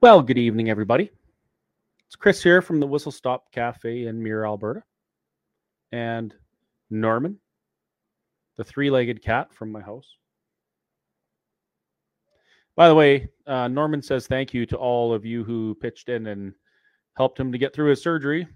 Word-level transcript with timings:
Well, 0.00 0.22
good 0.22 0.38
evening, 0.38 0.70
everybody. 0.70 1.10
It's 2.06 2.14
Chris 2.14 2.40
here 2.40 2.62
from 2.62 2.78
the 2.78 2.86
Whistle 2.86 3.10
Stop 3.10 3.50
Cafe 3.50 4.06
in 4.06 4.22
Mirror, 4.22 4.46
Alberta. 4.46 4.84
And 5.90 6.32
Norman, 6.88 7.40
the 8.56 8.62
three 8.62 8.90
legged 8.90 9.20
cat 9.20 9.52
from 9.52 9.72
my 9.72 9.80
house. 9.80 10.08
By 12.76 12.86
the 12.86 12.94
way, 12.94 13.28
uh, 13.48 13.66
Norman 13.66 14.00
says 14.00 14.28
thank 14.28 14.54
you 14.54 14.66
to 14.66 14.76
all 14.76 15.12
of 15.12 15.26
you 15.26 15.42
who 15.42 15.76
pitched 15.80 16.08
in 16.08 16.28
and 16.28 16.54
helped 17.16 17.40
him 17.40 17.50
to 17.50 17.58
get 17.58 17.74
through 17.74 17.90
his 17.90 18.00
surgery. 18.00 18.46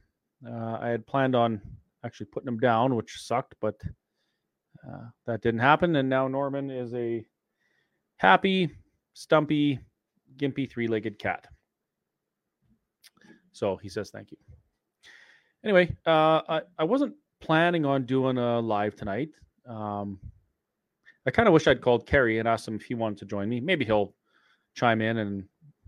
Uh, 0.46 0.78
I 0.80 0.90
had 0.90 1.08
planned 1.08 1.34
on 1.34 1.60
actually 2.04 2.26
putting 2.26 2.46
him 2.46 2.60
down, 2.60 2.94
which 2.94 3.20
sucked, 3.20 3.56
but 3.60 3.82
uh, 4.88 5.06
that 5.26 5.42
didn't 5.42 5.58
happen. 5.58 5.96
And 5.96 6.08
now 6.08 6.28
Norman 6.28 6.70
is 6.70 6.94
a 6.94 7.26
happy, 8.18 8.70
stumpy, 9.14 9.80
gimpy 10.36 10.70
three 10.70 10.88
legged 10.88 11.18
cat. 11.18 11.46
So 13.52 13.76
he 13.76 13.88
says 13.88 14.10
thank 14.10 14.30
you. 14.30 14.38
Anyway, 15.64 15.94
uh, 16.06 16.40
I, 16.48 16.60
I 16.78 16.84
wasn't 16.84 17.14
planning 17.40 17.84
on 17.84 18.04
doing 18.04 18.38
a 18.38 18.60
live 18.60 18.96
tonight. 18.96 19.30
Um, 19.68 20.18
I 21.26 21.30
kind 21.30 21.46
of 21.46 21.54
wish 21.54 21.66
I'd 21.66 21.80
called 21.80 22.06
Kerry 22.06 22.38
and 22.38 22.48
asked 22.48 22.66
him 22.66 22.74
if 22.74 22.82
he 22.82 22.94
wanted 22.94 23.18
to 23.18 23.26
join 23.26 23.48
me. 23.48 23.60
Maybe 23.60 23.84
he'll 23.84 24.14
chime 24.74 25.00
in 25.00 25.18
and 25.18 25.44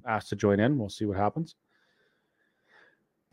ask 0.06 0.28
to 0.28 0.36
join 0.36 0.60
in. 0.60 0.78
We'll 0.78 0.88
see 0.90 1.06
what 1.06 1.16
happens. 1.16 1.56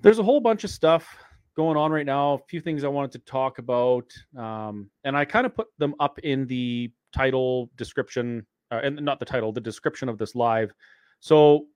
There's 0.01 0.17
a 0.17 0.23
whole 0.23 0.39
bunch 0.39 0.63
of 0.63 0.71
stuff 0.71 1.15
going 1.55 1.77
on 1.77 1.91
right 1.91 2.05
now. 2.05 2.33
A 2.33 2.39
few 2.47 2.59
things 2.59 2.83
I 2.83 2.87
wanted 2.87 3.11
to 3.11 3.19
talk 3.19 3.59
about, 3.59 4.11
um, 4.35 4.89
and 5.03 5.15
I 5.15 5.25
kind 5.25 5.45
of 5.45 5.53
put 5.53 5.67
them 5.77 5.93
up 5.99 6.17
in 6.19 6.47
the 6.47 6.91
title 7.13 7.69
description, 7.75 8.45
uh, 8.71 8.79
and 8.83 8.99
not 9.01 9.19
the 9.19 9.25
title, 9.25 9.51
the 9.51 9.61
description 9.61 10.09
of 10.09 10.17
this 10.17 10.33
live. 10.33 10.73
So 11.21 11.67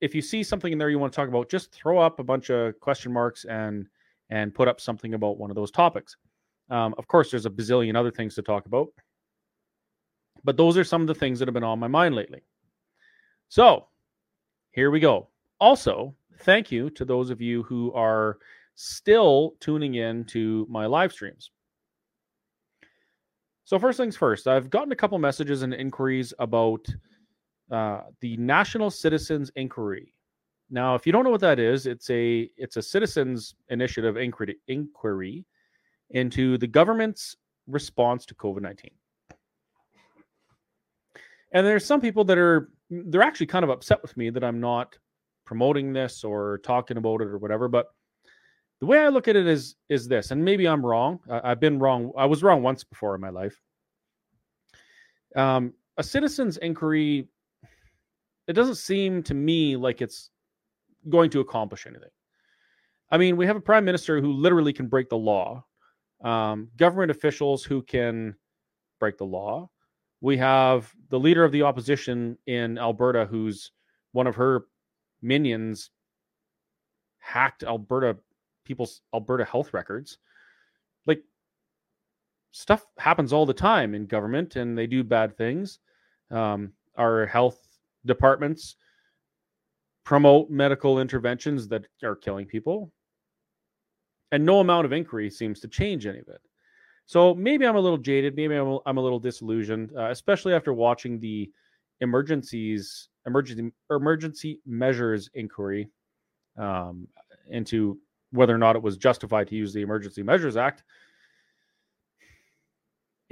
if 0.00 0.14
you 0.14 0.22
see 0.22 0.42
something 0.42 0.72
in 0.72 0.78
there 0.78 0.88
you 0.88 0.98
want 0.98 1.12
to 1.12 1.16
talk 1.16 1.28
about, 1.28 1.50
just 1.50 1.72
throw 1.72 1.98
up 1.98 2.18
a 2.18 2.24
bunch 2.24 2.48
of 2.50 2.78
question 2.80 3.12
marks 3.12 3.44
and 3.44 3.86
and 4.30 4.54
put 4.54 4.66
up 4.66 4.80
something 4.80 5.12
about 5.12 5.36
one 5.36 5.50
of 5.50 5.56
those 5.56 5.70
topics. 5.70 6.16
Um, 6.70 6.94
of 6.96 7.06
course, 7.06 7.30
there's 7.30 7.44
a 7.44 7.50
bazillion 7.50 7.96
other 7.96 8.10
things 8.10 8.34
to 8.36 8.42
talk 8.42 8.64
about, 8.64 8.88
but 10.42 10.56
those 10.56 10.78
are 10.78 10.84
some 10.84 11.02
of 11.02 11.06
the 11.06 11.14
things 11.14 11.38
that 11.38 11.48
have 11.48 11.54
been 11.54 11.64
on 11.64 11.78
my 11.78 11.88
mind 11.88 12.14
lately. 12.14 12.40
So 13.48 13.88
here 14.70 14.90
we 14.90 15.00
go. 15.00 15.28
Also, 15.60 16.14
thank 16.38 16.72
you 16.72 16.88
to 16.90 17.04
those 17.04 17.28
of 17.28 17.42
you 17.42 17.62
who 17.64 17.92
are 17.92 18.38
still 18.74 19.54
tuning 19.60 19.96
in 19.96 20.24
to 20.24 20.66
my 20.70 20.86
live 20.86 21.12
streams. 21.12 21.50
So, 23.64 23.78
first 23.78 23.98
things 23.98 24.16
first, 24.16 24.48
I've 24.48 24.70
gotten 24.70 24.92
a 24.92 24.96
couple 24.96 25.18
messages 25.18 25.62
and 25.62 25.74
inquiries 25.74 26.32
about 26.38 26.86
uh, 27.72 28.02
the 28.20 28.36
National 28.36 28.90
Citizens 28.90 29.50
Inquiry. 29.56 30.14
Now, 30.70 30.94
if 30.94 31.06
you 31.06 31.12
don't 31.12 31.24
know 31.24 31.30
what 31.30 31.40
that 31.40 31.58
is, 31.58 31.86
it's 31.86 32.08
a 32.10 32.50
it's 32.56 32.76
a 32.76 32.82
citizens 32.82 33.54
initiative 33.68 34.16
inquiry, 34.16 34.56
inquiry 34.68 35.44
into 36.10 36.56
the 36.58 36.66
government's 36.66 37.36
response 37.66 38.24
to 38.26 38.34
COVID 38.34 38.62
nineteen. 38.62 38.94
And 41.52 41.66
there's 41.66 41.84
some 41.84 42.00
people 42.00 42.24
that 42.24 42.38
are 42.38 42.70
they're 42.90 43.22
actually 43.22 43.46
kind 43.46 43.64
of 43.64 43.70
upset 43.70 44.00
with 44.02 44.16
me 44.16 44.30
that 44.30 44.44
I'm 44.44 44.60
not 44.60 44.96
promoting 45.44 45.92
this 45.92 46.24
or 46.24 46.58
talking 46.58 46.96
about 46.96 47.20
it 47.20 47.28
or 47.28 47.38
whatever. 47.38 47.68
But 47.68 47.88
the 48.80 48.86
way 48.86 48.98
I 48.98 49.08
look 49.08 49.28
at 49.28 49.36
it 49.36 49.46
is 49.46 49.76
is 49.88 50.08
this, 50.08 50.30
and 50.30 50.42
maybe 50.42 50.66
I'm 50.66 50.84
wrong. 50.84 51.20
I, 51.30 51.50
have 51.50 51.60
been 51.60 51.78
wrong. 51.78 52.12
I 52.16 52.26
was 52.26 52.42
wrong 52.42 52.62
once 52.62 52.84
before 52.84 53.14
in 53.14 53.20
my 53.20 53.30
life. 53.30 53.60
Um, 55.36 55.74
a 55.98 56.02
citizens 56.02 56.56
inquiry 56.58 57.28
it 58.52 58.54
doesn't 58.54 58.74
seem 58.74 59.22
to 59.22 59.32
me 59.32 59.76
like 59.76 60.02
it's 60.02 60.28
going 61.08 61.30
to 61.30 61.40
accomplish 61.40 61.86
anything. 61.86 62.10
I 63.10 63.16
mean, 63.16 63.38
we 63.38 63.46
have 63.46 63.56
a 63.56 63.62
prime 63.62 63.82
minister 63.82 64.20
who 64.20 64.30
literally 64.30 64.74
can 64.74 64.88
break 64.88 65.08
the 65.08 65.16
law, 65.16 65.64
um, 66.22 66.68
government 66.76 67.10
officials 67.10 67.64
who 67.64 67.80
can 67.80 68.34
break 69.00 69.16
the 69.16 69.24
law. 69.24 69.70
We 70.20 70.36
have 70.36 70.92
the 71.08 71.18
leader 71.18 71.44
of 71.44 71.50
the 71.50 71.62
opposition 71.62 72.36
in 72.46 72.76
Alberta, 72.76 73.24
who's 73.24 73.72
one 74.12 74.26
of 74.26 74.36
her 74.36 74.66
minions 75.22 75.88
hacked 77.20 77.62
Alberta 77.62 78.18
people's 78.66 79.00
Alberta 79.14 79.46
health 79.46 79.72
records. 79.72 80.18
Like 81.06 81.22
stuff 82.50 82.84
happens 82.98 83.32
all 83.32 83.46
the 83.46 83.54
time 83.54 83.94
in 83.94 84.04
government, 84.04 84.56
and 84.56 84.76
they 84.76 84.86
do 84.86 85.02
bad 85.02 85.38
things. 85.38 85.78
Um, 86.30 86.74
our 86.98 87.24
health 87.24 87.71
departments 88.06 88.76
promote 90.04 90.50
medical 90.50 91.00
interventions 91.00 91.68
that 91.68 91.86
are 92.02 92.16
killing 92.16 92.46
people. 92.46 92.90
And 94.32 94.44
no 94.44 94.60
amount 94.60 94.86
of 94.86 94.92
inquiry 94.92 95.30
seems 95.30 95.60
to 95.60 95.68
change 95.68 96.06
any 96.06 96.18
of 96.18 96.28
it. 96.28 96.40
So 97.06 97.34
maybe 97.34 97.66
I'm 97.66 97.76
a 97.76 97.80
little 97.80 97.98
jaded. 97.98 98.34
Maybe 98.34 98.54
I'm 98.54 98.66
a, 98.66 98.78
I'm 98.86 98.96
a 98.96 99.02
little 99.02 99.18
disillusioned, 99.18 99.92
uh, 99.96 100.10
especially 100.10 100.54
after 100.54 100.72
watching 100.72 101.20
the 101.20 101.50
emergencies, 102.00 103.08
emergency 103.26 103.72
emergency 103.90 104.60
measures 104.66 105.28
inquiry 105.34 105.88
um, 106.58 107.06
into 107.50 107.98
whether 108.30 108.54
or 108.54 108.58
not 108.58 108.76
it 108.76 108.82
was 108.82 108.96
justified 108.96 109.46
to 109.48 109.54
use 109.54 109.72
the 109.74 109.82
Emergency 109.82 110.22
Measures 110.22 110.56
Act 110.56 110.82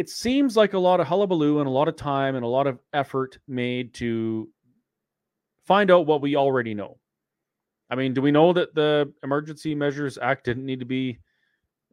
it 0.00 0.08
seems 0.08 0.56
like 0.56 0.72
a 0.72 0.78
lot 0.78 0.98
of 0.98 1.06
hullabaloo 1.06 1.58
and 1.58 1.68
a 1.68 1.70
lot 1.70 1.86
of 1.86 1.94
time 1.94 2.34
and 2.34 2.42
a 2.42 2.48
lot 2.48 2.66
of 2.66 2.78
effort 2.94 3.38
made 3.46 3.92
to 3.92 4.48
find 5.70 5.88
out 5.92 6.04
what 6.04 6.20
we 6.20 6.34
already 6.34 6.74
know. 6.74 6.98
I 7.90 7.94
mean, 7.94 8.12
do 8.12 8.20
we 8.20 8.32
know 8.32 8.52
that 8.52 8.74
the 8.74 9.12
Emergency 9.22 9.72
Measures 9.72 10.18
Act 10.20 10.44
didn't 10.44 10.66
need 10.66 10.80
to 10.80 10.84
be 10.84 11.20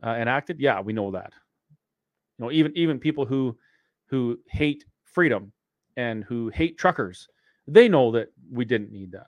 uh, 0.04 0.16
enacted? 0.16 0.60
Yeah, 0.60 0.82
we 0.82 0.94
know 0.94 1.12
that. 1.12 1.32
You 2.40 2.46
know, 2.46 2.52
even 2.52 2.76
even 2.76 2.98
people 2.98 3.24
who 3.24 3.56
who 4.08 4.40
hate 4.48 4.84
freedom 5.04 5.52
and 5.96 6.24
who 6.24 6.50
hate 6.50 6.80
truckers, 6.80 7.28
they 7.68 7.88
know 7.88 8.12
that 8.14 8.30
we 8.52 8.66
didn't 8.66 8.92
need 8.92 9.12
that. 9.12 9.28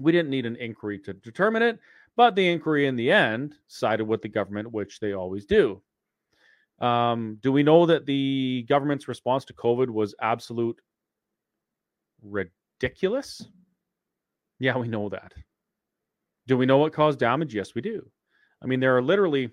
We 0.00 0.10
didn't 0.10 0.30
need 0.30 0.46
an 0.46 0.56
inquiry 0.56 0.98
to 1.00 1.12
determine 1.12 1.60
it, 1.60 1.78
but 2.16 2.34
the 2.34 2.48
inquiry 2.48 2.86
in 2.86 2.96
the 2.96 3.12
end 3.12 3.54
sided 3.68 4.06
with 4.06 4.22
the 4.22 4.30
government, 4.30 4.72
which 4.72 4.98
they 4.98 5.12
always 5.12 5.44
do. 5.44 5.82
Um, 6.80 7.36
do 7.42 7.52
we 7.52 7.62
know 7.62 7.84
that 7.84 8.06
the 8.06 8.64
government's 8.66 9.08
response 9.08 9.44
to 9.44 9.52
COVID 9.52 9.90
was 9.90 10.14
absolute 10.22 10.80
ridiculous? 12.84 13.46
Yeah, 14.58 14.76
we 14.76 14.88
know 14.88 15.08
that. 15.08 15.32
Do 16.46 16.56
we 16.56 16.66
know 16.66 16.78
what 16.78 16.92
caused 16.92 17.18
damage? 17.18 17.54
Yes, 17.54 17.74
we 17.74 17.80
do. 17.80 18.06
I 18.62 18.66
mean, 18.66 18.80
there 18.80 18.96
are 18.96 19.02
literally 19.02 19.50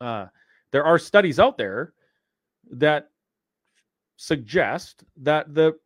uh, 0.00 0.26
there 0.72 0.84
are 0.84 0.98
studies 0.98 1.38
out 1.38 1.58
there 1.58 1.92
that 2.72 3.10
suggest 4.16 5.04
that 5.22 5.54
the 5.54 5.78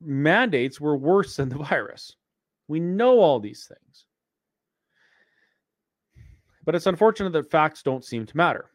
mandates 0.00 0.80
were 0.80 0.96
worse 0.96 1.36
than 1.36 1.48
the 1.48 1.58
virus. 1.70 2.14
We 2.68 2.78
know 2.78 3.18
all 3.18 3.40
these 3.40 3.66
things. 3.66 4.06
But 6.64 6.74
it's 6.76 6.86
unfortunate 6.86 7.32
that 7.32 7.50
facts 7.50 7.82
don't 7.82 8.04
seem 8.04 8.26
to 8.26 8.36
matter. 8.36 8.70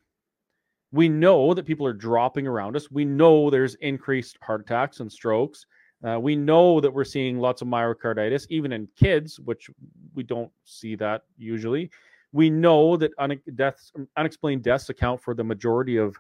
We 0.92 1.08
know 1.08 1.54
that 1.54 1.66
people 1.66 1.88
are 1.88 1.94
dropping 1.94 2.48
around 2.48 2.76
us. 2.76 2.92
We 2.92 3.06
know 3.06 3.50
there's 3.50 3.76
increased 3.76 4.38
heart 4.42 4.62
attacks 4.62 5.00
and 5.00 5.12
strokes 5.12 5.66
uh, 6.06 6.20
we 6.20 6.36
know 6.36 6.80
that 6.80 6.94
we're 6.94 7.04
seeing 7.04 7.40
lots 7.40 7.62
of 7.62 7.68
myocarditis, 7.68 8.46
even 8.50 8.72
in 8.72 8.88
kids, 8.96 9.40
which 9.40 9.70
we 10.14 10.24
don't 10.24 10.52
see 10.64 10.96
that 10.96 11.24
usually. 11.38 11.90
We 12.32 12.50
know 12.50 12.96
that 12.98 13.12
un- 13.18 13.42
deaths, 13.56 13.92
unexplained 14.16 14.64
deaths 14.64 14.90
account 14.90 15.22
for 15.22 15.34
the 15.34 15.44
majority 15.44 15.98
of 15.98 16.16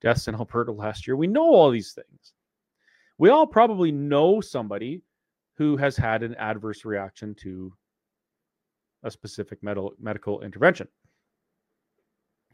deaths 0.00 0.28
in 0.28 0.34
Alberta 0.34 0.72
last 0.72 1.06
year. 1.06 1.16
We 1.16 1.26
know 1.26 1.44
all 1.44 1.70
these 1.70 1.92
things. 1.92 2.34
We 3.18 3.30
all 3.30 3.46
probably 3.46 3.92
know 3.92 4.40
somebody 4.40 5.02
who 5.54 5.76
has 5.76 5.96
had 5.96 6.22
an 6.22 6.34
adverse 6.36 6.84
reaction 6.84 7.34
to 7.36 7.72
a 9.02 9.10
specific 9.10 9.62
medical 9.62 9.94
medical 9.98 10.42
intervention 10.42 10.88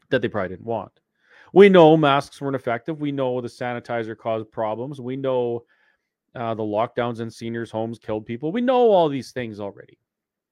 that 0.09 0.21
they 0.21 0.29
probably 0.29 0.49
didn't 0.49 0.65
want. 0.65 0.91
We 1.53 1.69
know 1.69 1.97
masks 1.97 2.39
weren't 2.39 2.55
effective. 2.55 2.99
We 2.99 3.11
know 3.11 3.41
the 3.41 3.47
sanitizer 3.47 4.17
caused 4.17 4.51
problems. 4.51 5.01
We 5.01 5.15
know 5.15 5.63
uh, 6.37 6.53
the 6.53 6.63
lockdowns 6.63 7.19
in 7.19 7.29
seniors' 7.29 7.71
homes 7.71 7.99
killed 7.99 8.25
people. 8.25 8.51
We 8.51 8.61
know 8.61 8.91
all 8.91 9.09
these 9.09 9.31
things 9.31 9.59
already. 9.59 9.97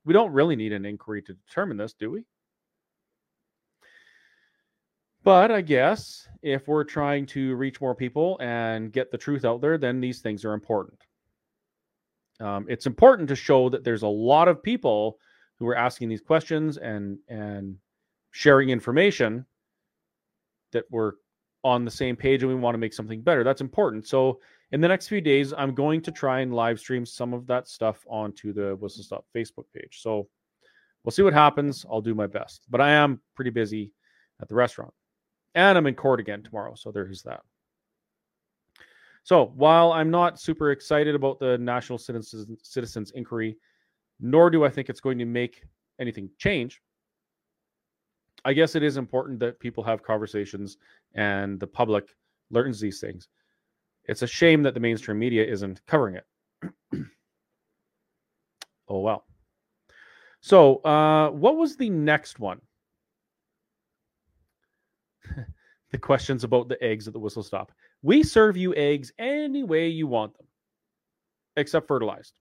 We 0.03 0.13
don't 0.13 0.33
really 0.33 0.55
need 0.55 0.73
an 0.73 0.85
inquiry 0.85 1.21
to 1.23 1.33
determine 1.33 1.77
this, 1.77 1.93
do 1.93 2.11
we? 2.11 2.23
But 5.23 5.51
I 5.51 5.61
guess 5.61 6.27
if 6.43 6.67
we're 6.67 6.83
trying 6.83 7.25
to 7.27 7.55
reach 7.55 7.81
more 7.81 7.95
people 7.95 8.37
and 8.41 8.91
get 8.91 9.11
the 9.11 9.17
truth 9.17 9.45
out 9.45 9.61
there, 9.61 9.77
then 9.77 9.99
these 9.99 10.21
things 10.21 10.45
are 10.45 10.53
important. 10.53 10.99
Um, 12.39 12.65
it's 12.69 12.85
important 12.85 13.29
to 13.29 13.35
show 13.35 13.69
that 13.69 13.83
there's 13.83 14.03
a 14.03 14.07
lot 14.07 14.47
of 14.47 14.61
people 14.61 15.17
who 15.57 15.67
are 15.67 15.77
asking 15.77 16.09
these 16.09 16.21
questions 16.21 16.77
and 16.77 17.17
and 17.27 17.77
sharing 18.31 18.69
information 18.69 19.45
that 20.73 20.83
we're 20.91 21.13
on 21.65 21.83
the 21.83 21.89
same 21.89 22.15
page 22.15 22.43
and 22.43 22.49
we 22.49 22.55
want 22.55 22.75
to 22.75 22.79
make 22.79 22.93
something 22.93 23.23
better. 23.23 23.43
That's 23.43 23.59
important. 23.59 24.07
So 24.07 24.39
in 24.71 24.81
the 24.81 24.87
next 24.87 25.07
few 25.07 25.19
days, 25.19 25.51
I'm 25.57 25.73
going 25.73 25.99
to 26.03 26.11
try 26.11 26.41
and 26.41 26.53
live 26.53 26.79
stream 26.79 27.07
some 27.07 27.33
of 27.33 27.47
that 27.47 27.67
stuff 27.67 28.05
onto 28.07 28.53
the 28.53 28.75
Whistle 28.75 29.03
Stop 29.03 29.25
Facebook 29.35 29.65
page. 29.73 29.99
So 30.01 30.27
we'll 31.03 31.11
see 31.11 31.23
what 31.23 31.33
happens. 31.33 31.83
I'll 31.91 32.01
do 32.01 32.13
my 32.13 32.27
best, 32.27 32.67
but 32.69 32.81
I 32.81 32.91
am 32.91 33.19
pretty 33.35 33.49
busy 33.49 33.91
at 34.39 34.47
the 34.47 34.53
restaurant, 34.53 34.93
and 35.55 35.75
I'm 35.75 35.87
in 35.87 35.95
court 35.95 36.19
again 36.19 36.43
tomorrow. 36.43 36.75
So 36.75 36.91
there's 36.91 37.23
that. 37.23 37.41
So 39.23 39.51
while 39.55 39.91
I'm 39.91 40.11
not 40.11 40.39
super 40.39 40.69
excited 40.69 41.15
about 41.15 41.39
the 41.39 41.57
National 41.57 41.97
Citizens, 41.97 42.59
Citizens 42.61 43.09
Inquiry, 43.15 43.57
nor 44.19 44.51
do 44.51 44.63
I 44.63 44.69
think 44.69 44.87
it's 44.87 45.01
going 45.01 45.17
to 45.17 45.25
make 45.25 45.63
anything 45.99 46.29
change, 46.37 46.79
I 48.45 48.53
guess 48.53 48.75
it 48.75 48.83
is 48.83 48.97
important 48.97 49.39
that 49.39 49.59
people 49.59 49.83
have 49.83 50.03
conversations 50.03 50.77
and 51.15 51.59
the 51.59 51.65
public 51.67 52.15
learns 52.51 52.79
these 52.79 53.01
things. 53.01 53.27
It's 54.05 54.21
a 54.21 54.27
shame 54.27 54.61
that 54.63 54.75
the 54.75 54.79
mainstream 54.79 55.17
media 55.17 55.43
isn't 55.43 55.81
covering 55.87 56.15
it. 56.15 56.25
oh 58.87 58.99
well. 58.99 59.25
So, 60.41 60.75
uh, 60.83 61.31
what 61.31 61.57
was 61.57 61.75
the 61.75 61.89
next 61.89 62.39
one? 62.39 62.61
the 65.91 65.97
questions 65.97 66.43
about 66.43 66.69
the 66.69 66.81
eggs 66.83 67.07
at 67.07 67.13
the 67.13 67.19
whistle 67.19 67.41
stop. 67.41 67.71
We 68.03 68.21
serve 68.21 68.55
you 68.55 68.75
eggs 68.75 69.11
any 69.17 69.63
way 69.63 69.87
you 69.87 70.05
want 70.05 70.37
them, 70.37 70.45
except 71.57 71.87
fertilized. 71.87 72.37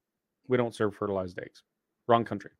We 0.49 0.59
don't 0.59 0.75
serve 0.75 0.95
fertilized 0.95 1.39
eggs. 1.39 1.63
Wrong 2.07 2.27
country. 2.27 2.51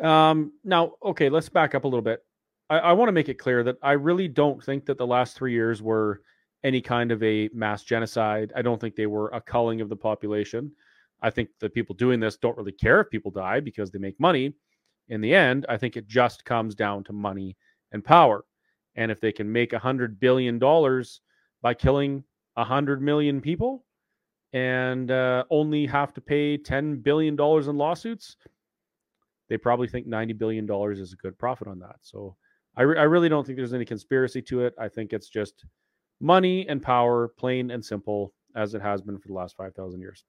Um, 0.00 0.52
now, 0.64 0.92
okay, 1.02 1.28
let's 1.28 1.48
back 1.48 1.74
up 1.74 1.84
a 1.84 1.88
little 1.88 2.02
bit. 2.02 2.24
I, 2.68 2.78
I 2.78 2.92
want 2.92 3.08
to 3.08 3.12
make 3.12 3.28
it 3.28 3.38
clear 3.38 3.62
that 3.64 3.76
I 3.82 3.92
really 3.92 4.28
don't 4.28 4.62
think 4.62 4.86
that 4.86 4.98
the 4.98 5.06
last 5.06 5.36
three 5.36 5.52
years 5.52 5.82
were 5.82 6.22
any 6.64 6.80
kind 6.80 7.12
of 7.12 7.22
a 7.22 7.48
mass 7.54 7.82
genocide. 7.82 8.52
I 8.56 8.62
don't 8.62 8.80
think 8.80 8.96
they 8.96 9.06
were 9.06 9.28
a 9.28 9.40
culling 9.40 9.80
of 9.80 9.88
the 9.88 9.96
population. 9.96 10.72
I 11.22 11.30
think 11.30 11.48
the 11.60 11.70
people 11.70 11.94
doing 11.94 12.20
this 12.20 12.36
don't 12.36 12.56
really 12.56 12.72
care 12.72 13.00
if 13.00 13.10
people 13.10 13.30
die 13.30 13.60
because 13.60 13.90
they 13.90 13.98
make 13.98 14.18
money. 14.20 14.52
In 15.08 15.20
the 15.20 15.34
end, 15.34 15.64
I 15.68 15.76
think 15.76 15.96
it 15.96 16.08
just 16.08 16.44
comes 16.44 16.74
down 16.74 17.04
to 17.04 17.12
money 17.12 17.56
and 17.92 18.04
power. 18.04 18.44
And 18.96 19.10
if 19.10 19.20
they 19.20 19.32
can 19.32 19.50
make 19.50 19.72
a 19.72 19.78
hundred 19.78 20.18
billion 20.18 20.58
dollars 20.58 21.20
by 21.62 21.74
killing 21.74 22.24
a 22.56 22.64
hundred 22.64 23.00
million 23.00 23.40
people 23.40 23.84
and 24.52 25.10
uh, 25.10 25.44
only 25.50 25.86
have 25.86 26.12
to 26.14 26.20
pay 26.20 26.56
ten 26.56 26.96
billion 26.96 27.36
dollars 27.36 27.68
in 27.68 27.76
lawsuits, 27.76 28.36
they 29.48 29.56
probably 29.56 29.88
think 29.88 30.06
ninety 30.06 30.32
billion 30.32 30.66
dollars 30.66 31.00
is 31.00 31.12
a 31.12 31.16
good 31.16 31.38
profit 31.38 31.68
on 31.68 31.78
that. 31.80 31.96
So 32.00 32.36
I, 32.76 32.82
re- 32.82 32.98
I 32.98 33.04
really 33.04 33.28
don't 33.28 33.46
think 33.46 33.56
there's 33.56 33.74
any 33.74 33.84
conspiracy 33.84 34.42
to 34.42 34.64
it. 34.64 34.74
I 34.78 34.88
think 34.88 35.12
it's 35.12 35.28
just 35.28 35.64
money 36.20 36.68
and 36.68 36.82
power, 36.82 37.28
plain 37.28 37.70
and 37.70 37.84
simple, 37.84 38.32
as 38.54 38.74
it 38.74 38.82
has 38.82 39.02
been 39.02 39.18
for 39.18 39.28
the 39.28 39.34
last 39.34 39.56
five 39.56 39.74
thousand 39.74 40.00
years. 40.00 40.24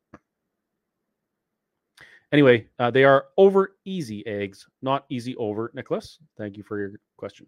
Anyway, 2.34 2.68
uh, 2.78 2.92
they 2.92 3.06
are 3.06 3.28
over 3.38 3.78
easy 3.86 4.26
eggs, 4.28 4.68
not 4.82 5.06
easy 5.10 5.36
over. 5.38 5.72
Nicholas, 5.74 6.20
thank 6.38 6.58
you 6.58 6.64
for 6.64 6.78
your 6.78 6.92
question. 7.16 7.48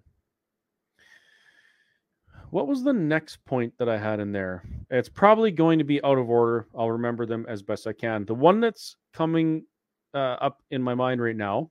What 2.52 2.68
was 2.68 2.82
the 2.82 2.94
next 2.94 3.44
point 3.46 3.74
that 3.78 3.90
I 3.90 3.98
had 3.98 4.20
in 4.20 4.32
there? 4.32 4.64
It's 4.90 5.10
probably 5.10 5.52
going 5.52 5.80
to 5.80 5.86
be 5.86 6.04
out 6.04 6.18
of 6.18 6.30
order. 6.30 6.68
I'll 6.76 6.90
remember 6.92 7.26
them 7.26 7.46
as 7.48 7.62
best 7.62 7.86
I 7.88 7.94
can. 7.94 8.26
The 8.26 8.34
one 8.34 8.60
that's 8.60 8.96
coming 9.14 9.66
uh, 10.14 10.38
up 10.42 10.62
in 10.72 10.82
my 10.82 10.96
mind 10.96 11.22
right 11.22 11.36
now 11.36 11.70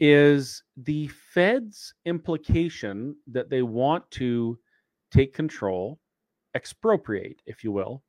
is 0.00 0.62
the 0.76 1.08
Fed's 1.08 1.94
implication 2.04 3.16
that 3.30 3.48
they 3.48 3.62
want 3.62 4.08
to 4.10 4.58
take 5.12 5.32
control, 5.32 5.98
expropriate, 6.54 7.40
if 7.46 7.62
you 7.62 7.70
will, 7.70 8.02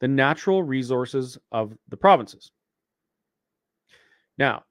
the 0.00 0.08
natural 0.08 0.62
resources 0.62 1.38
of 1.52 1.76
the 1.88 1.96
provinces. 1.96 2.50
Now, 4.36 4.64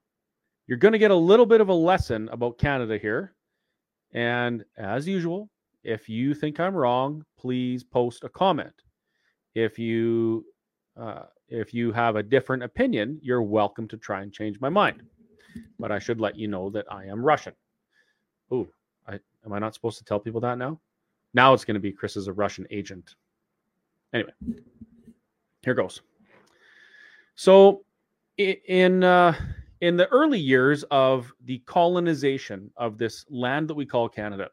you're 0.68 0.78
going 0.78 0.92
to 0.92 1.00
get 1.00 1.12
a 1.12 1.16
little 1.16 1.46
bit 1.46 1.62
of 1.62 1.70
a 1.70 1.74
lesson 1.74 2.30
about 2.30 2.58
Canada 2.58 2.98
here 2.98 3.34
and 4.14 4.64
as 4.78 5.08
usual, 5.08 5.50
if 5.84 6.10
you 6.10 6.34
think 6.34 6.60
I'm 6.60 6.76
wrong, 6.76 7.24
please 7.38 7.84
post 7.84 8.24
a 8.24 8.30
comment. 8.30 8.74
If 9.56 9.78
you 9.78 10.46
uh, 11.00 11.24
if 11.48 11.74
you 11.74 11.92
have 11.92 12.16
a 12.16 12.24
different 12.24 12.64
opinion, 12.64 13.20
you're 13.22 13.42
welcome 13.42 13.88
to 13.88 13.98
try 13.98 14.22
and 14.22 14.34
change 14.34 14.60
my 14.60 14.70
mind. 14.70 15.02
But 15.80 15.92
I 15.92 16.00
should 16.00 16.20
let 16.20 16.36
you 16.36 16.48
know 16.48 16.70
that 16.72 16.86
I 16.92 17.06
am 17.06 17.24
Russian. 17.24 17.54
Oh, 18.52 18.68
I 19.08 19.20
am 19.46 19.54
I 19.54 19.60
not 19.60 19.74
supposed 19.74 19.98
to 20.00 20.04
tell 20.04 20.20
people 20.20 20.42
that 20.42 20.58
now? 20.58 20.80
Now 21.34 21.54
it's 21.54 21.66
going 21.66 21.76
to 21.76 21.80
be 21.80 21.92
Chris 21.92 22.18
is 22.18 22.28
a 22.28 22.34
Russian 22.34 22.68
agent. 22.70 23.16
Anyway, 24.14 24.32
here 25.62 25.74
goes. 25.74 26.02
So 27.36 27.84
in 28.38 29.04
uh, 29.04 29.34
in 29.82 29.96
the 29.96 30.08
early 30.08 30.40
years 30.40 30.84
of 30.92 31.32
the 31.46 31.60
colonization 31.60 32.72
of 32.76 32.98
this 32.98 33.26
land 33.30 33.70
that 33.70 33.76
we 33.76 33.86
call 33.86 34.10
Canada, 34.10 34.50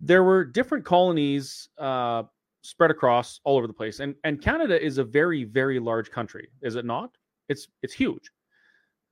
there 0.00 0.24
were 0.24 0.44
different 0.44 0.84
colonies 0.84 1.68
uh, 1.78 2.22
spread 2.66 2.90
across 2.90 3.40
all 3.44 3.56
over 3.56 3.66
the 3.66 3.72
place, 3.72 4.00
and 4.00 4.14
and 4.24 4.40
Canada 4.40 4.82
is 4.82 4.98
a 4.98 5.04
very 5.04 5.44
very 5.44 5.78
large 5.78 6.10
country, 6.10 6.48
is 6.62 6.76
it 6.76 6.84
not? 6.84 7.16
It's 7.48 7.68
it's 7.82 7.94
huge. 7.94 8.30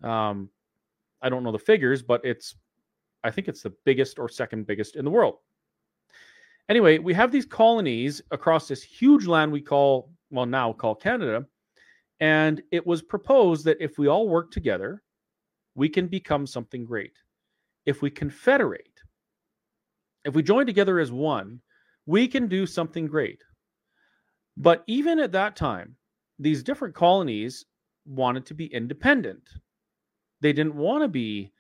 Um, 0.03 0.51
I 1.23 1.29
don't 1.29 1.43
know 1.45 1.53
the 1.53 1.59
figures, 1.59 2.03
but 2.03 2.21
it's 2.25 2.56
I 3.23 3.31
think 3.31 3.49
it's 3.49 3.62
the 3.62 3.75
biggest 3.85 4.19
or 4.19 4.29
second 4.29 4.67
biggest 4.67 4.97
in 4.97 5.05
the 5.05 5.11
world. 5.11 5.39
Anyway, 6.69 6.99
we 6.99 7.12
have 7.15 7.31
these 7.31 7.47
colonies 7.47 8.23
across 8.31 8.69
this 8.69 8.83
huge 8.83 9.27
land 9.27 9.53
we 9.53 9.61
call 9.61 10.11
well 10.31 10.47
now 10.47 10.73
call 10.73 10.95
Canada 10.95 11.47
and 12.21 12.62
it 12.71 12.87
was 12.87 13.03
proposed 13.03 13.65
that 13.65 13.81
if 13.81 13.99
we 13.99 14.07
all 14.07 14.29
work 14.29 14.50
together, 14.50 15.03
we 15.75 15.89
can 15.89 16.07
become 16.07 16.47
something 16.47 16.85
great. 16.85 17.12
If 17.87 18.03
we 18.03 18.11
confederate, 18.11 19.03
if 20.25 20.35
we 20.35 20.43
join 20.43 20.67
together 20.67 21.00
as 21.00 21.12
one, 21.12 21.61
we 22.07 22.29
can 22.29 22.47
do 22.49 22.67
something 22.67 23.07
great. 23.07 23.43
But 24.56 24.84
even 24.87 25.18
at 25.18 25.32
that 25.32 25.56
time, 25.56 25.96
these 26.38 26.62
different 26.62 26.94
colonies 26.94 27.64
wanted 28.06 28.46
to 28.46 28.54
be 28.54 28.66
independent. 28.66 29.42
They 30.40 30.52
didn't 30.52 30.76
want 30.76 31.02
to 31.02 31.08
be 31.08 31.52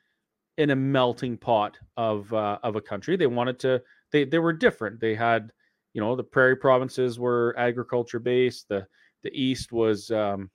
in 0.58 0.70
a 0.70 0.76
melting 0.76 1.36
pot 1.36 1.78
of 1.96 2.32
uh, 2.32 2.58
of 2.62 2.76
a 2.76 2.80
country. 2.80 3.16
They 3.16 3.26
wanted 3.26 3.58
to. 3.60 3.82
They 4.12 4.24
they 4.24 4.38
were 4.38 4.52
different. 4.52 5.00
They 5.00 5.14
had, 5.14 5.50
you 5.92 6.00
know, 6.00 6.14
the 6.14 6.22
prairie 6.22 6.56
provinces 6.56 7.18
were 7.18 7.54
agriculture 7.58 8.20
based. 8.20 8.68
The 8.68 8.86
the 9.22 9.30
East 9.32 9.72
was, 9.72 10.10
um, 10.10 10.50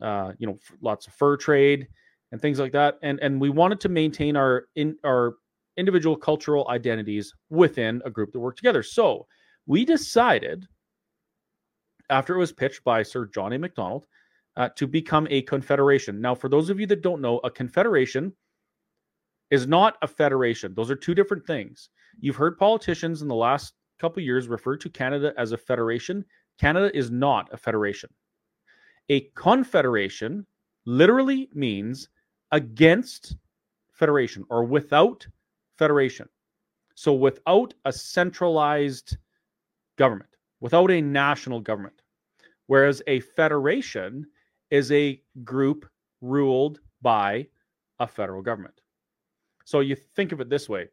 uh, 0.00 0.32
you 0.38 0.46
know, 0.46 0.58
lots 0.80 1.06
of 1.06 1.12
fur 1.12 1.36
trade 1.36 1.86
and 2.32 2.40
things 2.40 2.58
like 2.58 2.72
that. 2.72 2.98
And 3.02 3.20
and 3.20 3.40
we 3.40 3.50
wanted 3.50 3.80
to 3.80 3.88
maintain 3.88 4.36
our 4.36 4.66
in 4.74 4.96
our 5.04 5.34
individual 5.76 6.16
cultural 6.16 6.66
identities 6.68 7.32
within 7.50 8.02
a 8.04 8.10
group 8.10 8.32
that 8.32 8.40
worked 8.40 8.58
together. 8.58 8.82
So 8.82 9.26
we 9.66 9.84
decided, 9.84 10.66
after 12.10 12.34
it 12.34 12.38
was 12.38 12.52
pitched 12.52 12.84
by 12.84 13.02
Sir 13.02 13.26
John 13.26 13.52
A. 13.52 13.58
Macdonald, 13.58 14.06
uh, 14.56 14.68
to 14.76 14.86
become 14.86 15.26
a 15.30 15.42
confederation. 15.42 16.20
Now, 16.20 16.34
for 16.34 16.48
those 16.48 16.70
of 16.70 16.80
you 16.80 16.86
that 16.86 17.02
don't 17.02 17.20
know, 17.20 17.38
a 17.38 17.50
confederation 17.50 18.32
is 19.50 19.66
not 19.66 19.96
a 20.02 20.06
federation. 20.06 20.74
Those 20.74 20.90
are 20.90 20.96
two 20.96 21.14
different 21.14 21.46
things. 21.46 21.88
You've 22.18 22.36
heard 22.36 22.58
politicians 22.58 23.22
in 23.22 23.28
the 23.28 23.34
last 23.34 23.74
couple 23.98 24.22
years 24.22 24.48
refer 24.48 24.76
to 24.76 24.90
Canada 24.90 25.32
as 25.38 25.52
a 25.52 25.58
federation. 25.58 26.24
Canada 26.58 26.96
is 26.96 27.10
not 27.10 27.48
a 27.52 27.56
federation. 27.56 28.10
A 29.08 29.20
confederation 29.34 30.46
literally 30.86 31.48
means 31.52 32.08
against 32.52 33.36
federation 33.92 34.44
or 34.50 34.64
without 34.64 35.26
federation. 35.76 36.28
So 36.94 37.12
without 37.12 37.74
a 37.84 37.92
centralized 37.92 39.16
government, 39.96 40.29
without 40.60 40.90
a 40.90 41.00
national 41.00 41.60
government. 41.60 42.02
Whereas 42.66 43.02
a 43.06 43.20
federation 43.20 44.26
is 44.70 44.92
a 44.92 45.20
group 45.42 45.88
ruled 46.20 46.80
by 47.02 47.48
a 47.98 48.06
federal 48.06 48.42
government. 48.42 48.80
So 49.64 49.80
you 49.80 49.96
think 49.96 50.32
of 50.32 50.40
it 50.40 50.48
this 50.48 50.68
way 50.68 50.88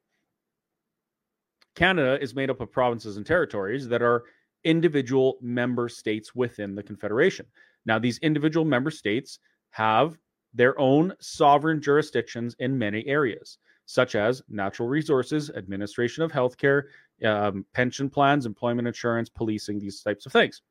Canada 1.76 2.18
is 2.22 2.34
made 2.34 2.50
up 2.50 2.62
of 2.62 2.72
provinces 2.72 3.18
and 3.18 3.26
territories 3.26 3.88
that 3.88 4.02
are 4.02 4.24
individual 4.64 5.38
member 5.42 5.88
states 5.88 6.34
within 6.34 6.74
the 6.74 6.84
Confederation. 6.84 7.46
Now, 7.86 8.00
these 8.00 8.18
individual 8.20 8.66
member 8.66 8.92
states 8.92 9.40
have 9.70 10.18
their 10.54 10.78
own 10.80 11.14
sovereign 11.20 11.82
jurisdictions 11.82 12.56
in 12.60 12.78
many 12.78 13.06
areas, 13.06 13.60
such 13.88 14.16
as 14.16 14.44
natural 14.50 14.88
resources, 14.90 15.50
administration 15.50 16.22
of 16.22 16.32
healthcare, 16.32 16.84
um, 17.26 17.66
pension 17.74 18.10
plans, 18.10 18.46
employment 18.46 18.88
insurance, 18.88 19.30
policing, 19.30 19.80
these 19.80 20.02
types 20.02 20.26
of 20.26 20.32
things. 20.32 20.62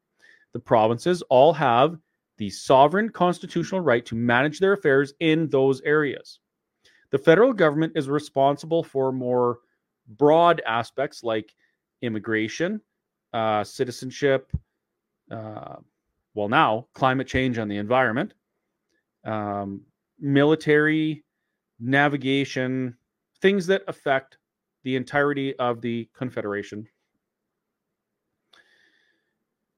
The 0.52 0.60
provinces 0.60 1.22
all 1.22 1.52
have 1.54 1.98
the 2.36 2.50
sovereign 2.50 3.08
constitutional 3.08 3.80
right 3.80 4.04
to 4.04 4.14
manage 4.14 4.60
their 4.60 4.74
affairs 4.74 5.14
in 5.20 5.48
those 5.48 5.80
areas. 5.80 6.40
The 7.10 7.18
federal 7.18 7.54
government 7.54 7.94
is 7.96 8.08
responsible 8.08 8.84
for 8.84 9.10
more 9.12 9.60
broad 10.08 10.60
aspects 10.66 11.24
like 11.24 11.54
immigration, 12.02 12.82
uh, 13.32 13.64
citizenship, 13.64 14.52
uh, 15.30 15.76
well, 16.34 16.50
now 16.50 16.86
climate 16.92 17.26
change 17.26 17.56
and 17.56 17.70
the 17.70 17.78
environment, 17.78 18.34
um, 19.24 19.80
military, 20.20 21.24
navigation, 21.80 22.96
things 23.40 23.66
that 23.66 23.82
affect 23.88 24.38
the 24.84 24.96
entirety 24.96 25.56
of 25.58 25.80
the 25.80 26.08
Confederation. 26.14 26.86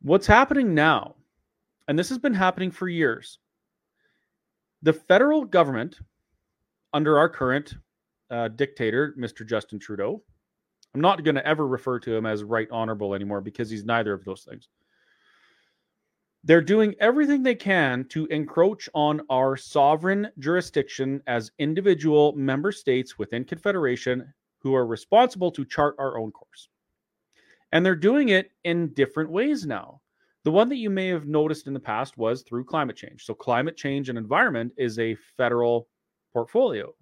What's 0.02 0.26
happening 0.26 0.74
now, 0.74 1.16
and 1.88 1.98
this 1.98 2.08
has 2.08 2.18
been 2.18 2.34
happening 2.34 2.70
for 2.70 2.88
years, 2.88 3.38
the 4.82 4.92
federal 4.92 5.44
government, 5.44 5.98
under 6.92 7.18
our 7.18 7.28
current 7.28 7.74
uh, 8.30 8.48
dictator, 8.48 9.14
Mr. 9.18 9.46
Justin 9.46 9.78
Trudeau, 9.78 10.22
I'm 10.94 11.00
not 11.00 11.24
going 11.24 11.34
to 11.34 11.46
ever 11.46 11.66
refer 11.66 11.98
to 12.00 12.14
him 12.14 12.26
as 12.26 12.44
right 12.44 12.68
honorable 12.70 13.14
anymore 13.14 13.40
because 13.40 13.68
he's 13.70 13.84
neither 13.84 14.12
of 14.12 14.24
those 14.24 14.42
things. 14.42 14.68
They're 16.48 16.62
doing 16.62 16.94
everything 16.98 17.42
they 17.42 17.54
can 17.54 18.06
to 18.06 18.24
encroach 18.28 18.88
on 18.94 19.20
our 19.28 19.54
sovereign 19.54 20.30
jurisdiction 20.38 21.22
as 21.26 21.52
individual 21.58 22.32
member 22.32 22.72
states 22.72 23.18
within 23.18 23.44
Confederation 23.44 24.32
who 24.60 24.74
are 24.74 24.86
responsible 24.86 25.50
to 25.50 25.66
chart 25.66 25.94
our 25.98 26.16
own 26.16 26.32
course. 26.32 26.70
And 27.72 27.84
they're 27.84 27.94
doing 27.94 28.30
it 28.30 28.50
in 28.64 28.94
different 28.94 29.28
ways 29.28 29.66
now. 29.66 30.00
The 30.44 30.50
one 30.50 30.70
that 30.70 30.76
you 30.76 30.88
may 30.88 31.08
have 31.08 31.26
noticed 31.26 31.66
in 31.66 31.74
the 31.74 31.80
past 31.80 32.16
was 32.16 32.40
through 32.40 32.64
climate 32.64 32.96
change. 32.96 33.26
So, 33.26 33.34
climate 33.34 33.76
change 33.76 34.08
and 34.08 34.16
environment 34.16 34.72
is 34.78 34.98
a 34.98 35.16
federal 35.36 35.86
portfolio. 36.32 36.94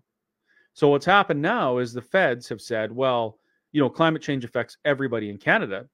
So, 0.72 0.88
what's 0.88 1.06
happened 1.06 1.40
now 1.40 1.78
is 1.78 1.92
the 1.92 2.02
feds 2.02 2.48
have 2.48 2.60
said, 2.60 2.90
well, 2.90 3.38
you 3.70 3.80
know, 3.80 3.90
climate 3.90 4.22
change 4.22 4.44
affects 4.44 4.78
everybody 4.84 5.30
in 5.30 5.38
Canada. 5.38 5.86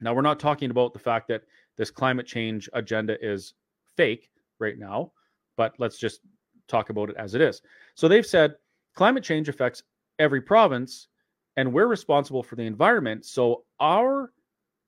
Now, 0.00 0.14
we're 0.14 0.22
not 0.22 0.38
talking 0.38 0.70
about 0.70 0.92
the 0.92 0.98
fact 1.00 1.26
that 1.28 1.42
this 1.76 1.90
climate 1.90 2.26
change 2.26 2.68
agenda 2.72 3.16
is 3.24 3.54
fake 3.96 4.30
right 4.58 4.78
now, 4.78 5.12
but 5.56 5.74
let's 5.78 5.98
just 5.98 6.20
talk 6.68 6.90
about 6.90 7.10
it 7.10 7.16
as 7.16 7.34
it 7.34 7.40
is. 7.40 7.62
So, 7.94 8.08
they've 8.08 8.26
said 8.26 8.54
climate 8.94 9.24
change 9.24 9.48
affects 9.48 9.82
every 10.18 10.40
province, 10.40 11.08
and 11.56 11.72
we're 11.72 11.86
responsible 11.86 12.42
for 12.42 12.56
the 12.56 12.62
environment. 12.62 13.24
So, 13.24 13.64
our 13.80 14.32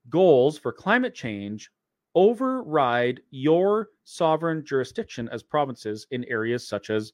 goals 0.08 0.58
for 0.58 0.72
climate 0.72 1.14
change 1.14 1.70
override 2.14 3.20
your 3.30 3.88
sovereign 4.04 4.64
jurisdiction 4.64 5.28
as 5.30 5.42
provinces 5.42 6.06
in 6.10 6.24
areas 6.24 6.66
such 6.66 6.90
as 6.90 7.12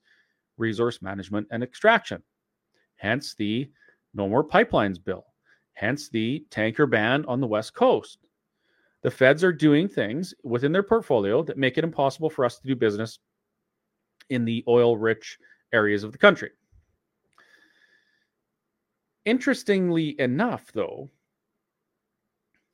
resource 0.56 1.02
management 1.02 1.46
and 1.50 1.62
extraction. 1.62 2.22
Hence 2.96 3.34
the 3.34 3.70
No 4.14 4.28
More 4.28 4.46
Pipelines 4.46 5.02
bill. 5.02 5.26
Hence 5.74 6.08
the 6.08 6.46
tanker 6.50 6.86
ban 6.86 7.24
on 7.26 7.40
the 7.40 7.46
West 7.46 7.74
Coast. 7.74 8.18
The 9.04 9.10
feds 9.10 9.44
are 9.44 9.52
doing 9.52 9.86
things 9.86 10.32
within 10.44 10.72
their 10.72 10.82
portfolio 10.82 11.42
that 11.42 11.58
make 11.58 11.76
it 11.76 11.84
impossible 11.84 12.30
for 12.30 12.42
us 12.42 12.58
to 12.58 12.66
do 12.66 12.74
business 12.74 13.18
in 14.30 14.46
the 14.46 14.64
oil 14.66 14.96
rich 14.96 15.38
areas 15.74 16.04
of 16.04 16.12
the 16.12 16.16
country. 16.16 16.50
Interestingly 19.26 20.18
enough, 20.18 20.72
though, 20.72 21.10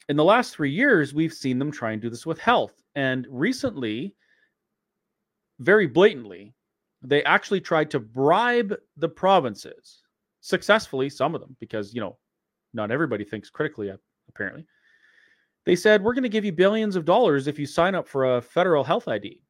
in 0.08 0.16
the 0.16 0.22
last 0.22 0.54
three 0.54 0.70
years, 0.70 1.12
we've 1.12 1.34
seen 1.34 1.58
them 1.58 1.72
try 1.72 1.90
and 1.90 2.00
do 2.00 2.08
this 2.08 2.24
with 2.24 2.38
health. 2.38 2.80
And 2.94 3.26
recently, 3.28 4.14
very 5.58 5.88
blatantly, 5.88 6.54
they 7.02 7.24
actually 7.24 7.60
tried 7.60 7.90
to 7.90 7.98
bribe 7.98 8.76
the 8.96 9.08
provinces 9.08 10.02
successfully, 10.42 11.10
some 11.10 11.34
of 11.34 11.40
them, 11.40 11.56
because, 11.58 11.92
you 11.92 12.00
know, 12.00 12.18
not 12.72 12.92
everybody 12.92 13.24
thinks 13.24 13.50
critically, 13.50 13.92
apparently. 14.28 14.64
They 15.70 15.76
said, 15.76 16.02
We're 16.02 16.14
going 16.14 16.24
to 16.24 16.28
give 16.28 16.44
you 16.44 16.50
billions 16.50 16.96
of 16.96 17.04
dollars 17.04 17.46
if 17.46 17.56
you 17.56 17.64
sign 17.64 17.94
up 17.94 18.08
for 18.08 18.36
a 18.36 18.42
federal 18.42 18.82
health 18.82 19.06
ID. 19.06 19.40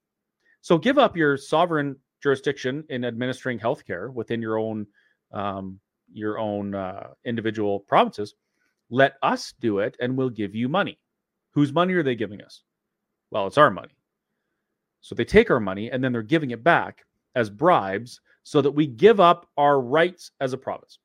So 0.60 0.76
give 0.76 0.98
up 0.98 1.16
your 1.16 1.38
sovereign 1.38 1.96
jurisdiction 2.22 2.84
in 2.90 3.06
administering 3.06 3.58
healthcare 3.58 4.12
within 4.12 4.42
your 4.42 4.58
own 4.58 4.86
um, 5.32 5.80
your 6.12 6.38
own 6.38 6.74
uh, 6.74 7.06
individual 7.24 7.80
provinces 7.80 8.34
let 8.90 9.14
us 9.22 9.54
do 9.60 9.78
it 9.78 9.96
and 9.98 10.14
we'll 10.14 10.28
give 10.28 10.54
you 10.54 10.68
money. 10.68 10.98
Whose 11.52 11.72
money 11.72 11.94
are 11.94 12.02
they 12.02 12.16
giving 12.16 12.42
us? 12.42 12.64
Well, 13.30 13.46
it's 13.46 13.56
our 13.56 13.70
money. 13.70 13.96
So 15.00 15.14
they 15.14 15.24
take 15.24 15.50
our 15.50 15.58
money 15.58 15.90
and 15.90 16.04
then 16.04 16.12
they're 16.12 16.22
giving 16.22 16.50
it 16.50 16.62
back 16.62 17.06
as 17.34 17.48
bribes 17.48 18.20
so 18.42 18.60
that 18.60 18.72
we 18.72 18.86
give 18.86 19.20
up 19.20 19.48
our 19.56 19.80
rights 19.80 20.32
as 20.38 20.52
a 20.52 20.58
province. 20.58 20.98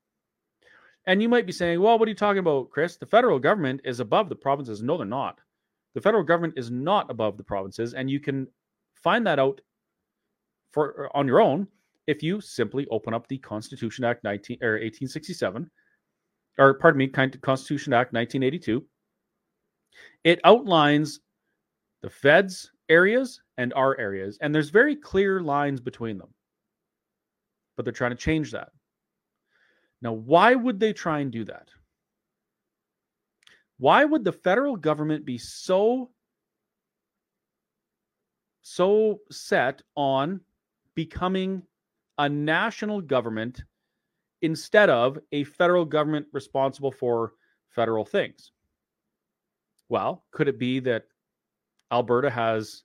And 1.07 1.21
you 1.21 1.29
might 1.29 1.45
be 1.45 1.51
saying, 1.51 1.79
well, 1.81 2.00
what 2.00 2.07
are 2.07 2.09
you 2.09 2.15
talking 2.15 2.39
about, 2.39 2.71
Chris? 2.71 2.97
The 2.97 3.05
federal 3.05 3.39
government 3.39 3.81
is 3.83 4.00
above 4.00 4.29
the 4.29 4.35
provinces. 4.35 4.81
No, 4.81 4.97
they're 4.97 5.05
not. 5.05 5.39
The 5.93 6.01
federal 6.01 6.24
government 6.24 6.55
is 6.57 6.71
not 6.71 7.09
above 7.12 7.38
the 7.38 7.43
provinces. 7.43 7.93
And 7.93 8.09
you 8.09 8.19
can 8.19 8.47
find 8.95 9.25
that 9.27 9.39
out 9.39 9.62
for 10.71 11.05
uh, 11.05 11.17
on 11.17 11.27
your 11.27 11.41
own 11.41 11.67
if 12.07 12.24
you 12.24 12.41
simply 12.41 12.88
open 12.91 13.13
up 13.13 13.27
the 13.27 13.38
Constitution 13.38 14.03
Act 14.03 14.24
19 14.24 14.57
or 14.62 14.74
1867 14.74 15.69
or 16.57 16.75
pardon 16.75 17.00
me, 17.00 17.07
Constitution 17.07 17.93
Act 17.93 18.13
1982. 18.13 18.85
It 20.24 20.39
outlines 20.43 21.19
the 22.01 22.09
feds 22.09 22.71
areas 22.89 23.41
and 23.57 23.74
our 23.74 23.97
areas, 24.00 24.38
and 24.41 24.53
there's 24.53 24.69
very 24.69 24.95
clear 24.95 25.41
lines 25.41 25.79
between 25.79 26.17
them. 26.17 26.33
But 27.75 27.85
they're 27.85 27.93
trying 27.93 28.12
to 28.12 28.17
change 28.17 28.51
that. 28.51 28.69
Now, 30.05 30.13
why 30.13 30.53
would 30.53 30.79
they 30.79 30.93
try 30.93 31.19
and 31.19 31.31
do 31.31 31.43
that? 31.45 31.69
Why 33.77 34.05
would 34.05 34.24
the 34.24 34.31
federal 34.31 34.75
government 34.75 35.25
be 35.25 35.39
so 35.39 36.12
so 38.62 39.19
set 39.31 39.81
on 39.95 40.41
becoming 40.93 41.63
a 42.19 42.29
national 42.29 43.01
government 43.01 43.63
instead 44.41 44.89
of 44.89 45.17
a 45.31 45.43
federal 45.43 45.85
government 45.85 46.27
responsible 46.31 46.91
for 46.91 47.33
federal 47.69 48.05
things. 48.05 48.51
Well, 49.89 50.24
could 50.31 50.47
it 50.47 50.59
be 50.59 50.79
that 50.81 51.05
Alberta 51.91 52.29
has 52.29 52.83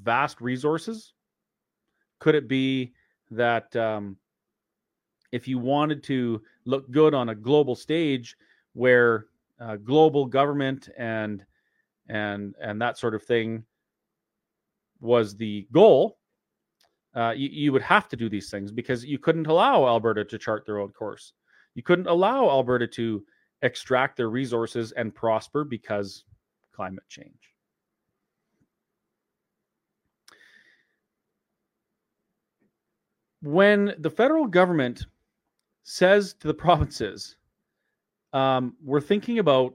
vast 0.00 0.40
resources? 0.40 1.12
Could 2.20 2.34
it 2.34 2.48
be 2.48 2.92
that 3.30 3.74
um, 3.76 4.16
if 5.32 5.48
you 5.48 5.58
wanted 5.58 6.02
to 6.04 6.42
look 6.66 6.90
good 6.90 7.14
on 7.14 7.30
a 7.30 7.34
global 7.34 7.74
stage 7.74 8.36
where 8.74 9.26
uh, 9.60 9.76
global 9.76 10.26
government 10.26 10.88
and 10.96 11.44
and 12.08 12.54
and 12.60 12.80
that 12.80 12.98
sort 12.98 13.14
of 13.14 13.22
thing 13.22 13.64
was 15.00 15.36
the 15.36 15.66
goal, 15.72 16.18
uh, 17.14 17.32
you, 17.36 17.48
you 17.48 17.72
would 17.72 17.82
have 17.82 18.08
to 18.08 18.16
do 18.16 18.28
these 18.28 18.50
things 18.50 18.70
because 18.70 19.04
you 19.04 19.18
couldn't 19.18 19.46
allow 19.46 19.86
Alberta 19.86 20.24
to 20.24 20.38
chart 20.38 20.64
their 20.64 20.78
own 20.78 20.90
course. 20.90 21.32
You 21.74 21.82
couldn't 21.82 22.06
allow 22.06 22.48
Alberta 22.48 22.86
to 22.86 23.24
extract 23.62 24.16
their 24.16 24.28
resources 24.28 24.92
and 24.92 25.14
prosper 25.14 25.64
because 25.64 26.24
climate 26.72 27.04
change. 27.08 27.34
When 33.42 33.94
the 33.98 34.10
federal 34.10 34.46
government 34.46 35.06
says 35.82 36.34
to 36.40 36.48
the 36.48 36.54
provinces, 36.66 37.36
um, 38.32 38.74
we're 38.82 39.00
thinking 39.00 39.38
about 39.38 39.74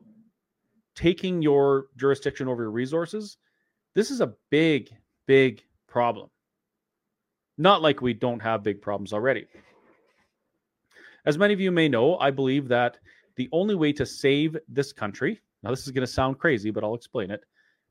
taking 0.95 1.41
your 1.41 1.87
jurisdiction 1.95 2.47
over 2.47 2.63
your 2.63 2.71
resources, 2.71 3.37
this 3.93 4.09
is 4.09 4.19
a 4.19 4.33
big, 4.49 4.89
big 5.27 5.63
problem. 5.87 6.29
Not 7.57 7.81
like 7.81 8.01
we 8.01 8.13
don't 8.13 8.39
have 8.41 8.63
big 8.63 8.81
problems 8.81 9.13
already. 9.13 9.45
As 11.25 11.37
many 11.37 11.53
of 11.53 11.59
you 11.59 11.71
may 11.71 11.89
know, 11.89 12.17
I 12.17 12.31
believe 12.31 12.67
that 12.69 12.99
the 13.35 13.49
only 13.51 13.75
way 13.75 13.91
to 13.93 14.05
save 14.05 14.57
this 14.67 14.91
country, 14.93 15.41
now 15.61 15.69
this 15.69 15.85
is 15.85 15.91
going 15.91 16.05
to 16.05 16.11
sound 16.11 16.39
crazy, 16.39 16.71
but 16.71 16.83
I'll 16.83 16.95
explain 16.95 17.31
it. 17.31 17.43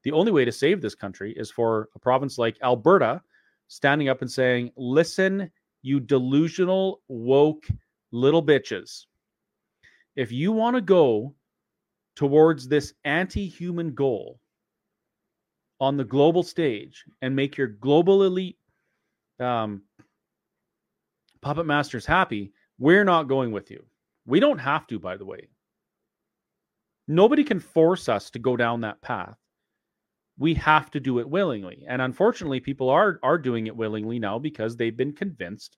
The 0.03 0.13
only 0.13 0.33
way 0.33 0.45
to 0.45 0.53
save 0.53 0.81
this 0.81 0.95
country 0.95 1.33
is 1.37 1.51
for 1.51 1.89
a 1.95 1.99
province 1.99 2.39
like 2.39 2.57
Alberta 2.63 3.21
standing 3.69 4.09
up 4.09 4.23
and 4.23 4.31
saying, 4.31 4.71
listen, 4.77 5.51
you 5.83 6.01
delusional, 6.01 7.03
woke 7.09 7.67
little 8.13 8.45
bitches. 8.45 9.07
If 10.15 10.33
you 10.33 10.53
want 10.53 10.77
to 10.77 10.81
go 10.81 11.35
towards 12.15 12.67
this 12.67 12.95
anti 13.05 13.47
human 13.47 13.95
goal 13.95 14.41
on 15.81 15.97
the 15.97 16.05
global 16.05 16.43
stage 16.43 17.05
and 17.21 17.37
make 17.37 17.57
your 17.57 17.67
global 17.67 18.25
elite 18.25 18.59
um, 19.39 19.83
Puppet 21.43 21.67
Master's 21.67 22.07
happy, 22.07 22.53
we're 22.79 23.05
not 23.05 23.29
going 23.29 23.53
with 23.53 23.71
you. 23.71 23.85
We 24.27 24.41
don't 24.41 24.59
have 24.59 24.87
to, 24.89 24.99
by 24.99 25.17
the 25.17 25.25
way. 25.25 25.49
Nobody 27.09 27.45
can 27.45 27.61
force 27.61 28.09
us 28.09 28.31
to 28.31 28.39
go 28.39 28.57
down 28.57 28.81
that 28.81 29.01
path. 29.01 29.37
We 30.39 30.55
have 30.55 30.91
to 30.91 31.01
do 31.01 31.19
it 31.21 31.29
willingly. 31.29 31.85
And 31.87 32.03
unfortunately, 32.03 32.61
people 32.61 32.91
are 32.91 33.21
are 33.23 33.39
doing 33.39 33.67
it 33.67 33.77
willingly 33.77 34.19
now 34.19 34.39
because 34.39 34.77
they've 34.77 34.97
been 34.97 35.13
convinced 35.13 35.77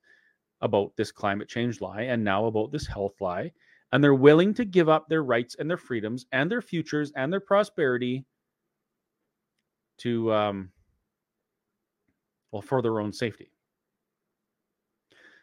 about 0.61 0.97
this 0.97 1.13
climate 1.13 1.49
change 1.49 1.81
lie 1.81 2.03
and 2.03 2.23
now 2.23 2.47
about 2.47 2.73
this 2.73 2.87
health 2.87 3.21
lie. 3.21 3.53
and 3.93 4.03
they're 4.05 4.15
willing 4.15 4.53
to 4.55 4.65
give 4.65 4.89
up 4.89 5.09
their 5.09 5.23
rights 5.23 5.57
and 5.59 5.69
their 5.71 5.77
freedoms 5.79 6.27
and 6.33 6.51
their 6.51 6.61
futures 6.61 7.13
and 7.17 7.33
their 7.33 7.41
prosperity 7.41 8.25
to 9.99 10.33
um 10.33 10.71
well 12.53 12.63
for 12.63 12.81
their 12.83 13.01
own 13.01 13.13
safety. 13.13 13.51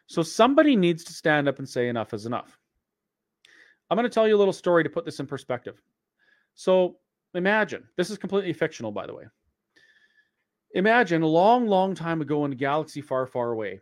So 0.06 0.22
somebody 0.22 0.76
needs 0.76 1.04
to 1.04 1.12
stand 1.12 1.48
up 1.48 1.58
and 1.58 1.68
say 1.68 1.88
enough 1.88 2.14
is 2.14 2.26
enough. 2.26 2.58
I'm 3.90 3.96
going 3.96 4.08
to 4.08 4.14
tell 4.14 4.26
you 4.26 4.36
a 4.36 4.38
little 4.38 4.52
story 4.52 4.82
to 4.84 4.90
put 4.90 5.04
this 5.04 5.20
in 5.20 5.26
perspective. 5.26 5.80
So 6.54 6.96
imagine 7.34 7.84
this 7.96 8.10
is 8.10 8.18
completely 8.18 8.52
fictional 8.52 8.92
by 8.92 9.06
the 9.06 9.14
way. 9.14 9.24
Imagine 10.74 11.22
a 11.22 11.26
long 11.26 11.66
long 11.66 11.94
time 11.94 12.20
ago 12.20 12.44
in 12.44 12.52
a 12.52 12.56
galaxy 12.56 13.00
far 13.00 13.26
far 13.26 13.52
away 13.52 13.80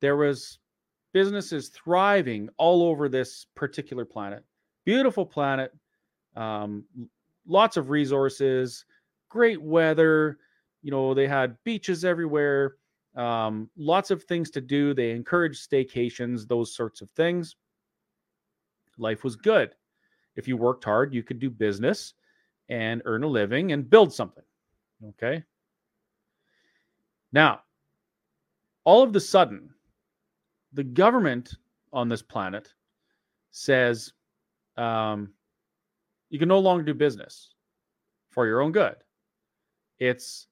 there 0.00 0.16
was 0.16 0.58
businesses 1.12 1.68
thriving 1.68 2.48
all 2.56 2.82
over 2.82 3.08
this 3.08 3.46
particular 3.54 4.04
planet. 4.04 4.44
Beautiful 4.84 5.26
planet, 5.26 5.74
um, 6.36 6.84
lots 7.46 7.76
of 7.76 7.90
resources, 7.90 8.84
great 9.28 9.60
weather. 9.60 10.38
You 10.82 10.90
know, 10.90 11.14
they 11.14 11.26
had 11.26 11.56
beaches 11.64 12.04
everywhere, 12.04 12.76
um, 13.16 13.68
lots 13.76 14.10
of 14.10 14.24
things 14.24 14.50
to 14.52 14.60
do. 14.60 14.94
They 14.94 15.10
encouraged 15.10 15.68
staycations, 15.68 16.46
those 16.46 16.74
sorts 16.74 17.00
of 17.00 17.10
things. 17.10 17.56
Life 18.96 19.24
was 19.24 19.36
good. 19.36 19.74
If 20.36 20.46
you 20.46 20.56
worked 20.56 20.84
hard, 20.84 21.12
you 21.12 21.22
could 21.22 21.38
do 21.38 21.50
business 21.50 22.14
and 22.68 23.02
earn 23.04 23.24
a 23.24 23.28
living 23.28 23.72
and 23.72 23.88
build 23.88 24.12
something. 24.12 24.44
Okay. 25.10 25.42
Now, 27.32 27.62
all 28.84 29.02
of 29.02 29.12
the 29.12 29.20
sudden, 29.20 29.70
the 30.72 30.84
government 30.84 31.54
on 31.92 32.08
this 32.08 32.22
planet 32.22 32.72
says 33.50 34.12
um, 34.76 35.32
you 36.30 36.38
can 36.38 36.48
no 36.48 36.58
longer 36.58 36.84
do 36.84 36.94
business 36.94 37.54
for 38.30 38.46
your 38.46 38.60
own 38.60 38.72
good. 38.72 38.96
It's 39.98 40.46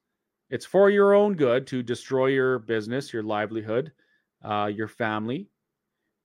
it's 0.49 0.65
for 0.65 0.89
your 0.89 1.13
own 1.13 1.35
good 1.35 1.67
to 1.67 1.83
destroy 1.83 2.27
your 2.27 2.59
business, 2.59 3.11
your 3.11 3.23
livelihood, 3.23 3.91
uh, 4.43 4.71
your 4.73 4.87
family. 4.87 5.49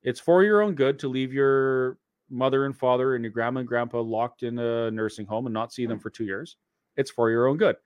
It's 0.02 0.20
for 0.20 0.44
your 0.44 0.62
own 0.62 0.75
good 0.75 0.99
to 1.00 1.08
leave 1.08 1.32
your 1.32 1.99
mother 2.30 2.64
and 2.66 2.76
father 2.76 3.14
and 3.14 3.25
your 3.25 3.32
grandma 3.32 3.61
and 3.61 3.68
grandpa 3.68 4.00
locked 4.00 4.42
in 4.42 4.58
a 4.58 4.90
nursing 4.90 5.26
home 5.26 5.46
and 5.46 5.52
not 5.52 5.72
see 5.72 5.87
them 5.87 5.99
for 5.99 6.11
two 6.11 6.25
years. 6.25 6.56
It's 6.96 7.11
for 7.11 7.30
your 7.30 7.46
own 7.46 7.56
good. 7.56 7.76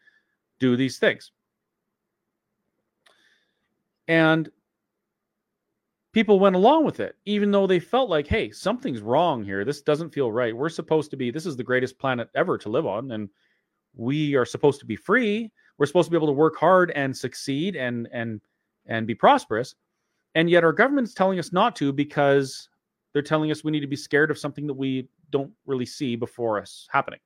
Do 0.58 0.76
these 0.76 0.98
things. 0.98 1.32
And 4.08 4.48
people 6.16 6.40
went 6.40 6.56
along 6.56 6.82
with 6.82 6.98
it, 6.98 7.14
even 7.26 7.50
though 7.50 7.66
they 7.66 7.78
felt 7.78 8.08
like, 8.08 8.26
hey, 8.26 8.50
something's 8.50 9.02
wrong 9.02 9.44
here. 9.44 9.66
This 9.66 9.82
doesn't 9.82 10.14
feel 10.14 10.32
right. 10.32 10.56
We're 10.56 10.70
supposed 10.70 11.10
to 11.10 11.16
be, 11.18 11.30
this 11.30 11.44
is 11.44 11.58
the 11.58 11.62
greatest 11.62 11.98
planet 11.98 12.30
ever 12.34 12.56
to 12.56 12.70
live 12.70 12.86
on. 12.86 13.10
And 13.10 13.28
we 13.94 14.34
are 14.34 14.46
supposed 14.46 14.80
to 14.80 14.86
be 14.86 14.96
free. 14.96 15.52
We're 15.76 15.84
supposed 15.84 16.06
to 16.06 16.10
be 16.10 16.16
able 16.16 16.28
to 16.28 16.32
work 16.32 16.56
hard 16.56 16.90
and 16.92 17.14
succeed 17.14 17.76
and 17.76 18.08
and 18.14 18.40
and 18.86 19.06
be 19.06 19.14
prosperous. 19.14 19.74
And 20.34 20.48
yet 20.48 20.64
our 20.64 20.72
government's 20.72 21.12
telling 21.12 21.38
us 21.38 21.52
not 21.52 21.76
to 21.76 21.92
because 21.92 22.70
they're 23.12 23.20
telling 23.20 23.50
us 23.50 23.62
we 23.62 23.70
need 23.70 23.80
to 23.80 23.86
be 23.86 23.94
scared 23.94 24.30
of 24.30 24.38
something 24.38 24.66
that 24.68 24.72
we 24.72 25.10
don't 25.30 25.52
really 25.66 25.84
see 25.84 26.16
before 26.16 26.58
us 26.58 26.88
happening. 26.90 27.20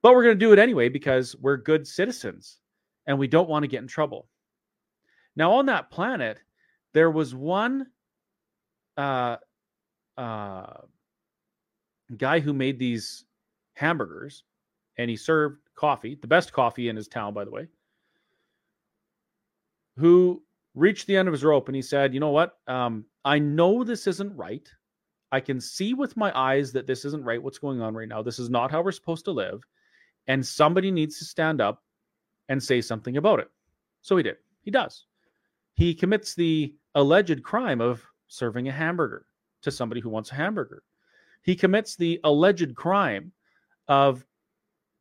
But 0.00 0.14
we're 0.14 0.22
going 0.22 0.38
to 0.38 0.46
do 0.46 0.54
it 0.54 0.58
anyway 0.58 0.88
because 0.88 1.36
we're 1.36 1.58
good 1.58 1.86
citizens 1.86 2.60
and 3.06 3.18
we 3.18 3.26
don't 3.26 3.50
want 3.50 3.62
to 3.62 3.68
get 3.68 3.82
in 3.82 3.88
trouble. 3.88 4.26
Now, 5.36 5.52
on 5.52 5.66
that 5.66 5.90
planet, 5.90 6.40
there 6.94 7.10
was 7.10 7.34
one 7.34 7.88
uh, 8.96 9.36
uh, 10.16 10.72
guy 12.16 12.40
who 12.40 12.54
made 12.54 12.78
these 12.78 13.24
hamburgers 13.74 14.44
and 14.96 15.10
he 15.10 15.16
served 15.16 15.58
coffee, 15.74 16.16
the 16.20 16.28
best 16.28 16.52
coffee 16.52 16.88
in 16.88 16.96
his 16.96 17.08
town, 17.08 17.34
by 17.34 17.44
the 17.44 17.50
way, 17.50 17.66
who 19.98 20.42
reached 20.74 21.06
the 21.06 21.16
end 21.16 21.28
of 21.28 21.32
his 21.32 21.44
rope 21.44 21.68
and 21.68 21.76
he 21.76 21.82
said, 21.82 22.14
You 22.14 22.20
know 22.20 22.30
what? 22.30 22.58
Um, 22.68 23.04
I 23.24 23.38
know 23.38 23.82
this 23.82 24.06
isn't 24.06 24.34
right. 24.36 24.68
I 25.32 25.40
can 25.40 25.60
see 25.60 25.94
with 25.94 26.16
my 26.16 26.36
eyes 26.38 26.72
that 26.72 26.86
this 26.86 27.04
isn't 27.04 27.24
right. 27.24 27.42
What's 27.42 27.58
going 27.58 27.80
on 27.82 27.94
right 27.94 28.08
now? 28.08 28.22
This 28.22 28.38
is 28.38 28.50
not 28.50 28.70
how 28.70 28.82
we're 28.82 28.92
supposed 28.92 29.24
to 29.24 29.32
live. 29.32 29.62
And 30.28 30.46
somebody 30.46 30.92
needs 30.92 31.18
to 31.18 31.24
stand 31.24 31.60
up 31.60 31.82
and 32.48 32.62
say 32.62 32.80
something 32.80 33.16
about 33.16 33.40
it. 33.40 33.48
So 34.02 34.16
he 34.16 34.22
did. 34.22 34.36
He 34.62 34.70
does. 34.70 35.06
He 35.74 35.92
commits 35.92 36.34
the 36.34 36.74
alleged 36.94 37.42
crime 37.42 37.80
of 37.80 38.04
serving 38.28 38.68
a 38.68 38.72
hamburger 38.72 39.26
to 39.62 39.70
somebody 39.70 40.00
who 40.00 40.08
wants 40.08 40.30
a 40.30 40.34
hamburger. 40.34 40.82
He 41.42 41.56
commits 41.56 41.96
the 41.96 42.20
alleged 42.24 42.74
crime 42.74 43.32
of 43.88 44.24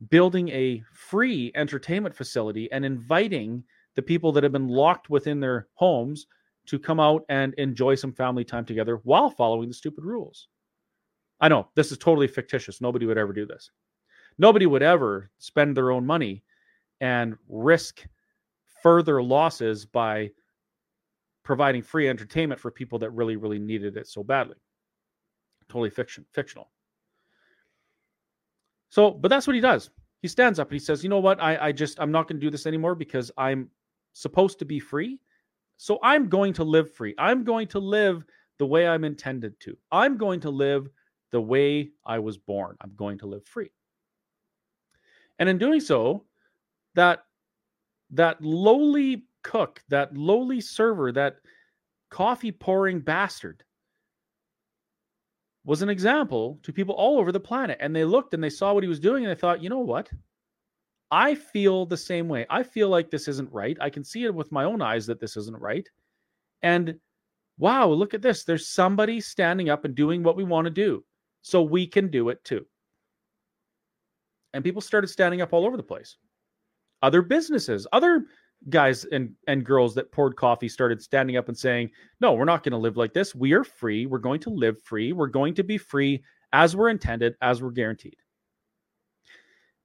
building 0.09 0.49
a 0.49 0.83
free 0.93 1.51
entertainment 1.55 2.15
facility 2.15 2.71
and 2.71 2.83
inviting 2.83 3.63
the 3.95 4.01
people 4.01 4.31
that 4.31 4.43
have 4.43 4.51
been 4.51 4.67
locked 4.67 5.09
within 5.09 5.39
their 5.39 5.67
homes 5.75 6.27
to 6.65 6.79
come 6.79 6.99
out 6.99 7.23
and 7.29 7.53
enjoy 7.55 7.95
some 7.95 8.11
family 8.11 8.43
time 8.43 8.65
together 8.65 8.99
while 9.03 9.29
following 9.29 9.67
the 9.67 9.73
stupid 9.73 10.03
rules. 10.03 10.47
I 11.39 11.47
know 11.49 11.67
this 11.75 11.91
is 11.91 11.97
totally 11.97 12.27
fictitious. 12.27 12.81
Nobody 12.81 13.05
would 13.05 13.17
ever 13.17 13.33
do 13.33 13.45
this. 13.45 13.69
Nobody 14.37 14.65
would 14.65 14.83
ever 14.83 15.29
spend 15.37 15.77
their 15.77 15.91
own 15.91 16.05
money 16.05 16.43
and 17.01 17.37
risk 17.49 18.03
further 18.81 19.21
losses 19.21 19.85
by 19.85 20.31
providing 21.43 21.81
free 21.81 22.09
entertainment 22.09 22.59
for 22.59 22.71
people 22.71 22.97
that 22.99 23.11
really, 23.11 23.35
really 23.35 23.59
needed 23.59 23.97
it 23.97 24.07
so 24.07 24.23
badly. 24.23 24.55
Totally 25.69 25.89
fiction, 25.89 26.25
fictional. 26.31 26.69
So, 28.89 29.11
but 29.11 29.29
that's 29.29 29.47
what 29.47 29.55
he 29.55 29.61
does. 29.61 29.89
He 30.21 30.27
stands 30.27 30.59
up 30.59 30.69
and 30.69 30.73
he 30.73 30.79
says, 30.79 31.03
you 31.03 31.09
know 31.09 31.19
what? 31.19 31.41
I, 31.41 31.57
I 31.67 31.71
just, 31.71 31.99
I'm 31.99 32.11
not 32.11 32.27
going 32.27 32.39
to 32.39 32.45
do 32.45 32.49
this 32.49 32.65
anymore 32.65 32.95
because 32.95 33.31
I'm 33.37 33.69
supposed 34.13 34.59
to 34.59 34.65
be 34.65 34.79
free. 34.79 35.19
So 35.77 35.99
I'm 36.01 36.29
going 36.29 36.53
to 36.53 36.63
live 36.63 36.93
free. 36.93 37.13
I'm 37.17 37.43
going 37.43 37.67
to 37.69 37.79
live 37.79 38.23
the 38.59 38.65
way 38.65 38.87
I'm 38.87 39.03
intended 39.03 39.59
to. 39.61 39.75
I'm 39.91 40.17
going 40.17 40.39
to 40.41 40.49
live 40.49 40.87
the 41.31 41.41
way 41.41 41.91
I 42.05 42.19
was 42.19 42.37
born. 42.37 42.77
I'm 42.81 42.93
going 42.95 43.17
to 43.17 43.25
live 43.25 43.43
free. 43.45 43.71
And 45.39 45.49
in 45.49 45.57
doing 45.57 45.81
so, 45.81 46.25
that 46.95 47.25
that 48.11 48.39
lowly 48.41 49.25
cook, 49.43 49.83
that 49.89 50.15
lowly 50.15 50.61
server, 50.61 51.11
that 51.11 51.37
coffee 52.09 52.51
pouring 52.51 52.99
bastard 52.99 53.63
was 55.65 55.81
an 55.81 55.89
example 55.89 56.59
to 56.63 56.73
people 56.73 56.95
all 56.95 57.19
over 57.19 57.31
the 57.31 57.39
planet. 57.39 57.77
And 57.79 57.95
they 57.95 58.03
looked 58.03 58.33
and 58.33 58.43
they 58.43 58.49
saw 58.49 58.73
what 58.73 58.83
he 58.83 58.89
was 58.89 58.99
doing 58.99 59.23
and 59.23 59.31
they 59.31 59.39
thought, 59.39 59.63
you 59.63 59.69
know 59.69 59.79
what? 59.79 60.09
I 61.09 61.35
feel 61.35 61.85
the 61.85 61.97
same 61.97 62.27
way. 62.27 62.45
I 62.49 62.63
feel 62.63 62.89
like 62.89 63.09
this 63.09 63.27
isn't 63.27 63.51
right. 63.51 63.77
I 63.79 63.89
can 63.89 64.03
see 64.03 64.25
it 64.25 64.33
with 64.33 64.51
my 64.51 64.63
own 64.63 64.81
eyes 64.81 65.05
that 65.05 65.19
this 65.19 65.37
isn't 65.37 65.59
right. 65.59 65.87
And 66.63 66.95
wow, 67.57 67.87
look 67.87 68.13
at 68.13 68.21
this. 68.21 68.43
There's 68.43 68.67
somebody 68.67 69.21
standing 69.21 69.69
up 69.69 69.85
and 69.85 69.95
doing 69.95 70.23
what 70.23 70.35
we 70.35 70.43
want 70.43 70.65
to 70.65 70.71
do. 70.71 71.03
So 71.43 71.61
we 71.61 71.85
can 71.85 72.09
do 72.09 72.29
it 72.29 72.43
too. 72.43 72.65
And 74.53 74.63
people 74.63 74.81
started 74.81 75.07
standing 75.07 75.41
up 75.41 75.53
all 75.53 75.65
over 75.65 75.77
the 75.77 75.83
place. 75.83 76.17
Other 77.01 77.21
businesses, 77.21 77.85
other 77.91 78.25
guys 78.69 79.05
and 79.05 79.33
and 79.47 79.65
girls 79.65 79.93
that 79.95 80.11
poured 80.11 80.35
coffee 80.35 80.69
started 80.69 81.01
standing 81.01 81.37
up 81.37 81.47
and 81.47 81.57
saying, 81.57 81.91
"No, 82.19 82.33
we're 82.33 82.45
not 82.45 82.63
going 82.63 82.71
to 82.71 82.77
live 82.77 82.97
like 82.97 83.13
this. 83.13 83.35
We 83.35 83.53
are 83.53 83.63
free. 83.63 84.05
We're 84.05 84.19
going 84.19 84.39
to 84.41 84.49
live 84.49 84.81
free. 84.81 85.13
We're 85.13 85.27
going 85.27 85.53
to 85.55 85.63
be 85.63 85.77
free 85.77 86.23
as 86.53 86.75
we're 86.75 86.89
intended, 86.89 87.35
as 87.41 87.61
we're 87.61 87.71
guaranteed." 87.71 88.17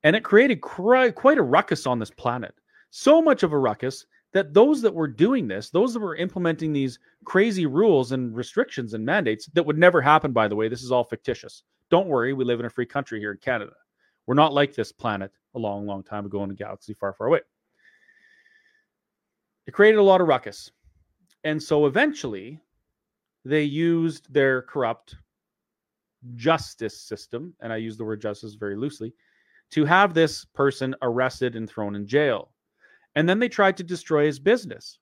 And 0.05 0.15
it 0.15 0.23
created 0.23 0.61
quite 0.61 1.39
a 1.39 1.43
ruckus 1.43 1.87
on 1.87 1.99
this 1.99 2.11
planet. 2.11 2.55
So 2.91 3.21
much 3.21 3.43
of 3.43 3.53
a 3.53 3.59
ruckus 3.59 4.07
that 4.33 4.55
those 4.55 4.83
that 4.83 4.95
were 4.95 5.09
doing 5.09 5.49
this, 5.49 5.71
those 5.71 5.95
that 5.95 6.01
were 6.01 6.17
implementing 6.17 6.73
these 6.73 6.99
crazy 7.25 7.67
rules 7.67 8.13
and 8.13 8.37
restrictions 8.37 8.95
and 8.95 9.05
mandates 9.05 9.47
that 9.55 9.65
would 9.65 9.79
never 9.79 10.01
happen, 10.01 10.33
by 10.33 10.49
the 10.49 10.57
way, 10.57 10.69
this 10.69 10.83
is 10.83 10.93
all 10.93 11.05
fictitious. 11.05 11.63
Don't 11.91 12.09
worry, 12.09 12.33
we 12.33 12.45
live 12.45 12.61
in 12.61 12.67
a 12.67 12.71
free 12.71 12.87
country 12.87 13.19
here 13.19 13.33
in 13.33 13.39
Canada. 13.39 13.73
We're 14.27 14.35
not 14.35 14.53
like 14.53 14.75
this 14.75 14.93
planet 14.93 15.33
a 15.55 15.59
long, 15.59 15.87
long 15.87 16.03
time 16.03 16.27
ago 16.27 16.45
in 16.45 16.51
a 16.51 16.55
galaxy 16.55 16.93
far, 16.93 17.15
far 17.15 17.29
away. 17.29 17.41
It 19.69 19.75
created 19.75 19.99
a 19.99 20.03
lot 20.03 20.23
of 20.23 20.27
ruckus. 20.27 20.73
And 21.45 21.63
so 21.63 21.85
eventually 21.85 22.59
they 23.45 23.63
used 23.63 24.33
their 24.33 24.63
corrupt 24.63 25.17
justice 26.35 26.99
system, 26.99 27.55
and 27.61 27.71
I 27.71 27.77
use 27.77 27.99
the 27.99 28.05
word 28.05 28.23
justice 28.23 28.55
very 28.55 28.77
loosely, 28.77 29.13
to 29.73 29.85
have 29.85 30.15
this 30.15 30.47
person 30.47 30.95
arrested 31.03 31.55
and 31.55 31.69
thrown 31.69 31.95
in 31.95 32.07
jail. 32.07 32.51
And 33.15 33.29
then 33.29 33.39
they 33.39 33.49
tried 33.51 33.77
to 33.77 33.83
destroy 33.83 34.25
his 34.25 34.39
business. 34.39 34.99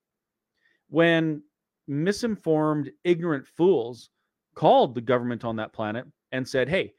When 0.89 1.43
misinformed, 1.87 2.91
ignorant 3.05 3.47
fools 3.47 4.11
called 4.57 4.97
the 4.97 5.01
government 5.01 5.45
on 5.45 5.55
that 5.57 5.73
planet 5.73 6.07
and 6.33 6.47
said, 6.47 6.69
hey, 6.69 6.93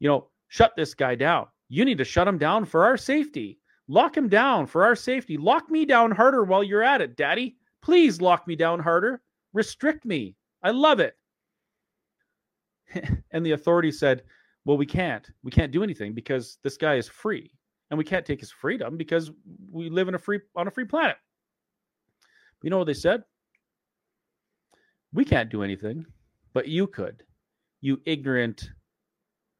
you 0.00 0.08
know, 0.08 0.28
shut 0.48 0.74
this 0.76 0.92
guy 0.92 1.14
down. 1.14 1.46
You 1.70 1.86
need 1.86 1.98
to 1.98 2.04
shut 2.04 2.28
him 2.28 2.36
down 2.36 2.66
for 2.66 2.84
our 2.84 2.98
safety. 2.98 3.58
Lock 3.88 4.16
him 4.16 4.28
down 4.28 4.66
for 4.66 4.84
our 4.84 4.96
safety. 4.96 5.36
Lock 5.36 5.70
me 5.70 5.84
down 5.84 6.10
harder 6.10 6.44
while 6.44 6.64
you're 6.64 6.82
at 6.82 7.00
it, 7.00 7.16
Daddy. 7.16 7.56
Please 7.82 8.20
lock 8.20 8.46
me 8.46 8.56
down 8.56 8.80
harder. 8.80 9.22
Restrict 9.52 10.04
me. 10.04 10.34
I 10.62 10.70
love 10.70 11.00
it. 11.00 11.16
and 13.30 13.46
the 13.46 13.52
authorities 13.52 13.98
said, 13.98 14.22
well, 14.64 14.76
we 14.76 14.86
can't. 14.86 15.30
We 15.44 15.52
can't 15.52 15.70
do 15.70 15.84
anything 15.84 16.12
because 16.12 16.58
this 16.64 16.76
guy 16.76 16.96
is 16.96 17.08
free. 17.08 17.52
And 17.90 17.98
we 17.98 18.04
can't 18.04 18.26
take 18.26 18.40
his 18.40 18.50
freedom 18.50 18.96
because 18.96 19.30
we 19.70 19.88
live 19.88 20.08
in 20.08 20.16
a 20.16 20.18
free 20.18 20.40
on 20.56 20.66
a 20.66 20.72
free 20.72 20.84
planet. 20.84 21.16
But 22.58 22.64
you 22.64 22.70
know 22.70 22.78
what 22.78 22.88
they 22.88 22.94
said? 22.94 23.22
We 25.12 25.24
can't 25.24 25.50
do 25.50 25.62
anything, 25.62 26.04
but 26.52 26.66
you 26.66 26.88
could. 26.88 27.22
You 27.80 28.00
ignorant, 28.04 28.70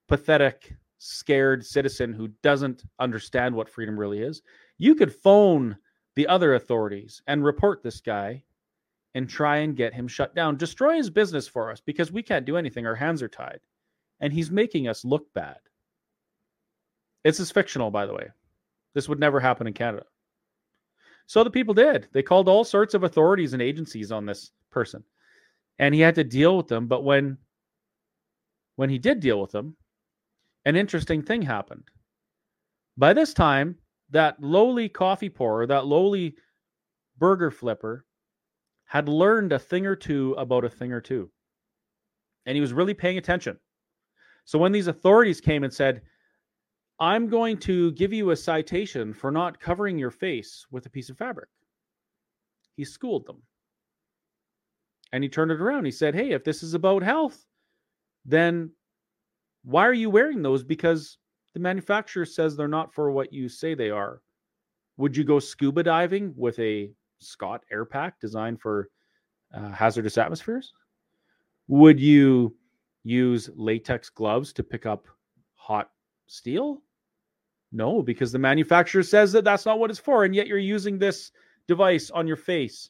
pathetic, 0.09 0.75
scared 0.98 1.64
citizen 1.64 2.12
who 2.12 2.28
doesn't 2.42 2.85
understand 2.98 3.54
what 3.54 3.68
freedom 3.68 3.98
really 3.98 4.20
is. 4.20 4.42
You 4.78 4.94
could 4.94 5.14
phone 5.14 5.76
the 6.14 6.26
other 6.26 6.54
authorities 6.54 7.22
and 7.26 7.44
report 7.44 7.82
this 7.82 8.00
guy 8.00 8.42
and 9.14 9.28
try 9.28 9.59
and 9.59 9.76
get 9.76 9.94
him 9.94 10.09
shut 10.09 10.35
down. 10.35 10.56
Destroy 10.56 10.96
his 10.96 11.11
business 11.11 11.48
for 11.48 11.70
us 11.70 11.80
because 11.80 12.12
we 12.12 12.22
can't 12.22 12.46
do 12.46 12.56
anything. 12.56 12.87
Our 12.87 12.94
hands 12.94 13.22
are 13.22 13.28
tied. 13.28 13.61
And 14.20 14.32
he's 14.32 14.50
making 14.50 14.88
us 14.88 15.04
look 15.04 15.32
bad. 15.35 15.59
This 17.24 17.40
is 17.40 17.50
fictional, 17.50 17.90
by 17.90 18.06
the 18.06 18.14
way. 18.14 18.28
This 18.94 19.09
would 19.09 19.20
never 19.20 19.40
happen 19.40 19.66
in 19.66 19.72
Canada. 19.72 20.04
So 21.26 21.42
the 21.44 21.50
people 21.50 21.74
did. 21.74 22.09
They 22.12 22.22
called 22.22 22.48
all 22.48 22.64
sorts 22.64 22.94
of 22.94 23.04
authorities 23.04 23.52
and 23.52 23.61
agencies 23.61 24.12
on 24.12 24.24
this 24.24 24.52
person. 24.70 25.02
And 25.78 25.94
he 25.94 26.00
had 26.00 26.14
to 26.14 26.24
deal 26.24 26.56
with 26.56 26.68
them. 26.68 26.87
But 26.87 27.04
when 27.04 27.37
when 28.76 28.90
he 28.90 28.98
did 28.98 29.20
deal 29.20 29.40
with 29.40 29.50
them, 29.50 29.76
an 30.66 30.76
interesting 30.76 31.22
thing 31.22 31.40
happened. 31.40 31.85
By 32.98 33.14
this 33.14 33.33
time, 33.33 33.76
that 34.11 34.42
lowly 34.42 34.88
coffee 34.88 35.31
pourer, 35.31 35.66
that 35.66 35.87
lowly 35.87 36.35
burger 37.18 37.50
flipper, 37.50 38.05
had 38.85 39.09
learned 39.09 39.52
a 39.52 39.59
thing 39.59 39.87
or 39.87 39.96
two 39.96 40.35
about 40.37 40.64
a 40.64 40.68
thing 40.68 40.92
or 40.92 41.00
two. 41.00 41.31
And 42.46 42.55
he 42.57 42.61
was 42.61 42.72
really 42.72 42.94
paying 42.94 43.16
attention. 43.16 43.59
So 44.44 44.59
when 44.59 44.72
these 44.72 44.88
authorities 44.88 45.40
came 45.40 45.64
and 45.64 45.72
said, 45.72 46.02
I'm 46.98 47.29
going 47.29 47.59
to 47.59 47.92
give 47.92 48.12
you 48.12 48.31
a 48.31 48.37
citation 48.37 49.12
for 49.14 49.31
not 49.31 49.61
covering 49.61 49.98
your 49.98 50.11
face 50.11 50.66
with 50.70 50.87
a 50.87 50.90
piece 50.90 51.11
of 51.11 51.18
fabric, 51.18 51.48
he 52.76 52.85
schooled 52.85 53.26
them. 53.26 53.42
And 55.12 55.22
he 55.22 55.29
turned 55.29 55.52
it 55.52 55.61
around. 55.61 55.85
He 55.85 55.90
said, 55.90 56.14
Hey, 56.14 56.33
if 56.33 56.42
this 56.42 56.62
is 56.62 56.74
about 56.74 57.02
health, 57.02 57.44
then 58.24 58.70
why 59.66 59.85
are 59.85 59.92
you 59.92 60.11
wearing 60.11 60.42
those? 60.42 60.62
Because 60.62 61.18
the 61.52 61.59
manufacturer 61.59 62.24
says 62.24 62.57
they're 62.57 62.68
not 62.68 62.94
for 62.94 63.11
what 63.11 63.33
you 63.33 63.48
say 63.48 63.74
they 63.74 63.90
are. 63.90 64.22
Would 64.96 65.16
you 65.16 65.24
go 65.24 65.40
scuba 65.40 65.83
diving 65.83 66.33
with 66.37 66.57
a 66.61 66.92
Scott 67.18 67.64
Air 67.72 67.85
Pack 67.85 68.20
designed 68.20 68.61
for 68.61 68.88
uh, 69.52 69.72
hazardous 69.72 70.18
atmospheres? 70.18 70.72
Would 71.66 71.98
you 71.98 72.55
use 73.02 73.50
latex 73.57 74.09
gloves 74.09 74.52
to 74.52 74.62
pick 74.62 74.87
up 74.87 75.09
hot 75.57 75.90
steel? 76.29 76.81
No, 77.72 78.02
because 78.02 78.31
the 78.31 78.38
manufacturer 78.38 79.02
says 79.02 79.33
that 79.33 79.44
that's 79.44 79.66
not 79.66 79.81
what 79.81 79.90
it's 79.90 79.98
for. 79.98 80.24
And 80.24 80.35
yet 80.35 80.46
you're 80.46 80.59
using 80.59 80.96
this 80.96 81.33
device 81.66 82.12
on 82.12 82.29
your 82.29 82.37
face 82.37 82.88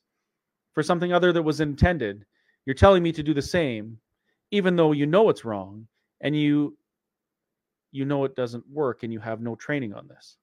for 0.75 0.83
something 0.83 1.11
other 1.11 1.33
that 1.33 1.43
was 1.43 1.61
intended. 1.61 2.27
You're 2.67 2.75
telling 2.75 3.03
me 3.03 3.13
to 3.13 3.23
do 3.23 3.33
the 3.33 3.41
same, 3.41 3.97
even 4.51 4.77
though 4.77 4.93
you 4.93 5.07
know 5.07 5.31
it's 5.31 5.47
wrong 5.47 5.87
and 6.27 6.37
you 6.37 6.77
you 7.93 8.05
know 8.05 8.25
it 8.25 8.35
doesn't 8.35 8.69
work 8.69 9.05
and 9.05 9.13
you 9.13 9.21
have 9.21 9.41
no 9.41 9.55
training 9.55 9.95
on 9.95 10.09
this. 10.09 10.37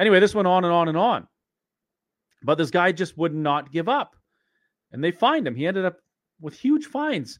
Anyway, 0.00 0.18
this 0.18 0.34
went 0.34 0.48
on 0.48 0.64
and 0.64 0.72
on 0.72 0.88
and 0.88 0.98
on. 0.98 1.28
But 2.42 2.58
this 2.58 2.72
guy 2.72 2.90
just 2.90 3.16
would 3.16 3.32
not 3.32 3.70
give 3.70 3.88
up. 3.88 4.16
And 4.90 5.02
they 5.02 5.12
fined 5.12 5.46
him. 5.46 5.54
He 5.54 5.64
ended 5.64 5.84
up 5.84 5.98
with 6.40 6.54
huge 6.54 6.86
fines 6.86 7.38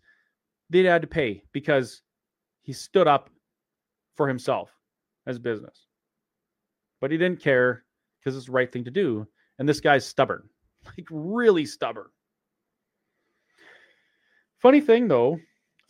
they 0.69 0.85
had 0.85 1.03
to 1.03 1.09
pay 1.09 1.43
because 1.53 2.03
he 2.63 2.73
stood 2.73 3.09
up 3.09 3.31
for 4.15 4.29
himself 4.29 4.71
as 5.27 5.41
business. 5.41 5.87
But 7.01 7.11
he 7.11 7.19
didn't 7.19 7.41
care 7.41 7.83
because 8.21 8.37
it's 8.37 8.47
the 8.47 8.53
right 8.53 8.73
thing 8.73 8.85
to 8.85 8.93
do. 8.93 9.27
And 9.59 9.69
this 9.69 9.81
guy's 9.81 10.07
stubborn, 10.07 10.49
like 10.85 11.09
really 11.11 11.67
stubborn. 11.67 12.11
Funny 14.61 14.81
thing 14.81 15.09
though, 15.09 15.41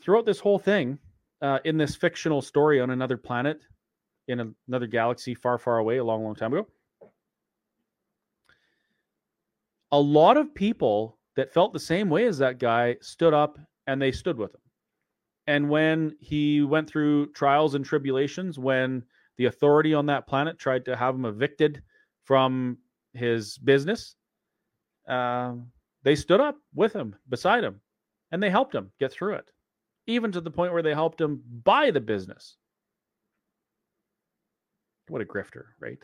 throughout 0.02 0.26
this 0.26 0.40
whole 0.40 0.58
thing, 0.58 0.98
uh, 1.42 1.58
in 1.64 1.76
this 1.76 1.94
fictional 1.94 2.42
story 2.42 2.80
on 2.80 2.90
another 2.90 3.16
planet, 3.16 3.60
in 4.28 4.54
another 4.68 4.86
galaxy 4.86 5.34
far, 5.34 5.58
far 5.58 5.78
away, 5.78 5.96
a 5.96 6.04
long, 6.04 6.24
long 6.24 6.34
time 6.34 6.52
ago, 6.52 6.66
a 9.92 10.00
lot 10.00 10.36
of 10.36 10.54
people 10.54 11.18
that 11.36 11.52
felt 11.52 11.72
the 11.72 11.80
same 11.80 12.08
way 12.08 12.26
as 12.26 12.38
that 12.38 12.58
guy 12.58 12.96
stood 13.00 13.34
up 13.34 13.58
and 13.86 14.00
they 14.00 14.12
stood 14.12 14.36
with 14.36 14.54
him. 14.54 14.60
And 15.46 15.68
when 15.68 16.16
he 16.20 16.62
went 16.62 16.88
through 16.88 17.32
trials 17.32 17.74
and 17.74 17.84
tribulations, 17.84 18.58
when 18.58 19.02
the 19.36 19.46
authority 19.46 19.94
on 19.94 20.06
that 20.06 20.26
planet 20.26 20.58
tried 20.58 20.84
to 20.84 20.96
have 20.96 21.14
him 21.14 21.24
evicted 21.24 21.82
from 22.24 22.78
his 23.14 23.58
business, 23.58 24.14
uh, 25.08 25.54
they 26.02 26.14
stood 26.14 26.40
up 26.40 26.56
with 26.74 26.92
him, 26.92 27.16
beside 27.28 27.64
him, 27.64 27.80
and 28.30 28.42
they 28.42 28.50
helped 28.50 28.74
him 28.74 28.92
get 29.00 29.10
through 29.10 29.34
it, 29.34 29.50
even 30.06 30.32
to 30.32 30.40
the 30.40 30.50
point 30.50 30.72
where 30.72 30.82
they 30.82 30.94
helped 30.94 31.20
him 31.20 31.42
buy 31.64 31.90
the 31.90 32.00
business. 32.00 32.56
What 35.08 35.22
a 35.22 35.24
grifter, 35.24 35.64
right? 35.80 35.98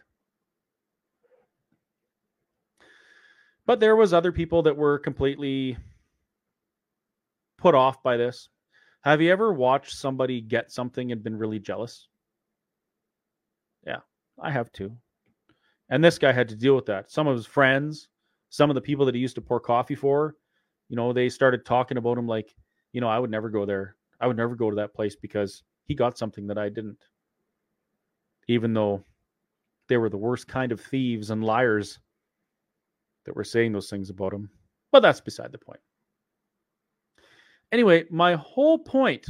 But 3.66 3.80
there 3.80 3.96
was 3.96 4.12
other 4.12 4.32
people 4.32 4.62
that 4.62 4.76
were 4.76 4.98
completely 4.98 5.76
put 7.58 7.74
off 7.74 8.02
by 8.02 8.16
this. 8.16 8.48
Have 9.02 9.20
you 9.20 9.30
ever 9.30 9.52
watched 9.52 9.96
somebody 9.96 10.40
get 10.40 10.70
something 10.70 11.12
and 11.12 11.22
been 11.22 11.36
really 11.36 11.58
jealous? 11.58 12.08
Yeah, 13.86 14.00
I 14.40 14.50
have 14.50 14.72
too. 14.72 14.96
And 15.88 16.02
this 16.02 16.18
guy 16.18 16.32
had 16.32 16.48
to 16.48 16.56
deal 16.56 16.74
with 16.74 16.86
that. 16.86 17.10
Some 17.10 17.26
of 17.28 17.36
his 17.36 17.46
friends, 17.46 18.08
some 18.50 18.70
of 18.70 18.74
the 18.74 18.80
people 18.80 19.06
that 19.06 19.14
he 19.14 19.20
used 19.20 19.36
to 19.36 19.40
pour 19.40 19.60
coffee 19.60 19.94
for, 19.94 20.34
you 20.88 20.96
know, 20.96 21.12
they 21.12 21.28
started 21.28 21.64
talking 21.64 21.98
about 21.98 22.18
him 22.18 22.26
like, 22.26 22.54
you 22.92 23.00
know, 23.00 23.08
I 23.08 23.18
would 23.18 23.30
never 23.30 23.50
go 23.50 23.66
there. 23.66 23.96
I 24.20 24.26
would 24.26 24.36
never 24.36 24.54
go 24.54 24.70
to 24.70 24.76
that 24.76 24.94
place 24.94 25.16
because 25.16 25.62
he 25.84 25.94
got 25.94 26.18
something 26.18 26.46
that 26.46 26.58
I 26.58 26.68
didn't. 26.68 26.98
Even 28.48 28.72
though 28.72 29.04
they 29.88 29.96
were 29.96 30.08
the 30.08 30.16
worst 30.16 30.48
kind 30.48 30.72
of 30.72 30.80
thieves 30.80 31.30
and 31.30 31.44
liars 31.44 31.98
that 33.24 33.36
were 33.36 33.44
saying 33.44 33.72
those 33.72 33.90
things 33.90 34.10
about 34.10 34.32
him. 34.32 34.48
But 34.92 35.00
that's 35.00 35.20
beside 35.20 35.52
the 35.52 35.58
point. 35.58 35.80
Anyway, 37.72 38.04
my 38.10 38.34
whole 38.34 38.78
point 38.78 39.26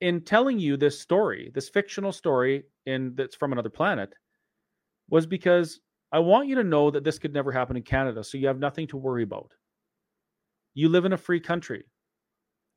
in 0.00 0.22
telling 0.22 0.58
you 0.58 0.76
this 0.76 0.98
story, 0.98 1.50
this 1.54 1.68
fictional 1.68 2.12
story 2.12 2.64
in 2.86 3.14
that's 3.16 3.36
from 3.36 3.52
another 3.52 3.68
planet, 3.68 4.14
was 5.10 5.26
because 5.26 5.80
I 6.12 6.20
want 6.20 6.48
you 6.48 6.54
to 6.56 6.64
know 6.64 6.90
that 6.90 7.04
this 7.04 7.18
could 7.18 7.34
never 7.34 7.52
happen 7.52 7.76
in 7.76 7.82
Canada, 7.82 8.24
so 8.24 8.38
you 8.38 8.46
have 8.46 8.58
nothing 8.58 8.86
to 8.88 8.96
worry 8.96 9.24
about. 9.24 9.52
You 10.74 10.88
live 10.88 11.04
in 11.04 11.12
a 11.12 11.18
free 11.18 11.40
country. 11.40 11.84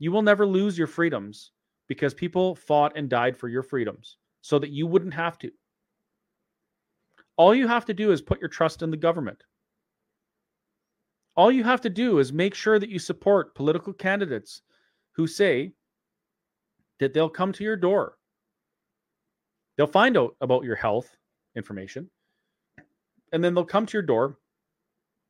You 0.04 0.12
will 0.12 0.22
never 0.22 0.46
lose 0.46 0.78
your 0.78 0.88
freedoms 0.88 1.54
because 1.88 2.14
people 2.14 2.56
fought 2.56 2.98
and 2.98 3.10
died 3.10 3.38
for 3.38 3.48
your 3.48 3.64
freedoms 3.64 4.18
so 4.42 4.60
that 4.60 4.70
you 4.70 4.86
wouldn't 4.86 5.14
have 5.14 5.38
to. 5.38 5.50
All 7.38 7.56
you 7.56 7.70
have 7.70 7.86
to 7.86 7.94
do 7.94 8.12
is 8.12 8.22
put 8.22 8.42
your 8.42 8.50
trust 8.50 8.82
in 8.82 8.92
the 8.92 8.98
government. 8.98 9.42
All 11.38 11.50
you 11.50 11.64
have 11.64 11.80
to 11.80 11.90
do 11.90 12.20
is 12.20 12.34
make 12.34 12.54
sure 12.54 12.80
that 12.80 12.90
you 12.90 13.00
support 13.00 13.56
political 13.56 13.94
candidates 13.94 14.62
who 15.14 15.26
say 15.26 15.72
that 17.00 17.14
they'll 17.14 17.30
come 17.30 17.54
to 17.54 17.64
your 17.64 17.78
door. 17.78 18.18
They'll 19.78 19.88
find 19.88 20.18
out 20.18 20.36
about 20.42 20.66
your 20.66 20.76
health 20.76 21.16
information, 21.56 22.10
and 23.32 23.42
then 23.42 23.54
they'll 23.54 23.64
come 23.64 23.86
to 23.86 23.94
your 23.94 24.02
door 24.04 24.38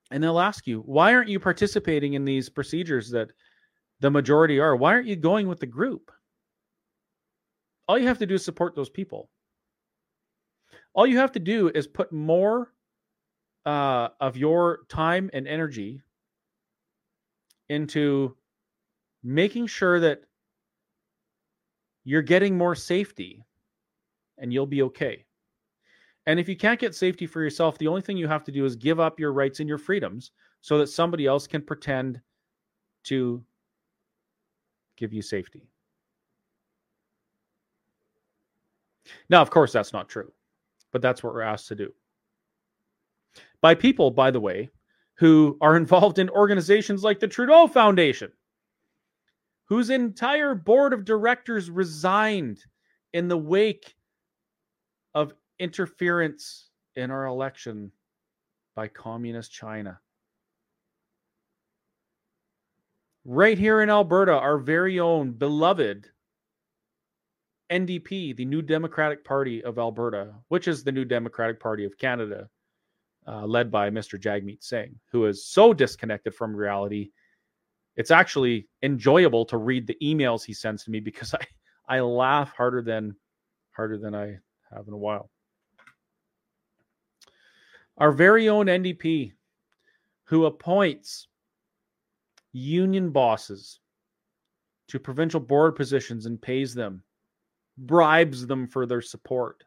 and 0.09 0.23
they'll 0.23 0.39
ask 0.39 0.65
you, 0.65 0.79
why 0.79 1.13
aren't 1.13 1.29
you 1.29 1.39
participating 1.39 2.15
in 2.15 2.25
these 2.25 2.49
procedures 2.49 3.11
that 3.11 3.29
the 4.03 4.11
majority 4.11 4.59
are? 4.59 4.75
Why 4.75 4.91
aren't 4.91 5.07
you 5.07 5.15
going 5.15 5.47
with 5.47 5.61
the 5.61 5.65
group? 5.65 6.11
All 7.87 7.97
you 7.97 8.05
have 8.05 8.17
to 8.17 8.25
do 8.25 8.35
is 8.35 8.43
support 8.43 8.75
those 8.75 8.89
people. 8.89 9.29
All 10.93 11.07
you 11.07 11.17
have 11.19 11.31
to 11.31 11.39
do 11.39 11.71
is 11.73 11.87
put 11.87 12.11
more 12.11 12.73
uh, 13.65 14.09
of 14.19 14.35
your 14.35 14.79
time 14.89 15.29
and 15.31 15.47
energy 15.47 16.01
into 17.69 18.35
making 19.23 19.67
sure 19.67 20.01
that 20.01 20.23
you're 22.03 22.21
getting 22.21 22.57
more 22.57 22.75
safety 22.75 23.41
and 24.37 24.51
you'll 24.51 24.65
be 24.65 24.81
okay. 24.81 25.23
And 26.25 26.41
if 26.41 26.49
you 26.49 26.57
can't 26.57 26.79
get 26.79 26.93
safety 26.93 27.25
for 27.25 27.41
yourself, 27.41 27.77
the 27.77 27.87
only 27.87 28.01
thing 28.01 28.17
you 28.17 28.27
have 28.27 28.43
to 28.43 28.51
do 28.51 28.65
is 28.65 28.75
give 28.75 28.99
up 28.99 29.17
your 29.17 29.31
rights 29.31 29.61
and 29.61 29.69
your 29.69 29.77
freedoms 29.77 30.31
so 30.59 30.77
that 30.77 30.87
somebody 30.87 31.25
else 31.25 31.47
can 31.47 31.61
pretend 31.61 32.19
to 33.05 33.41
give 34.97 35.13
you 35.13 35.21
safety. 35.21 35.67
Now, 39.29 39.41
of 39.41 39.49
course, 39.49 39.73
that's 39.73 39.93
not 39.93 40.09
true, 40.09 40.31
but 40.91 41.01
that's 41.01 41.23
what 41.23 41.33
we're 41.33 41.41
asked 41.41 41.67
to 41.69 41.75
do 41.75 41.93
by 43.61 43.75
people, 43.75 44.11
by 44.11 44.31
the 44.31 44.39
way, 44.39 44.69
who 45.15 45.57
are 45.61 45.75
involved 45.77 46.19
in 46.19 46.29
organizations 46.29 47.03
like 47.03 47.19
the 47.19 47.27
Trudeau 47.27 47.67
Foundation. 47.67 48.31
whose 49.65 49.89
entire 49.89 50.55
board 50.55 50.93
of 50.93 51.05
directors 51.05 51.69
resigned 51.69 52.63
in 53.13 53.27
the 53.27 53.37
wake 53.37 53.95
of 55.15 55.33
interference 55.59 56.69
in 56.95 57.11
our 57.11 57.25
election 57.25 57.91
by 58.75 58.87
communist 58.87 59.51
China. 59.51 59.99
Right 63.25 63.57
here 63.57 63.81
in 63.81 63.89
Alberta, 63.89 64.33
our 64.33 64.57
very 64.57 64.99
own 64.99 65.31
beloved 65.31 66.09
NDP, 67.71 68.35
the 68.35 68.43
New 68.43 68.61
Democratic 68.61 69.23
Party 69.23 69.63
of 69.63 69.79
Alberta, 69.79 70.33
which 70.49 70.67
is 70.67 70.83
the 70.83 70.91
New 70.91 71.05
Democratic 71.05 71.57
Party 71.57 71.85
of 71.85 71.97
Canada, 71.97 72.49
uh, 73.25 73.45
led 73.45 73.71
by 73.71 73.89
Mr. 73.89 74.19
Jagmeet 74.19 74.61
Singh, 74.61 74.99
who 75.09 75.25
is 75.25 75.45
so 75.45 75.73
disconnected 75.73 76.35
from 76.35 76.53
reality. 76.53 77.11
It's 77.95 78.11
actually 78.11 78.67
enjoyable 78.81 79.45
to 79.45 79.57
read 79.57 79.87
the 79.87 79.97
emails 80.03 80.43
he 80.43 80.53
sends 80.53 80.83
to 80.83 80.91
me 80.91 80.99
because 80.99 81.33
I, 81.87 81.97
I 81.97 81.99
laugh 82.01 82.53
harder 82.53 82.81
than 82.81 83.15
harder 83.71 83.97
than 83.97 84.13
I 84.13 84.37
have 84.69 84.87
in 84.87 84.93
a 84.93 84.97
while. 84.97 85.29
Our 87.97 88.11
very 88.11 88.49
own 88.49 88.65
NDP, 88.65 89.31
who 90.25 90.45
appoints 90.45 91.27
union 92.53 93.09
bosses 93.11 93.79
to 94.87 94.99
provincial 94.99 95.39
board 95.39 95.75
positions 95.75 96.25
and 96.25 96.41
pays 96.41 96.73
them, 96.73 97.03
bribes 97.77 98.47
them 98.47 98.67
for 98.67 98.85
their 98.85 99.01
support. 99.01 99.63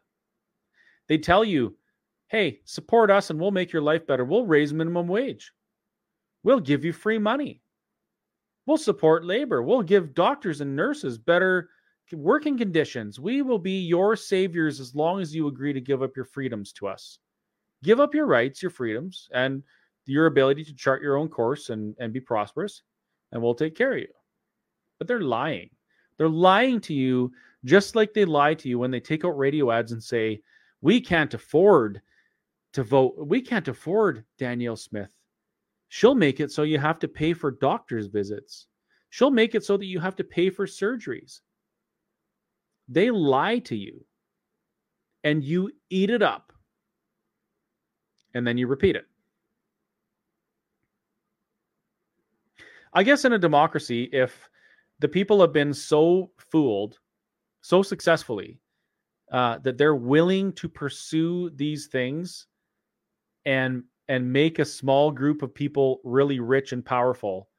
They 1.07 1.17
tell 1.17 1.43
you, 1.43 1.75
hey, 2.27 2.61
support 2.65 3.11
us 3.11 3.29
and 3.29 3.39
we'll 3.39 3.51
make 3.51 3.71
your 3.71 3.81
life 3.81 4.07
better. 4.07 4.25
We'll 4.25 4.45
raise 4.45 4.73
minimum 4.73 5.07
wage. 5.07 5.51
We'll 6.43 6.59
give 6.59 6.83
you 6.83 6.93
free 6.93 7.19
money. 7.19 7.61
We'll 8.65 8.77
support 8.77 9.25
labor. 9.25 9.61
We'll 9.63 9.81
give 9.81 10.13
doctors 10.13 10.61
and 10.61 10.75
nurses 10.75 11.17
better 11.17 11.69
working 12.13 12.57
conditions. 12.57 13.19
We 13.19 13.41
will 13.41 13.59
be 13.59 13.79
your 13.79 14.15
saviors 14.15 14.79
as 14.79 14.95
long 14.95 15.21
as 15.21 15.35
you 15.35 15.47
agree 15.47 15.73
to 15.73 15.81
give 15.81 16.01
up 16.01 16.15
your 16.15 16.25
freedoms 16.25 16.71
to 16.73 16.87
us. 16.87 17.19
Give 17.83 17.99
up 17.99 18.15
your 18.15 18.25
rights, 18.25 18.61
your 18.61 18.71
freedoms, 18.71 19.29
and 19.33 19.63
your 20.07 20.25
ability 20.27 20.63
to 20.65 20.75
chart 20.75 21.01
your 21.01 21.17
own 21.17 21.27
course 21.27 21.69
and, 21.69 21.95
and 21.99 22.13
be 22.13 22.19
prosperous, 22.19 22.83
and 23.31 23.41
we'll 23.41 23.55
take 23.55 23.75
care 23.75 23.93
of 23.93 23.99
you. 23.99 24.07
But 24.97 25.07
they're 25.07 25.21
lying. 25.21 25.69
They're 26.17 26.29
lying 26.29 26.81
to 26.81 26.93
you 26.93 27.31
just 27.65 27.95
like 27.95 28.13
they 28.13 28.25
lie 28.25 28.53
to 28.55 28.69
you 28.69 28.79
when 28.79 28.91
they 28.91 28.99
take 28.99 29.25
out 29.25 29.37
radio 29.37 29.71
ads 29.71 29.91
and 29.91 30.03
say, 30.03 30.41
We 30.81 31.01
can't 31.01 31.33
afford 31.33 32.01
to 32.73 32.83
vote. 32.83 33.15
We 33.17 33.41
can't 33.41 33.67
afford 33.67 34.23
Danielle 34.37 34.75
Smith. 34.75 35.13
She'll 35.89 36.15
make 36.15 36.39
it 36.39 36.51
so 36.51 36.63
you 36.63 36.79
have 36.79 36.99
to 36.99 37.07
pay 37.07 37.33
for 37.33 37.51
doctor's 37.51 38.07
visits. 38.07 38.67
She'll 39.09 39.31
make 39.31 39.55
it 39.55 39.63
so 39.63 39.77
that 39.77 39.85
you 39.85 39.99
have 39.99 40.15
to 40.17 40.23
pay 40.23 40.49
for 40.49 40.65
surgeries. 40.65 41.41
They 42.89 43.09
lie 43.11 43.59
to 43.59 43.75
you 43.75 44.05
and 45.23 45.43
you 45.43 45.71
eat 45.89 46.09
it 46.09 46.21
up 46.21 46.53
and 48.33 48.45
then 48.45 48.57
you 48.57 48.67
repeat 48.67 48.95
it. 48.95 49.05
I 52.93 53.03
guess 53.03 53.25
in 53.25 53.33
a 53.33 53.39
democracy, 53.39 54.09
if 54.11 54.49
the 54.99 55.07
people 55.07 55.41
have 55.41 55.53
been 55.53 55.73
so 55.73 56.31
fooled 56.37 56.99
so 57.61 57.81
successfully 57.81 58.59
uh, 59.31 59.57
that 59.59 59.77
they're 59.77 59.95
willing 59.95 60.53
to 60.53 60.69
pursue 60.69 61.49
these 61.51 61.87
things 61.87 62.47
and 63.45 63.83
and 64.09 64.31
make 64.31 64.59
a 64.59 64.65
small 64.65 65.11
group 65.11 65.41
of 65.41 65.53
people 65.53 65.99
really 66.05 66.39
rich 66.39 66.71
and 66.71 66.85
powerful 66.85 67.49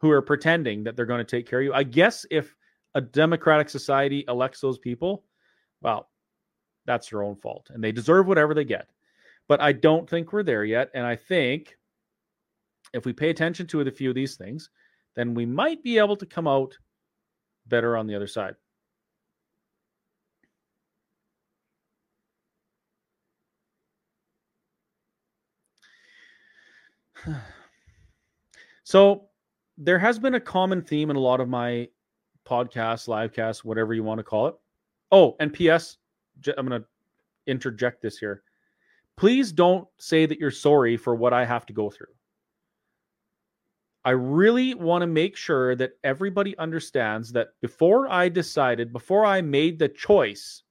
who 0.00 0.10
are 0.10 0.22
pretending 0.22 0.84
that 0.84 0.96
they're 0.96 1.06
going 1.06 1.24
to 1.24 1.36
take 1.36 1.46
care 1.46 1.60
of 1.60 1.64
you. 1.64 1.74
I 1.74 1.82
guess 1.82 2.24
if 2.30 2.56
a 2.94 3.00
democratic 3.00 3.68
society 3.68 4.24
elects 4.26 4.60
those 4.60 4.78
people, 4.78 5.24
well, 5.82 6.08
that's 6.86 7.10
their 7.10 7.22
own 7.22 7.36
fault 7.36 7.68
and 7.72 7.84
they 7.84 7.92
deserve 7.92 8.26
whatever 8.26 8.54
they 8.54 8.64
get. 8.64 8.88
But 9.48 9.60
I 9.60 9.72
don't 9.72 10.08
think 10.08 10.32
we're 10.32 10.42
there 10.42 10.64
yet. 10.64 10.90
And 10.94 11.04
I 11.04 11.16
think 11.16 11.76
if 12.92 13.04
we 13.06 13.12
pay 13.12 13.30
attention 13.30 13.66
to 13.68 13.80
a 13.80 13.90
few 13.90 14.08
of 14.10 14.14
these 14.14 14.36
things, 14.36 14.70
then 15.14 15.34
we 15.34 15.46
might 15.46 15.82
be 15.82 15.98
able 15.98 16.16
to 16.16 16.26
come 16.26 16.46
out 16.46 16.76
better 17.66 17.96
on 17.96 18.06
the 18.06 18.14
other 18.14 18.26
side. 18.26 18.54
so 28.84 29.28
there 29.78 29.98
has 29.98 30.18
been 30.18 30.34
a 30.34 30.40
common 30.40 30.82
theme 30.82 31.10
in 31.10 31.16
a 31.16 31.20
lot 31.20 31.40
of 31.40 31.48
my 31.48 31.88
podcasts, 32.46 33.08
live 33.08 33.32
casts, 33.32 33.64
whatever 33.64 33.94
you 33.94 34.02
want 34.02 34.18
to 34.18 34.24
call 34.24 34.48
it. 34.48 34.54
Oh, 35.10 35.36
and 35.40 35.52
PS, 35.52 35.98
I'm 36.56 36.66
going 36.66 36.80
to 36.80 36.86
interject 37.46 38.02
this 38.02 38.18
here. 38.18 38.42
Please 39.16 39.52
don't 39.52 39.86
say 39.98 40.26
that 40.26 40.38
you're 40.38 40.50
sorry 40.50 40.96
for 40.96 41.14
what 41.14 41.32
I 41.32 41.44
have 41.44 41.66
to 41.66 41.72
go 41.72 41.90
through. 41.90 42.06
I 44.04 44.10
really 44.10 44.74
want 44.74 45.02
to 45.02 45.06
make 45.06 45.36
sure 45.36 45.76
that 45.76 45.92
everybody 46.02 46.58
understands 46.58 47.32
that 47.32 47.50
before 47.60 48.10
I 48.10 48.28
decided, 48.28 48.92
before 48.92 49.24
I 49.24 49.40
made 49.40 49.78
the 49.78 49.88
choice 49.88 50.64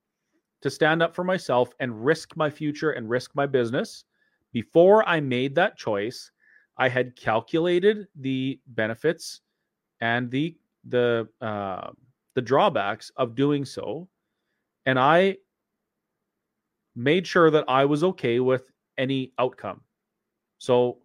to 0.61 0.69
stand 0.69 1.01
up 1.01 1.15
for 1.15 1.23
myself 1.23 1.73
and 1.79 2.05
risk 2.05 2.35
my 2.35 2.49
future 2.49 2.91
and 2.91 3.09
risk 3.09 3.31
my 3.33 3.45
business, 3.45 4.03
before 4.51 5.07
I 5.07 5.21
made 5.21 5.55
that 5.55 5.77
choice, 5.77 6.31
I 6.77 6.89
had 6.89 7.15
calculated 7.15 8.07
the 8.15 8.59
benefits 8.67 9.41
and 10.01 10.29
the 10.29 10.57
the 10.85 11.27
uh, 11.39 11.91
the 12.33 12.41
drawbacks 12.41 13.11
of 13.15 13.35
doing 13.35 13.63
so, 13.65 14.09
and 14.85 14.99
I 14.99 15.37
made 16.95 17.25
sure 17.27 17.51
that 17.51 17.65
I 17.67 17.85
was 17.85 18.03
okay 18.03 18.39
with 18.39 18.63
any 18.97 19.31
outcome. 19.39 19.81
So 20.57 20.97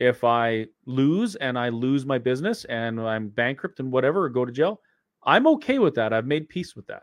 if 0.00 0.24
I 0.24 0.66
lose 0.86 1.36
and 1.36 1.58
I 1.58 1.68
lose 1.68 2.06
my 2.06 2.18
business 2.18 2.64
and 2.64 2.98
I'm 2.98 3.28
bankrupt 3.28 3.80
and 3.80 3.92
whatever 3.92 4.24
or 4.24 4.30
go 4.30 4.46
to 4.46 4.52
jail, 4.52 4.80
I'm 5.24 5.46
okay 5.46 5.78
with 5.78 5.94
that. 5.94 6.14
I've 6.14 6.26
made 6.26 6.48
peace 6.48 6.74
with 6.74 6.86
that. 6.86 7.02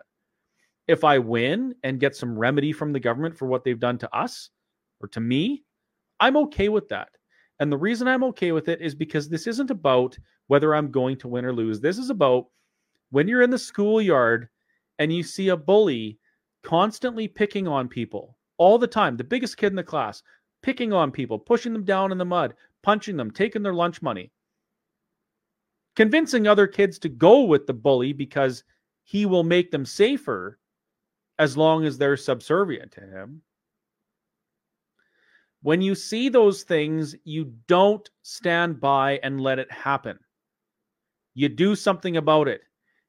If 0.87 1.03
I 1.03 1.19
win 1.19 1.75
and 1.83 1.99
get 1.99 2.15
some 2.15 2.37
remedy 2.37 2.73
from 2.73 2.91
the 2.91 2.99
government 2.99 3.37
for 3.37 3.47
what 3.47 3.63
they've 3.63 3.79
done 3.79 3.99
to 3.99 4.15
us 4.15 4.49
or 4.99 5.07
to 5.09 5.19
me, 5.19 5.63
I'm 6.19 6.35
okay 6.37 6.69
with 6.69 6.89
that. 6.89 7.09
And 7.59 7.71
the 7.71 7.77
reason 7.77 8.07
I'm 8.07 8.23
okay 8.25 8.51
with 8.51 8.67
it 8.67 8.81
is 8.81 8.95
because 8.95 9.29
this 9.29 9.45
isn't 9.45 9.69
about 9.69 10.17
whether 10.47 10.73
I'm 10.73 10.89
going 10.89 11.17
to 11.17 11.27
win 11.27 11.45
or 11.45 11.53
lose. 11.53 11.79
This 11.79 11.99
is 11.99 12.09
about 12.09 12.45
when 13.11 13.27
you're 13.27 13.41
in 13.43 13.49
the 13.51 13.59
schoolyard 13.59 14.49
and 14.97 15.13
you 15.13 15.21
see 15.21 15.49
a 15.49 15.57
bully 15.57 16.17
constantly 16.63 17.27
picking 17.27 17.67
on 17.67 17.87
people 17.87 18.37
all 18.57 18.79
the 18.79 18.87
time, 18.87 19.17
the 19.17 19.23
biggest 19.23 19.57
kid 19.57 19.67
in 19.67 19.75
the 19.75 19.83
class, 19.83 20.23
picking 20.63 20.93
on 20.93 21.11
people, 21.11 21.37
pushing 21.37 21.73
them 21.73 21.83
down 21.83 22.11
in 22.11 22.17
the 22.17 22.25
mud, 22.25 22.55
punching 22.83 23.17
them, 23.17 23.31
taking 23.31 23.63
their 23.63 23.73
lunch 23.73 24.01
money, 24.01 24.31
convincing 25.95 26.47
other 26.47 26.67
kids 26.67 26.99
to 26.99 27.09
go 27.09 27.43
with 27.43 27.67
the 27.67 27.73
bully 27.73 28.13
because 28.13 28.63
he 29.03 29.25
will 29.25 29.43
make 29.43 29.71
them 29.71 29.85
safer 29.85 30.59
as 31.39 31.55
long 31.55 31.85
as 31.85 31.97
they're 31.97 32.17
subservient 32.17 32.91
to 32.91 33.01
him. 33.01 33.41
When 35.61 35.81
you 35.81 35.95
see 35.95 36.29
those 36.29 36.63
things, 36.63 37.15
you 37.23 37.53
don't 37.67 38.09
stand 38.21 38.79
by 38.79 39.19
and 39.23 39.41
let 39.41 39.59
it 39.59 39.71
happen. 39.71 40.19
You 41.33 41.49
do 41.49 41.75
something 41.75 42.17
about 42.17 42.47
it. 42.47 42.61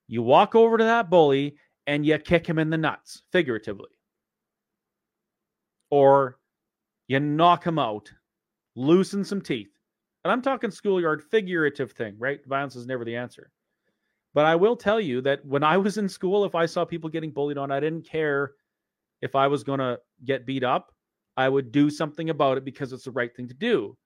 You 0.07 0.23
walk 0.23 0.55
over 0.55 0.79
to 0.79 0.85
that 0.85 1.11
bully 1.11 1.57
and 1.87 2.05
you 2.05 2.19
kick 2.19 2.47
him 2.47 2.59
in 2.59 2.71
the 2.71 2.77
nuts, 2.77 3.23
figuratively. 3.33 3.91
Or 5.91 6.39
you 7.07 7.21
knock 7.21 7.67
him 7.67 7.79
out, 7.79 8.13
loosen 8.79 9.25
some 9.25 9.43
teeth. 9.43 9.71
And 10.25 10.33
I'm 10.33 10.43
talking 10.43 10.71
schoolyard 10.71 11.23
figurative 11.23 11.93
thing, 11.93 12.15
right? 12.19 12.41
Violence 12.47 12.77
is 12.77 12.87
never 12.87 13.05
the 13.05 13.17
answer. 13.17 13.51
But 14.35 14.47
I 14.47 14.55
will 14.55 14.77
tell 14.77 15.01
you 15.01 15.21
that 15.23 15.45
when 15.45 15.65
I 15.65 15.77
was 15.77 15.99
in 15.99 16.09
school, 16.09 16.45
if 16.45 16.55
I 16.55 16.67
saw 16.67 16.85
people 16.85 17.11
getting 17.11 17.31
bullied 17.31 17.59
on, 17.59 17.73
I 17.73 17.81
didn't 17.81 18.09
care 18.09 18.53
if 19.21 19.35
I 19.35 19.47
was 19.49 19.65
going 19.65 19.81
to 19.81 19.99
get 20.25 20.47
beat 20.47 20.65
up. 20.65 20.93
I 21.37 21.49
would 21.49 21.73
do 21.73 21.91
something 21.91 22.31
about 22.31 22.59
it 22.59 22.65
because 22.65 22.93
it's 22.93 23.05
the 23.05 23.11
right 23.11 23.35
thing 23.35 23.49
to 23.49 23.55
do. 23.55 23.97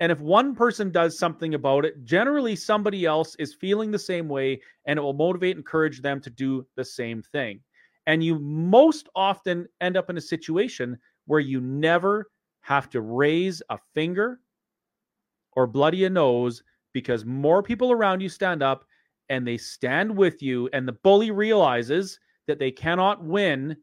And 0.00 0.12
if 0.12 0.20
one 0.20 0.54
person 0.54 0.90
does 0.90 1.18
something 1.18 1.54
about 1.54 1.84
it, 1.84 2.04
generally 2.04 2.56
somebody 2.56 3.04
else 3.04 3.34
is 3.36 3.54
feeling 3.54 3.90
the 3.90 3.98
same 3.98 4.28
way 4.28 4.60
and 4.86 4.98
it 4.98 5.02
will 5.02 5.12
motivate 5.12 5.56
and 5.56 5.60
encourage 5.60 6.00
them 6.00 6.20
to 6.20 6.30
do 6.30 6.66
the 6.76 6.84
same 6.84 7.22
thing. 7.22 7.60
And 8.06 8.22
you 8.22 8.38
most 8.38 9.08
often 9.14 9.66
end 9.80 9.96
up 9.96 10.08
in 10.08 10.16
a 10.16 10.22
situation 10.22 10.98
where 11.26 11.40
you 11.40 11.60
never 11.60 12.30
have 12.68 12.90
to 12.90 13.00
raise 13.00 13.62
a 13.70 13.78
finger 13.94 14.40
or 15.52 15.66
bloody 15.66 16.04
a 16.04 16.10
nose 16.10 16.62
because 16.92 17.24
more 17.24 17.62
people 17.62 17.90
around 17.90 18.20
you 18.20 18.28
stand 18.28 18.62
up 18.62 18.84
and 19.30 19.48
they 19.48 19.56
stand 19.56 20.14
with 20.14 20.42
you. 20.42 20.68
And 20.74 20.86
the 20.86 20.92
bully 20.92 21.30
realizes 21.30 22.20
that 22.46 22.58
they 22.58 22.70
cannot 22.70 23.24
win 23.24 23.74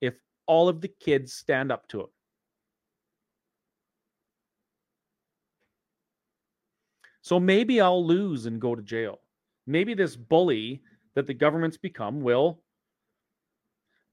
if 0.00 0.20
all 0.46 0.68
of 0.68 0.80
the 0.80 0.86
kids 1.00 1.32
stand 1.32 1.72
up 1.72 1.88
to 1.88 2.02
him. 2.02 2.06
So 7.22 7.40
maybe 7.40 7.80
I'll 7.80 8.06
lose 8.06 8.46
and 8.46 8.60
go 8.60 8.76
to 8.76 8.82
jail. 8.82 9.18
Maybe 9.66 9.94
this 9.94 10.14
bully 10.14 10.80
that 11.16 11.26
the 11.26 11.34
government's 11.34 11.76
become 11.76 12.20
will 12.20 12.62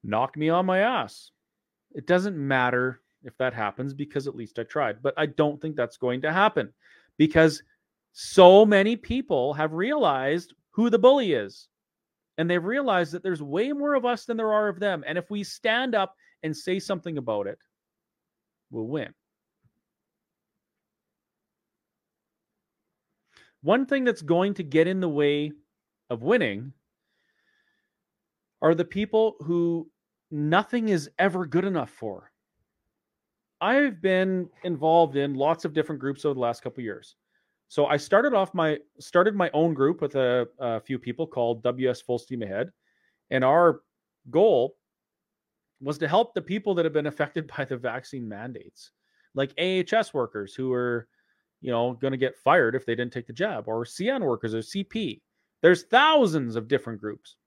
knock 0.04 0.36
me 0.36 0.50
on 0.50 0.66
my 0.66 0.80
ass. 0.80 1.30
It 1.94 2.08
doesn't 2.08 2.36
matter 2.36 3.03
if 3.24 3.38
that 3.38 3.54
happens 3.54 3.94
because 3.94 4.28
at 4.28 4.36
least 4.36 4.60
I 4.60 4.64
tried. 4.64 5.02
But 5.02 5.14
I 5.18 5.26
don't 5.26 5.62
think 5.62 5.76
that's 5.76 5.98
going 5.98 6.22
to 6.22 6.32
happen 6.32 6.74
because 7.18 7.64
so 8.14 8.66
many 8.66 8.96
people 8.96 9.54
have 9.54 9.74
realized 9.74 10.54
who 10.72 10.90
the 10.90 11.00
bully 11.00 11.34
is. 11.34 11.68
And 12.38 12.50
they've 12.50 12.64
realized 12.64 13.12
that 13.14 13.22
there's 13.22 13.44
way 13.44 13.72
more 13.74 13.94
of 13.94 14.06
us 14.06 14.26
than 14.26 14.38
there 14.38 14.54
are 14.54 14.68
of 14.68 14.80
them. 14.80 15.04
And 15.06 15.18
if 15.18 15.30
we 15.30 15.44
stand 15.44 15.94
up 15.94 16.16
and 16.42 16.56
say 16.56 16.80
something 16.80 17.18
about 17.18 17.46
it, 17.48 17.60
we'll 18.72 18.88
win. 18.88 19.14
One 23.62 23.86
thing 23.86 24.04
that's 24.04 24.22
going 24.22 24.56
to 24.56 24.64
get 24.64 24.88
in 24.88 25.00
the 25.00 25.08
way 25.08 25.52
of 26.10 26.24
winning 26.24 26.74
are 28.62 28.76
the 28.76 28.84
people 28.84 29.36
who 29.40 29.90
nothing 30.32 30.90
is 30.90 31.10
ever 31.20 31.46
good 31.46 31.66
enough 31.66 31.92
for. 31.92 32.33
I've 33.64 34.02
been 34.02 34.50
involved 34.66 35.16
in 35.16 35.36
lots 35.36 35.64
of 35.64 35.72
different 35.72 36.02
groups 36.02 36.26
over 36.26 36.34
the 36.34 36.42
last 36.42 36.62
couple 36.62 36.84
years. 36.84 37.16
So 37.70 37.86
I 37.86 37.96
started 37.96 38.34
off 38.34 38.54
my 38.54 38.78
started 39.00 39.36
my 39.36 39.50
own 39.54 39.74
group 39.74 40.02
with 40.02 40.16
a, 40.16 40.50
a 40.60 40.82
few 40.82 41.00
people 41.00 41.26
called 41.26 41.64
WS 41.64 42.02
Full 42.02 42.20
Steam 42.20 42.42
Ahead, 42.42 42.72
and 43.32 43.42
our 43.42 43.80
goal 44.30 44.76
was 45.80 45.98
to 46.00 46.10
help 46.10 46.34
the 46.34 46.42
people 46.42 46.76
that 46.76 46.84
have 46.84 46.94
been 46.94 47.08
affected 47.08 47.50
by 47.58 47.64
the 47.64 47.78
vaccine 47.78 48.28
mandates, 48.28 48.92
like 49.34 49.58
AHS 49.58 50.14
workers 50.14 50.54
who 50.54 50.74
are, 50.74 51.08
you 51.62 51.72
know, 51.72 51.94
going 51.94 52.12
to 52.12 52.18
get 52.18 52.38
fired 52.38 52.76
if 52.76 52.86
they 52.86 52.96
didn't 52.96 53.14
take 53.14 53.28
the 53.28 53.34
jab, 53.34 53.70
or 53.70 53.86
CN 53.86 54.26
workers 54.26 54.54
or 54.54 54.60
CP. 54.60 55.22
There's 55.62 55.84
thousands 55.84 56.58
of 56.58 56.68
different 56.68 57.00
groups. 57.00 57.38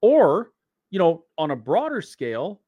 Or, 0.00 0.52
you 0.90 1.00
know, 1.00 1.24
on 1.36 1.50
a 1.50 1.56
broader 1.56 2.00
scale, 2.00 2.60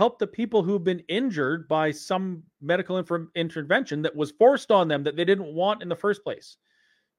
help 0.00 0.18
the 0.18 0.26
people 0.26 0.62
who've 0.62 0.82
been 0.82 1.02
injured 1.08 1.68
by 1.68 1.90
some 1.90 2.42
medical 2.62 2.96
inf- 2.96 3.28
intervention 3.34 4.00
that 4.00 4.16
was 4.16 4.30
forced 4.30 4.70
on 4.70 4.88
them 4.88 5.04
that 5.04 5.14
they 5.14 5.26
didn't 5.26 5.52
want 5.52 5.82
in 5.82 5.90
the 5.90 5.94
first 5.94 6.24
place. 6.24 6.56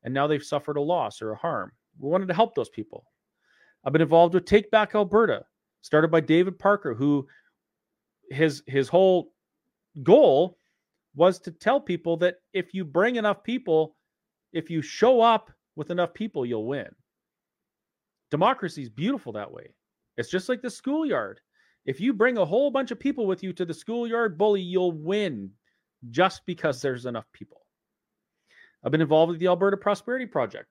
And 0.02 0.12
now 0.12 0.26
they've 0.26 0.41
suffered 0.41 0.78
a 0.78 0.82
loss 0.82 1.22
or 1.22 1.32
a 1.32 1.38
harm. 1.38 1.72
We 2.00 2.10
wanted 2.10 2.28
to 2.30 2.34
help 2.34 2.56
those 2.56 2.70
people. 2.70 3.06
I've 3.86 3.94
been 3.94 4.02
involved 4.02 4.34
with 4.34 4.46
Take 4.46 4.72
Back 4.72 4.96
Alberta, 4.96 5.46
started 5.82 6.10
by 6.10 6.22
David 6.22 6.58
Parker, 6.58 6.96
who 6.96 7.28
his 8.32 8.63
his 8.65 8.89
whole 8.89 9.32
goal 10.02 10.58
was 11.13 11.38
to 11.41 11.52
tell 11.52 11.80
people 11.80 12.17
that 12.17 12.38
if 12.52 12.74
you 12.74 12.84
bring 12.84 13.17
enough 13.17 13.44
people, 13.44 13.96
if 14.54 14.72
you 14.72 14.82
show 14.82 15.22
up 15.22 15.52
with 15.76 15.91
enough 15.91 16.15
people, 16.15 16.48
you'll 16.48 16.65
win. 16.65 16.89
Democracy 18.32 18.82
is 18.82 18.89
beautiful 18.89 19.34
that 19.34 19.54
way. 19.54 19.72
It's 20.17 20.32
just 20.32 20.50
like 20.50 20.63
the 20.63 20.70
schoolyard. 20.72 21.41
If 21.86 22.00
you 22.00 22.13
bring 22.13 22.38
a 22.38 22.46
whole 22.46 22.70
bunch 22.70 22.91
of 22.91 23.00
people 23.00 23.26
with 23.26 23.44
you 23.44 23.54
to 23.54 23.65
the 23.65 23.74
schoolyard 23.74 24.38
bully, 24.38 24.62
you'll 24.62 24.91
win 24.91 25.52
just 26.10 26.46
because 26.46 26.82
there's 26.82 27.06
enough 27.06 27.26
people. 27.34 27.65
I've 28.84 28.91
been 28.91 29.02
involved 29.02 29.32
with 29.32 29.39
the 29.39 29.48
Alberta 29.48 29.78
Prosperity 29.78 30.26
Project, 30.26 30.67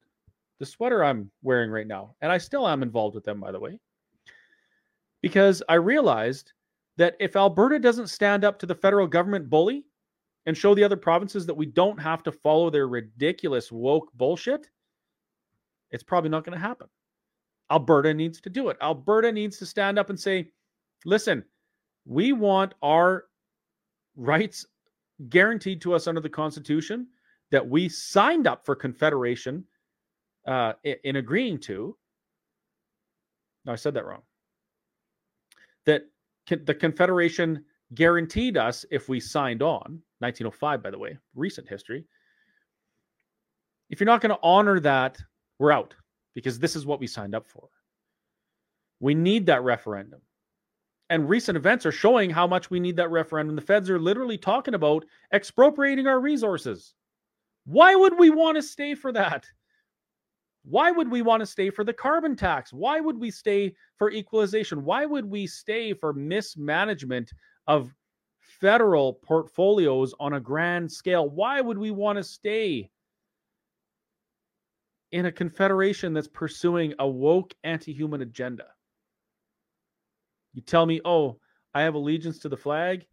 the 0.58 0.66
sweater 0.66 1.04
I'm 1.04 1.30
wearing 1.42 1.70
right 1.70 1.86
now, 1.86 2.14
and 2.20 2.30
I 2.30 2.38
still 2.38 2.66
am 2.66 2.82
involved 2.82 3.14
with 3.14 3.24
them, 3.24 3.40
by 3.40 3.52
the 3.52 3.60
way, 3.60 3.78
because 5.22 5.62
I 5.68 5.74
realized 5.74 6.52
that 6.96 7.16
if 7.20 7.36
Alberta 7.36 7.78
doesn't 7.78 8.08
stand 8.08 8.44
up 8.44 8.58
to 8.58 8.66
the 8.66 8.74
federal 8.74 9.06
government 9.06 9.48
bully 9.48 9.84
and 10.46 10.56
show 10.56 10.74
the 10.74 10.84
other 10.84 10.96
provinces 10.96 11.46
that 11.46 11.54
we 11.54 11.66
don't 11.66 12.00
have 12.00 12.22
to 12.24 12.32
follow 12.32 12.70
their 12.70 12.88
ridiculous 12.88 13.70
woke 13.70 14.12
bullshit, 14.14 14.68
it's 15.90 16.02
probably 16.02 16.30
not 16.30 16.44
going 16.44 16.56
to 16.56 16.62
happen. 16.62 16.88
Alberta 17.70 18.12
needs 18.12 18.40
to 18.40 18.50
do 18.50 18.68
it. 18.68 18.76
Alberta 18.82 19.30
needs 19.30 19.58
to 19.58 19.66
stand 19.66 19.98
up 19.98 20.10
and 20.10 20.18
say, 20.18 20.50
listen, 21.04 21.44
we 22.06 22.32
want 22.32 22.74
our 22.82 23.26
rights 24.16 24.66
guaranteed 25.28 25.80
to 25.82 25.94
us 25.94 26.06
under 26.06 26.20
the 26.20 26.28
Constitution 26.28 27.06
that 27.50 27.66
we 27.66 27.88
signed 27.88 28.46
up 28.46 28.64
for 28.64 28.74
Confederation 28.74 29.64
uh, 30.46 30.72
in 31.04 31.16
agreeing 31.16 31.58
to. 31.60 31.96
No, 33.64 33.72
I 33.72 33.76
said 33.76 33.94
that 33.94 34.06
wrong. 34.06 34.22
That 35.86 36.02
the 36.48 36.74
Confederation 36.74 37.64
guaranteed 37.94 38.56
us 38.56 38.84
if 38.90 39.08
we 39.08 39.20
signed 39.20 39.62
on, 39.62 40.00
1905, 40.20 40.82
by 40.82 40.90
the 40.90 40.98
way, 40.98 41.18
recent 41.34 41.68
history. 41.68 42.04
If 43.90 44.00
you're 44.00 44.06
not 44.06 44.20
going 44.20 44.34
to 44.34 44.40
honor 44.42 44.78
that, 44.80 45.18
we're 45.58 45.72
out 45.72 45.94
because 46.34 46.58
this 46.58 46.76
is 46.76 46.86
what 46.86 47.00
we 47.00 47.06
signed 47.06 47.34
up 47.34 47.46
for. 47.46 47.68
We 49.00 49.14
need 49.14 49.46
that 49.46 49.64
referendum 49.64 50.20
and 51.10 51.28
recent 51.28 51.56
events 51.56 51.84
are 51.84 51.92
showing 51.92 52.30
how 52.30 52.46
much 52.46 52.70
we 52.70 52.78
need 52.78 52.96
that 52.96 53.10
referendum. 53.10 53.56
The 53.56 53.62
feds 53.62 53.90
are 53.90 53.98
literally 53.98 54.38
talking 54.38 54.74
about 54.74 55.04
expropriating 55.32 56.06
our 56.06 56.20
resources. 56.20 56.94
Why 57.66 57.96
would 57.96 58.16
we 58.16 58.30
want 58.30 58.56
to 58.56 58.62
stay 58.62 58.94
for 58.94 59.12
that? 59.12 59.44
Why 60.62 60.92
would 60.92 61.10
we 61.10 61.22
want 61.22 61.40
to 61.40 61.46
stay 61.46 61.68
for 61.68 61.82
the 61.82 61.92
carbon 61.92 62.36
tax? 62.36 62.72
Why 62.72 63.00
would 63.00 63.18
we 63.18 63.30
stay 63.30 63.74
for 63.96 64.12
equalization? 64.12 64.84
Why 64.84 65.04
would 65.04 65.24
we 65.24 65.48
stay 65.48 65.94
for 65.94 66.12
mismanagement 66.12 67.32
of 67.66 67.92
federal 68.38 69.14
portfolios 69.14 70.14
on 70.20 70.34
a 70.34 70.40
grand 70.40 70.90
scale? 70.92 71.28
Why 71.28 71.60
would 71.60 71.78
we 71.78 71.90
want 71.90 72.18
to 72.18 72.24
stay 72.24 72.88
in 75.10 75.26
a 75.26 75.32
confederation 75.32 76.12
that's 76.12 76.28
pursuing 76.28 76.94
a 77.00 77.08
woke 77.08 77.52
anti 77.64 77.92
human 77.92 78.20
agenda? 78.22 78.66
You 80.52 80.62
tell 80.62 80.86
me, 80.86 81.00
oh, 81.04 81.38
I 81.74 81.82
have 81.82 81.94
allegiance 81.94 82.38
to 82.40 82.48
the 82.48 82.56
flag. 82.56 83.06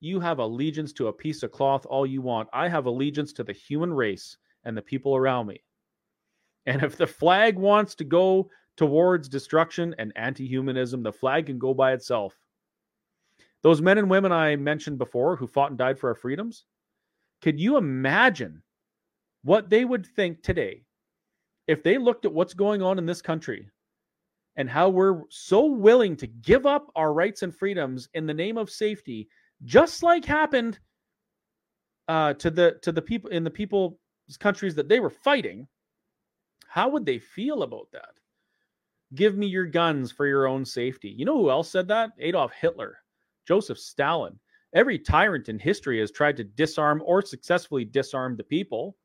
You 0.00 0.20
have 0.20 0.38
allegiance 0.38 0.92
to 0.94 1.08
a 1.08 1.12
piece 1.12 1.42
of 1.42 1.52
cloth 1.52 1.84
all 1.86 2.06
you 2.06 2.22
want. 2.22 2.48
I 2.52 2.68
have 2.68 2.86
allegiance 2.86 3.32
to 3.34 3.44
the 3.44 3.52
human 3.52 3.92
race 3.92 4.36
and 4.64 4.76
the 4.76 4.82
people 4.82 5.14
around 5.14 5.46
me. 5.46 5.62
And 6.66 6.82
if 6.82 6.96
the 6.96 7.06
flag 7.06 7.58
wants 7.58 7.94
to 7.96 8.04
go 8.04 8.48
towards 8.76 9.28
destruction 9.28 9.94
and 9.98 10.12
anti 10.16 10.46
humanism, 10.46 11.02
the 11.02 11.12
flag 11.12 11.46
can 11.46 11.58
go 11.58 11.74
by 11.74 11.92
itself. 11.92 12.34
Those 13.62 13.82
men 13.82 13.98
and 13.98 14.08
women 14.08 14.32
I 14.32 14.56
mentioned 14.56 14.98
before 14.98 15.36
who 15.36 15.46
fought 15.46 15.70
and 15.70 15.78
died 15.78 15.98
for 15.98 16.08
our 16.08 16.14
freedoms, 16.14 16.64
could 17.42 17.60
you 17.60 17.76
imagine 17.76 18.62
what 19.42 19.68
they 19.68 19.84
would 19.84 20.06
think 20.06 20.42
today 20.42 20.84
if 21.66 21.82
they 21.82 21.98
looked 21.98 22.24
at 22.24 22.32
what's 22.32 22.54
going 22.54 22.82
on 22.82 22.98
in 22.98 23.06
this 23.06 23.22
country 23.22 23.68
and 24.60 24.68
how 24.68 24.90
we're 24.90 25.22
so 25.30 25.64
willing 25.64 26.14
to 26.14 26.26
give 26.26 26.66
up 26.66 26.92
our 26.94 27.14
rights 27.14 27.42
and 27.42 27.56
freedoms 27.56 28.10
in 28.12 28.26
the 28.26 28.34
name 28.34 28.58
of 28.58 28.68
safety, 28.68 29.26
just 29.64 30.02
like 30.02 30.22
happened 30.22 30.78
uh, 32.08 32.34
to 32.34 32.50
the 32.50 32.76
to 32.82 32.92
the 32.92 33.00
people 33.00 33.30
in 33.30 33.42
the 33.42 33.50
people's 33.50 33.96
countries 34.38 34.74
that 34.74 34.86
they 34.86 35.00
were 35.00 35.08
fighting. 35.08 35.66
How 36.68 36.90
would 36.90 37.06
they 37.06 37.18
feel 37.18 37.62
about 37.62 37.88
that? 37.94 38.20
Give 39.14 39.34
me 39.34 39.46
your 39.46 39.64
guns 39.64 40.12
for 40.12 40.26
your 40.26 40.46
own 40.46 40.66
safety. 40.66 41.08
You 41.08 41.24
know 41.24 41.38
who 41.38 41.48
else 41.48 41.70
said 41.70 41.88
that? 41.88 42.10
Adolf 42.18 42.52
Hitler, 42.52 42.98
Joseph 43.48 43.78
Stalin. 43.78 44.38
Every 44.74 44.98
tyrant 44.98 45.48
in 45.48 45.58
history 45.58 46.00
has 46.00 46.10
tried 46.10 46.36
to 46.36 46.44
disarm 46.44 47.02
or 47.06 47.22
successfully 47.22 47.86
disarm 47.86 48.36
the 48.36 48.44
people. 48.44 48.98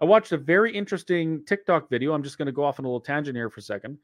I 0.00 0.04
watched 0.04 0.32
a 0.32 0.38
very 0.38 0.74
interesting 0.74 1.44
TikTok 1.44 1.90
video. 1.90 2.12
I'm 2.12 2.22
just 2.22 2.38
going 2.38 2.46
to 2.46 2.52
go 2.52 2.64
off 2.64 2.78
on 2.78 2.84
a 2.84 2.88
little 2.88 3.00
tangent 3.00 3.36
here 3.36 3.50
for 3.50 3.60
a 3.60 3.62
second. 3.62 3.98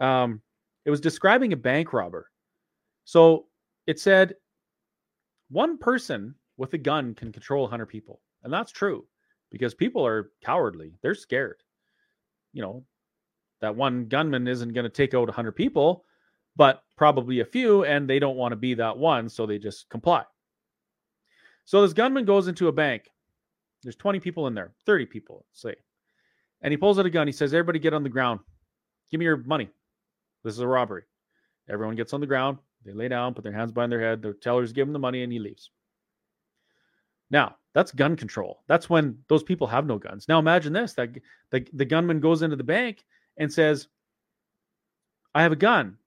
Um, 0.00 0.40
it 0.84 0.90
was 0.90 1.00
describing 1.00 1.52
a 1.52 1.56
bank 1.56 1.92
robber. 1.92 2.30
So 3.04 3.46
it 3.86 3.98
said 3.98 4.34
one 5.50 5.78
person 5.78 6.34
with 6.56 6.74
a 6.74 6.78
gun 6.78 7.14
can 7.14 7.32
control 7.32 7.62
100 7.62 7.86
people. 7.86 8.20
And 8.42 8.52
that's 8.52 8.70
true 8.70 9.06
because 9.50 9.74
people 9.74 10.06
are 10.06 10.30
cowardly. 10.44 10.94
They're 11.02 11.14
scared. 11.14 11.62
You 12.52 12.62
know, 12.62 12.84
that 13.60 13.74
one 13.74 14.06
gunman 14.06 14.46
isn't 14.46 14.72
going 14.72 14.84
to 14.84 14.90
take 14.90 15.14
out 15.14 15.28
100 15.28 15.52
people, 15.52 16.04
but 16.54 16.84
probably 16.96 17.40
a 17.40 17.44
few, 17.44 17.84
and 17.84 18.08
they 18.08 18.18
don't 18.18 18.36
want 18.36 18.52
to 18.52 18.56
be 18.56 18.74
that 18.74 18.96
one. 18.96 19.28
So 19.28 19.44
they 19.44 19.58
just 19.58 19.88
comply. 19.88 20.22
So 21.64 21.82
this 21.82 21.92
gunman 21.92 22.24
goes 22.24 22.46
into 22.46 22.68
a 22.68 22.72
bank 22.72 23.10
there's 23.86 23.96
20 23.96 24.18
people 24.20 24.46
in 24.48 24.54
there, 24.54 24.72
30 24.84 25.06
people, 25.06 25.46
say. 25.52 25.74
And 26.62 26.72
he 26.72 26.76
pulls 26.76 26.98
out 26.98 27.06
a 27.06 27.10
gun. 27.10 27.28
He 27.28 27.32
says, 27.32 27.54
Everybody 27.54 27.78
get 27.78 27.94
on 27.94 28.02
the 28.02 28.08
ground. 28.08 28.40
Give 29.10 29.18
me 29.18 29.24
your 29.26 29.36
money. 29.36 29.68
This 30.42 30.54
is 30.54 30.60
a 30.60 30.66
robbery. 30.66 31.02
Everyone 31.68 31.94
gets 31.96 32.12
on 32.12 32.20
the 32.20 32.26
ground. 32.26 32.58
They 32.84 32.92
lay 32.92 33.08
down, 33.08 33.34
put 33.34 33.44
their 33.44 33.52
hands 33.52 33.72
behind 33.72 33.92
their 33.92 34.00
head. 34.00 34.22
The 34.22 34.32
tellers 34.34 34.72
give 34.72 34.86
him 34.86 34.92
the 34.92 34.98
money 34.98 35.22
and 35.22 35.32
he 35.32 35.38
leaves. 35.38 35.70
Now, 37.30 37.56
that's 37.74 37.92
gun 37.92 38.16
control. 38.16 38.62
That's 38.68 38.88
when 38.88 39.18
those 39.28 39.42
people 39.42 39.66
have 39.66 39.86
no 39.86 39.98
guns. 39.98 40.28
Now 40.28 40.38
imagine 40.38 40.72
this 40.72 40.94
that 40.94 41.10
the, 41.50 41.66
the 41.72 41.84
gunman 41.84 42.20
goes 42.20 42.42
into 42.42 42.56
the 42.56 42.64
bank 42.64 43.04
and 43.36 43.52
says, 43.52 43.88
I 45.34 45.42
have 45.42 45.52
a 45.52 45.56
gun. 45.56 45.98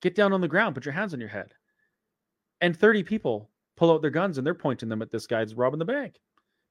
Get 0.00 0.14
down 0.14 0.32
on 0.32 0.40
the 0.40 0.48
ground, 0.48 0.74
put 0.74 0.84
your 0.84 0.94
hands 0.94 1.14
on 1.14 1.20
your 1.20 1.28
head. 1.28 1.52
And 2.60 2.76
30 2.76 3.02
people 3.02 3.50
pull 3.76 3.92
out 3.92 4.02
their 4.02 4.10
guns 4.10 4.38
and 4.38 4.46
they're 4.46 4.54
pointing 4.54 4.88
them 4.88 5.02
at 5.02 5.10
this 5.10 5.26
guy 5.26 5.40
that's 5.40 5.54
robbing 5.54 5.78
the 5.78 5.84
bank. 5.84 6.20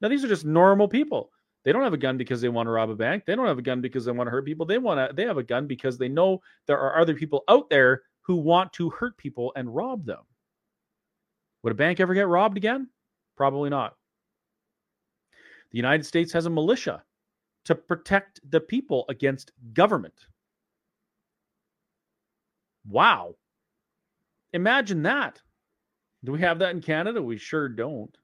Now, 0.02 0.08
these 0.08 0.24
are 0.24 0.28
just 0.28 0.46
normal 0.46 0.88
people. 0.88 1.32
They 1.64 1.72
don't 1.72 1.84
have 1.84 1.94
a 1.94 1.98
gun 1.98 2.18
because 2.18 2.42
they 2.42 2.50
want 2.50 2.68
to 2.68 2.72
rob 2.72 2.90
a 2.90 2.96
bank. 2.96 3.26
They 3.26 3.36
don't 3.36 3.46
have 3.46 3.60
a 3.60 3.64
gun 3.64 3.82
because 3.82 4.04
they 4.04 4.12
want 4.12 4.28
to 4.28 4.32
hurt 4.32 4.46
people. 4.46 4.66
They 4.66 4.80
want 4.80 5.10
to 5.10 5.16
they 5.16 5.26
have 5.26 5.38
a 5.38 5.44
gun 5.44 5.68
because 5.68 5.98
they 5.98 6.10
know 6.10 6.42
there 6.66 6.80
are 6.80 7.00
other 7.00 7.14
people 7.14 7.44
out 7.50 7.70
there 7.70 8.02
who 8.22 8.36
want 8.36 8.74
to 8.74 8.90
hurt 8.90 9.16
people 9.18 9.54
and 9.56 9.74
rob 9.74 10.06
them. 10.06 10.24
Would 11.64 11.74
a 11.74 11.76
bank 11.76 12.00
ever 12.00 12.16
get 12.16 12.28
robbed 12.28 12.58
again? 12.58 12.90
Probably 13.38 13.70
not. 13.70 13.96
The 15.72 15.78
United 15.78 16.06
States 16.06 16.34
has 16.34 16.48
a 16.48 16.50
militia 16.50 17.04
to 17.66 17.76
protect 17.76 18.40
the 18.50 18.60
people 18.60 19.06
against 19.10 19.52
government. 19.74 20.28
Wow. 22.88 23.36
Imagine 24.54 25.04
that. 25.04 25.40
Do 26.24 26.32
we 26.32 26.40
have 26.40 26.60
that 26.60 26.72
in 26.72 26.82
Canada? 26.82 27.22
We 27.22 27.38
sure 27.38 27.70
don't. 27.70 28.16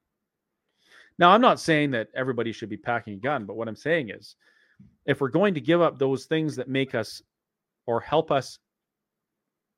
Now, 1.20 1.32
I'm 1.32 1.42
not 1.42 1.60
saying 1.60 1.92
that 1.92 2.10
everybody 2.16 2.52
should 2.52 2.70
be 2.70 2.78
packing 2.78 3.14
a 3.14 3.18
gun, 3.18 3.46
but 3.46 3.56
what 3.56 3.68
I'm 3.68 3.76
saying 3.76 4.10
is 4.12 4.36
if 5.06 5.20
we're 5.22 5.30
going 5.30 5.54
to 5.56 5.62
give 5.62 5.82
up 5.82 5.98
those 5.98 6.26
things 6.26 6.56
that 6.58 6.70
make 6.70 6.94
us 6.94 7.22
or 7.86 8.00
help 8.00 8.32
us 8.32 8.60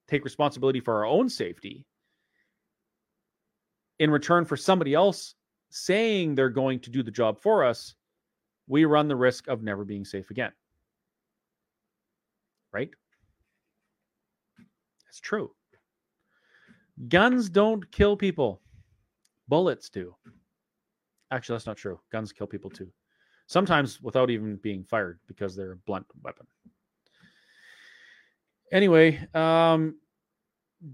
take 0.08 0.24
responsibility 0.24 0.80
for 0.80 0.96
our 0.96 1.06
own 1.06 1.30
safety 1.30 1.86
in 4.00 4.10
return 4.10 4.44
for 4.44 4.58
somebody 4.58 4.94
else 4.94 5.36
saying 5.70 6.34
they're 6.34 6.50
going 6.50 6.80
to 6.80 6.90
do 6.90 7.04
the 7.04 7.12
job 7.12 7.40
for 7.42 7.64
us, 7.64 7.94
we 8.68 8.86
run 8.86 9.08
the 9.08 9.16
risk 9.16 9.48
of 9.48 9.62
never 9.62 9.86
being 9.86 10.06
safe 10.06 10.32
again. 10.32 10.52
Right? 12.74 12.90
It's 15.08 15.20
true. 15.20 15.52
Guns 17.08 17.50
don't 17.50 17.90
kill 17.92 18.18
people, 18.18 18.62
bullets 19.48 19.90
do. 19.90 20.16
Actually, 21.32 21.56
that's 21.56 21.68
not 21.68 21.78
true. 21.78 22.00
Guns 22.12 22.32
kill 22.32 22.48
people 22.48 22.70
too. 22.70 22.92
Sometimes 23.48 24.02
without 24.02 24.30
even 24.30 24.58
being 24.58 24.84
fired 24.84 25.20
because 25.28 25.56
they're 25.56 25.74
a 25.74 25.78
blunt 25.78 26.06
weapon. 26.24 26.46
Anyway, 28.72 29.20
um, 29.34 29.96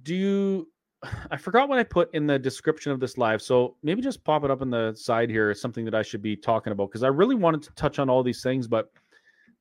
do 0.03 0.15
you 0.15 0.67
I 1.31 1.37
forgot 1.37 1.69
what 1.69 1.79
I 1.79 1.83
put 1.83 2.13
in 2.13 2.27
the 2.27 2.39
description 2.39 2.91
of 2.91 2.99
this 2.99 3.17
live. 3.17 3.41
So 3.41 3.75
maybe 3.83 4.01
just 4.01 4.23
pop 4.23 4.43
it 4.43 4.51
up 4.51 4.61
in 4.61 4.69
the 4.69 4.93
side 4.95 5.29
here. 5.29 5.53
Something 5.53 5.85
that 5.85 5.95
I 5.95 6.01
should 6.01 6.21
be 6.21 6.35
talking 6.35 6.71
about 6.71 6.89
because 6.89 7.03
I 7.03 7.07
really 7.07 7.35
wanted 7.35 7.63
to 7.63 7.71
touch 7.73 7.99
on 7.99 8.09
all 8.09 8.23
these 8.23 8.41
things, 8.41 8.67
but 8.67 8.91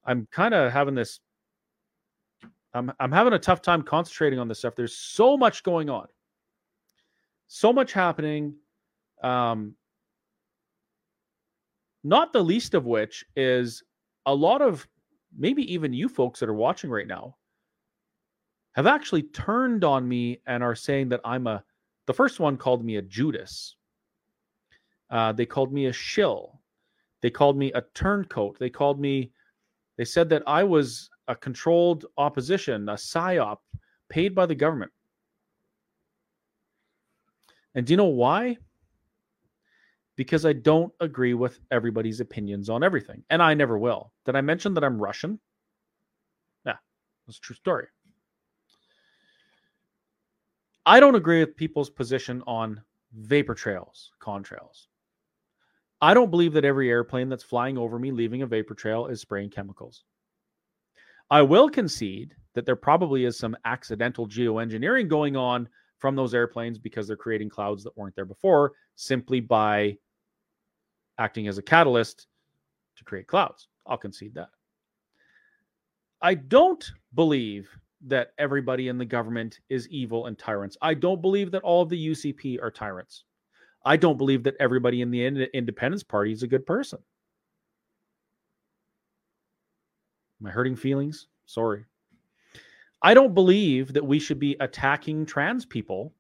I'm 0.05 0.27
kind 0.31 0.55
of 0.55 0.72
having 0.72 0.95
this. 0.95 1.20
I'm 2.72 2.93
I'm 2.99 3.12
having 3.12 3.33
a 3.33 3.39
tough 3.39 3.62
time 3.62 3.83
concentrating 3.83 4.39
on 4.39 4.49
this 4.49 4.59
stuff. 4.59 4.75
There's 4.75 4.97
so 4.97 5.37
much 5.37 5.62
going 5.62 5.91
on, 5.91 6.07
so 7.47 7.72
much 7.72 7.93
happening. 7.93 8.55
Um, 9.22 9.75
not 12.05 12.32
the 12.32 12.44
least 12.44 12.74
of 12.74 12.84
which 12.84 13.24
is 13.34 13.82
a 14.26 14.34
lot 14.34 14.62
of 14.62 14.86
maybe 15.36 15.72
even 15.72 15.92
you 15.92 16.09
folks 16.09 16.38
that 16.40 16.48
are 16.48 16.55
watching 16.55 16.90
right 16.90 17.09
now 17.09 17.36
have 18.74 18.86
actually 18.86 19.22
turned 19.22 19.84
on 19.84 20.07
me 20.07 20.40
and 20.46 20.62
are 20.62 20.74
saying 20.74 21.09
that 21.09 21.20
I'm 21.24 21.46
a. 21.46 21.64
The 22.07 22.12
first 22.12 22.38
one 22.38 22.57
called 22.57 22.84
me 22.84 22.96
a 22.96 23.02
Judas. 23.02 23.76
Uh, 25.11 25.32
they 25.32 25.46
called 25.46 25.72
me 25.72 25.86
a 25.86 25.92
shill. 25.92 26.61
They 27.22 27.30
called 27.30 27.57
me 27.57 27.72
a 27.72 27.82
turncoat. 27.94 28.59
They 28.59 28.68
called 28.68 29.00
me. 29.00 29.32
They 29.96 30.05
said 30.05 30.28
that 30.28 30.42
I 30.46 30.64
was 30.64 31.09
a 31.28 31.34
controlled 31.34 32.05
opposition, 32.18 32.88
a 32.88 32.94
psyop, 32.94 33.59
paid 34.11 34.34
by 34.34 34.44
the 34.44 34.55
government. 34.55 34.92
And 37.74 37.86
do 37.86 37.92
you 37.92 37.96
know 37.96 38.05
why? 38.05 38.59
Because 40.17 40.47
I 40.47 40.53
don't 40.53 40.93
agree 41.01 41.35
with 41.35 41.59
everybody's 41.71 42.21
opinions 42.21 42.71
on 42.71 42.85
everything, 42.85 43.25
and 43.31 43.43
I 43.43 43.55
never 43.55 43.79
will. 43.79 44.12
Did 44.25 44.37
I 44.37 44.41
mention 44.41 44.75
that 44.75 44.85
I'm 44.85 45.01
Russian? 45.01 45.41
Yeah, 46.65 46.77
that's 47.27 47.39
a 47.39 47.41
true 47.41 47.57
story. 47.57 47.87
I 50.87 51.01
don't 51.01 51.15
agree 51.15 51.41
with 51.41 51.57
people's 51.57 51.91
position 51.91 52.43
on 52.47 52.83
vapor 53.12 53.55
trails, 53.55 54.12
contrails. 54.21 54.87
I 56.01 56.12
don't 56.12 56.31
believe 56.31 56.53
that 56.53 56.65
every 56.67 56.91
airplane 56.91 57.29
that's 57.29 57.43
flying 57.43 57.79
over 57.79 57.99
me 57.99 58.11
leaving 58.11 58.43
a 58.43 58.47
vapor 58.47 58.75
trail 58.75 59.07
is 59.07 59.21
spraying 59.21 59.51
chemicals. 59.51 60.05
I 61.31 61.41
will 61.41 61.71
concede 61.71 62.35
that 62.53 62.67
there 62.67 62.77
probably 62.77 63.25
is 63.25 63.39
some 63.39 63.57
accidental 63.65 64.29
geoengineering 64.29 65.09
going 65.09 65.37
on 65.37 65.69
from 65.99 66.15
those 66.15 66.35
airplanes 66.35 66.79
because 66.79 67.07
they're 67.07 67.17
creating 67.17 67.49
clouds 67.49 67.83
that 67.85 67.97
weren't 67.97 68.15
there 68.15 68.27
before 68.27 68.73
simply 68.95 69.41
by 69.41 69.97
acting 71.19 71.49
as 71.49 71.59
a 71.59 71.62
catalyst 71.62 72.27
to 72.97 73.05
create 73.05 73.27
clouds. 73.27 73.69
I'll 73.87 73.97
concede 73.97 74.35
that. 74.35 74.49
I 76.23 76.35
don't 76.35 76.85
believe 77.15 77.69
that 78.07 78.33
everybody 78.39 78.89
in 78.89 78.99
the 78.99 79.05
government 79.05 79.61
is 79.69 79.89
evil 79.89 80.27
and 80.27 80.39
tyrants. 80.39 80.77
I 80.83 80.95
don't 80.95 81.23
believe 81.23 81.51
that 81.53 81.62
all 81.62 81.83
of 81.83 81.89
the 81.89 82.09
UCP 82.09 82.62
are 82.62 82.71
tyrants. 82.71 83.25
I 83.85 83.97
don't 83.97 84.19
believe 84.19 84.43
that 84.45 84.57
everybody 84.61 85.03
in 85.03 85.11
the 85.11 85.27
Independence 85.55 86.03
Party 86.03 86.33
is 86.33 86.43
a 86.43 86.47
good 86.49 86.65
person. 86.65 86.99
Am 90.41 90.47
I 90.47 90.51
hurting 90.51 90.77
feelings? 90.77 91.27
Sorry. 91.47 91.85
I 93.03 93.12
don't 93.12 93.35
believe 93.35 93.93
that 93.93 94.07
we 94.07 94.19
should 94.19 94.39
be 94.39 94.57
attacking 94.61 95.27
trans 95.27 95.67
people 95.67 96.15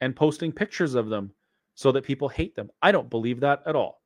and 0.00 0.16
posting 0.16 0.52
pictures 0.52 0.94
of 0.94 1.08
them 1.08 1.32
so 1.76 1.92
that 1.92 2.04
people 2.04 2.28
hate 2.28 2.56
them. 2.56 2.70
I 2.82 2.90
don't 2.90 3.10
believe 3.10 3.40
that 3.40 3.62
at 3.66 3.76
all. 3.76 4.02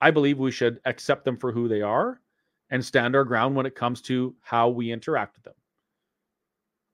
I 0.00 0.10
believe 0.10 0.38
we 0.38 0.50
should 0.50 0.80
accept 0.84 1.24
them 1.24 1.36
for 1.36 1.52
who 1.52 1.68
they 1.68 1.82
are 1.82 2.20
and 2.70 2.84
stand 2.84 3.14
our 3.14 3.24
ground 3.24 3.54
when 3.54 3.66
it 3.66 3.74
comes 3.74 4.00
to 4.02 4.34
how 4.40 4.70
we 4.70 4.90
interact 4.90 5.36
with 5.36 5.44
them. 5.44 5.54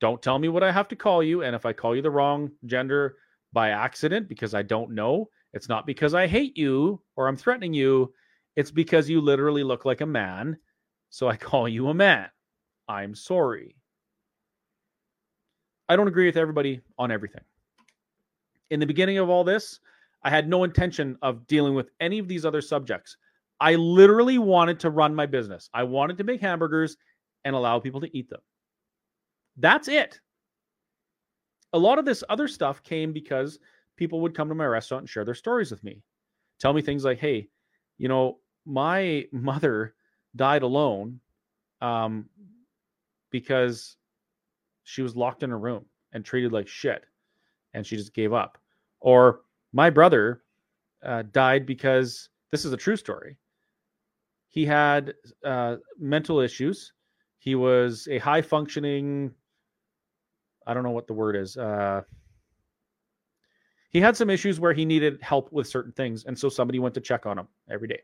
Don't 0.01 0.21
tell 0.21 0.39
me 0.39 0.49
what 0.49 0.65
I 0.65 0.73
have 0.73 0.89
to 0.89 0.97
call 0.97 1.23
you. 1.23 1.43
And 1.43 1.55
if 1.55 1.65
I 1.65 1.73
call 1.73 1.95
you 1.95 2.03
the 2.03 2.11
wrong 2.11 2.51
gender 2.67 3.17
by 3.53 3.71
accident 3.71 4.29
because 4.29 4.53
I 4.53 4.62
don't 4.62 4.91
know, 4.91 5.29
it's 5.53 5.69
not 5.69 5.87
because 5.87 6.12
I 6.15 6.27
hate 6.27 6.57
you 6.57 7.01
or 7.15 7.29
I'm 7.29 7.37
threatening 7.37 7.73
you. 7.73 8.12
It's 8.57 8.73
because 8.73 9.09
you 9.09 9.21
literally 9.21 9.62
look 9.62 9.85
like 9.85 10.01
a 10.01 10.07
man. 10.07 10.57
So 11.11 11.29
I 11.29 11.37
call 11.39 11.69
you 11.69 11.89
a 11.89 11.95
man. 11.95 12.29
I'm 12.89 13.15
sorry. 13.15 13.77
I 15.89 15.95
don't 15.95 16.09
agree 16.09 16.27
with 16.27 16.37
everybody 16.37 16.81
on 16.99 17.12
everything. 17.12 17.45
In 18.71 18.81
the 18.81 18.87
beginning 18.87 19.19
of 19.19 19.29
all 19.29 19.45
this, 19.45 19.81
I 20.23 20.31
had 20.31 20.49
no 20.49 20.65
intention 20.65 21.19
of 21.23 21.47
dealing 21.47 21.75
with 21.75 21.91
any 22.01 22.19
of 22.19 22.29
these 22.29 22.45
other 22.45 22.62
subjects. 22.62 23.17
I 23.61 23.75
literally 23.77 24.39
wanted 24.39 24.81
to 24.81 24.91
run 24.91 25.15
my 25.15 25.27
business. 25.27 25.69
I 25.75 25.85
wanted 25.85 26.19
to 26.19 26.25
make 26.25 26.41
hamburgers 26.41 26.97
and 27.45 27.55
allow 27.55 27.79
people 27.79 28.01
to 28.01 28.17
eat 28.17 28.29
them. 28.31 28.41
That's 29.57 29.89
it. 29.89 30.21
A 31.73 31.79
lot 31.79 31.99
of 31.99 32.05
this 32.05 32.25
other 32.29 32.49
stuff 32.49 32.83
came 32.83 33.12
because 33.12 33.59
people 33.97 34.21
would 34.21 34.35
come 34.35 34.49
to 34.49 34.55
my 34.55 34.67
restaurant 34.67 35.03
and 35.03 35.09
share 35.09 35.25
their 35.25 35.35
stories 35.35 35.71
with 35.71 35.85
me. 35.85 36.03
Tell 36.59 36.73
me 36.73 36.83
things 36.83 37.05
like, 37.05 37.19
hey, 37.19 37.49
you 37.99 38.09
know, 38.09 38.39
my 38.65 39.27
mother 39.33 39.95
died 40.35 40.62
alone 40.62 41.21
um, 41.81 42.29
because 43.31 43.97
she 44.85 45.03
was 45.03 45.17
locked 45.17 45.43
in 45.43 45.53
a 45.53 45.57
room 45.57 45.85
and 46.12 46.25
treated 46.25 46.53
like 46.53 46.69
shit 46.69 47.05
and 47.75 47.87
she 47.87 47.97
just 47.97 48.14
gave 48.14 48.33
up. 48.33 48.59
Or 49.01 49.41
my 49.72 49.91
brother 49.91 50.43
uh, 51.05 51.25
died 51.33 51.66
because 51.66 52.31
this 52.51 52.64
is 52.64 52.72
a 52.72 52.77
true 52.77 52.97
story. 52.97 53.37
He 54.49 54.64
had 54.64 55.14
uh, 55.45 55.77
mental 55.99 56.41
issues. 56.41 56.93
He 57.39 57.57
was 57.57 58.09
a 58.11 58.18
high 58.18 58.41
functioning, 58.41 59.33
I 60.66 60.72
don't 60.72 60.85
know 60.85 60.91
what 60.91 61.07
the 61.07 61.12
word 61.12 61.37
is. 61.37 61.57
Uh, 61.57 62.03
he 63.91 64.01
had 64.01 64.16
some 64.16 64.31
issues 64.31 64.59
where 64.59 64.72
he 64.72 64.85
needed 64.85 65.20
help 65.20 65.53
with 65.53 65.66
certain 65.66 65.93
things. 65.93 66.25
And 66.25 66.39
so 66.39 66.49
somebody 66.49 66.79
went 66.79 66.95
to 66.95 67.01
check 67.01 67.27
on 67.27 67.39
him 67.39 67.49
every 67.70 67.89
day. 67.89 68.01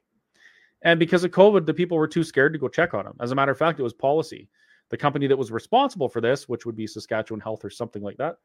And 0.83 0.99
because 0.99 1.25
of 1.25 1.31
COVID, 1.31 1.67
the 1.67 1.75
people 1.75 1.97
were 1.97 2.09
too 2.09 2.25
scared 2.25 2.53
to 2.53 2.59
go 2.59 2.69
check 2.69 2.95
on 2.95 3.07
him. 3.07 3.15
As 3.21 3.33
a 3.33 3.35
matter 3.35 3.53
of 3.53 3.59
fact, 3.59 3.81
it 3.81 3.83
was 3.83 3.93
policy. 3.93 4.49
The 4.91 4.97
company 4.97 5.27
that 5.27 5.37
was 5.37 5.53
responsible 5.53 6.09
for 6.09 6.21
this, 6.21 6.49
which 6.49 6.67
would 6.67 6.77
be 6.77 6.87
Saskatchewan 6.87 7.41
Health 7.41 7.65
or 7.65 7.71
something 7.71 8.03
like 8.03 8.17
that, 8.19 8.39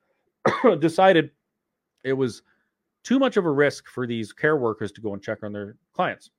decided 0.80 1.32
it 2.04 2.14
was 2.14 2.42
too 3.04 3.20
much 3.20 3.38
of 3.38 3.46
a 3.46 3.52
risk 3.52 3.88
for 3.88 4.08
these 4.08 4.34
care 4.34 4.58
workers 4.58 4.92
to 4.94 5.02
go 5.02 5.14
and 5.14 5.22
check 5.22 5.44
on 5.44 5.54
their 5.54 5.78
clients. 5.94 6.32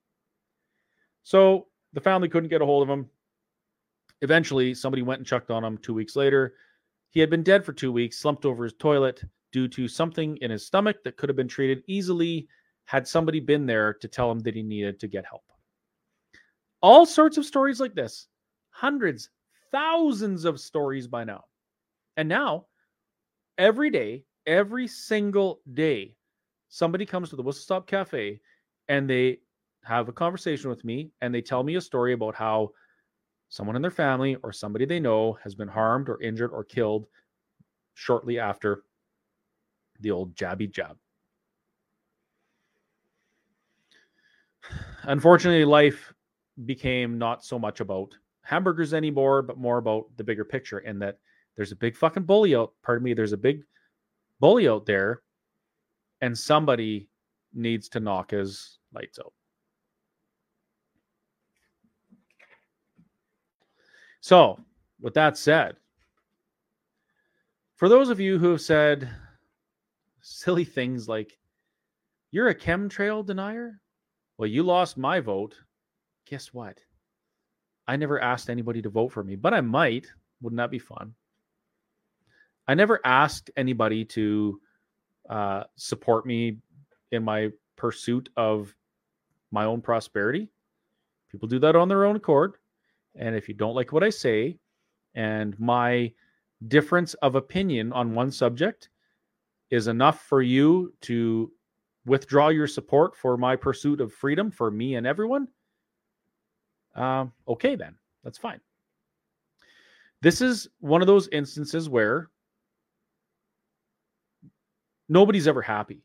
So 1.22 1.66
the 1.92 2.00
family 2.00 2.28
couldn't 2.28 2.50
get 2.50 2.62
a 2.62 2.66
hold 2.66 2.82
of 2.82 2.88
him. 2.88 3.08
Eventually, 4.22 4.74
somebody 4.74 5.02
went 5.02 5.20
and 5.20 5.26
checked 5.26 5.50
on 5.50 5.64
him 5.64 5.78
two 5.78 5.94
weeks 5.94 6.16
later. 6.16 6.54
He 7.10 7.20
had 7.20 7.30
been 7.30 7.42
dead 7.42 7.64
for 7.64 7.72
two 7.72 7.92
weeks, 7.92 8.18
slumped 8.18 8.44
over 8.44 8.64
his 8.64 8.74
toilet 8.74 9.22
due 9.52 9.68
to 9.68 9.88
something 9.88 10.36
in 10.38 10.50
his 10.50 10.66
stomach 10.66 11.02
that 11.04 11.16
could 11.16 11.28
have 11.28 11.36
been 11.36 11.48
treated 11.48 11.82
easily 11.86 12.48
had 12.86 13.06
somebody 13.06 13.40
been 13.40 13.66
there 13.66 13.94
to 13.94 14.08
tell 14.08 14.30
him 14.30 14.38
that 14.40 14.54
he 14.54 14.62
needed 14.62 15.00
to 15.00 15.08
get 15.08 15.24
help. 15.24 15.42
All 16.82 17.04
sorts 17.04 17.36
of 17.36 17.44
stories 17.44 17.80
like 17.80 17.94
this, 17.94 18.28
hundreds, 18.70 19.30
thousands 19.72 20.44
of 20.44 20.60
stories 20.60 21.06
by 21.06 21.24
now. 21.24 21.44
And 22.16 22.28
now, 22.28 22.66
every 23.58 23.90
day, 23.90 24.24
every 24.46 24.86
single 24.86 25.60
day, 25.74 26.14
somebody 26.68 27.06
comes 27.06 27.30
to 27.30 27.36
the 27.36 27.42
Whistle 27.42 27.62
Stop 27.62 27.86
Cafe 27.86 28.40
and 28.88 29.08
they 29.08 29.38
have 29.84 30.08
a 30.08 30.12
conversation 30.12 30.70
with 30.70 30.84
me 30.84 31.10
and 31.20 31.34
they 31.34 31.42
tell 31.42 31.62
me 31.62 31.76
a 31.76 31.80
story 31.80 32.12
about 32.12 32.34
how 32.34 32.70
someone 33.48 33.76
in 33.76 33.82
their 33.82 33.90
family 33.90 34.36
or 34.42 34.52
somebody 34.52 34.84
they 34.84 35.00
know 35.00 35.38
has 35.42 35.54
been 35.54 35.68
harmed 35.68 36.08
or 36.08 36.20
injured 36.20 36.50
or 36.52 36.64
killed 36.64 37.06
shortly 37.94 38.38
after 38.38 38.82
the 40.00 40.10
old 40.10 40.34
jabby 40.34 40.70
jab. 40.70 40.96
Unfortunately, 45.04 45.64
life 45.64 46.12
became 46.64 47.18
not 47.18 47.44
so 47.44 47.58
much 47.58 47.80
about 47.80 48.16
hamburgers 48.42 48.94
anymore, 48.94 49.42
but 49.42 49.58
more 49.58 49.78
about 49.78 50.04
the 50.16 50.24
bigger 50.24 50.44
picture. 50.44 50.78
And 50.78 51.00
that 51.02 51.18
there's 51.56 51.72
a 51.72 51.76
big 51.76 51.96
fucking 51.96 52.24
bully 52.24 52.54
out. 52.54 52.72
Pardon 52.82 53.04
me. 53.04 53.14
There's 53.14 53.32
a 53.32 53.38
big 53.38 53.62
bully 54.40 54.68
out 54.68 54.86
there, 54.86 55.22
and 56.20 56.36
somebody 56.36 57.08
needs 57.54 57.88
to 57.90 58.00
knock 58.00 58.30
his 58.30 58.78
lights 58.92 59.18
out. 59.18 59.32
So, 64.20 64.60
with 65.00 65.14
that 65.14 65.38
said, 65.38 65.76
for 67.76 67.88
those 67.88 68.08
of 68.08 68.20
you 68.20 68.38
who 68.38 68.50
have 68.50 68.60
said 68.60 69.08
silly 70.20 70.64
things 70.64 71.08
like, 71.08 71.38
you're 72.32 72.48
a 72.48 72.54
chemtrail 72.54 73.24
denier? 73.24 73.80
Well, 74.36 74.48
you 74.48 74.62
lost 74.62 74.98
my 74.98 75.20
vote. 75.20 75.54
Guess 76.26 76.52
what? 76.52 76.78
I 77.86 77.96
never 77.96 78.20
asked 78.20 78.50
anybody 78.50 78.82
to 78.82 78.90
vote 78.90 79.12
for 79.12 79.22
me, 79.22 79.36
but 79.36 79.54
I 79.54 79.60
might. 79.60 80.06
Wouldn't 80.42 80.58
that 80.58 80.70
be 80.70 80.78
fun? 80.78 81.14
I 82.68 82.74
never 82.74 83.00
asked 83.04 83.50
anybody 83.56 84.04
to 84.06 84.60
uh, 85.28 85.64
support 85.76 86.26
me 86.26 86.58
in 87.12 87.22
my 87.22 87.50
pursuit 87.76 88.28
of 88.36 88.74
my 89.50 89.64
own 89.64 89.80
prosperity. 89.80 90.48
People 91.30 91.48
do 91.48 91.58
that 91.60 91.76
on 91.76 91.88
their 91.88 92.04
own 92.04 92.16
accord. 92.16 92.56
And 93.14 93.34
if 93.34 93.48
you 93.48 93.54
don't 93.54 93.74
like 93.74 93.92
what 93.92 94.02
I 94.02 94.10
say 94.10 94.58
and 95.14 95.58
my 95.58 96.12
difference 96.68 97.14
of 97.14 97.34
opinion 97.34 97.92
on 97.92 98.14
one 98.14 98.30
subject 98.30 98.90
is 99.70 99.88
enough 99.88 100.22
for 100.22 100.42
you 100.42 100.92
to 101.02 101.50
withdraw 102.04 102.48
your 102.48 102.66
support 102.66 103.16
for 103.16 103.36
my 103.36 103.56
pursuit 103.56 104.00
of 104.00 104.12
freedom 104.12 104.50
for 104.50 104.70
me 104.70 104.94
and 104.94 105.06
everyone, 105.06 105.48
um, 106.94 107.32
okay, 107.48 107.74
then 107.74 107.94
that's 108.24 108.38
fine. 108.38 108.60
This 110.22 110.40
is 110.40 110.68
one 110.80 111.00
of 111.00 111.06
those 111.06 111.28
instances 111.28 111.88
where 111.88 112.30
nobody's 115.08 115.48
ever 115.48 115.62
happy. 115.62 116.02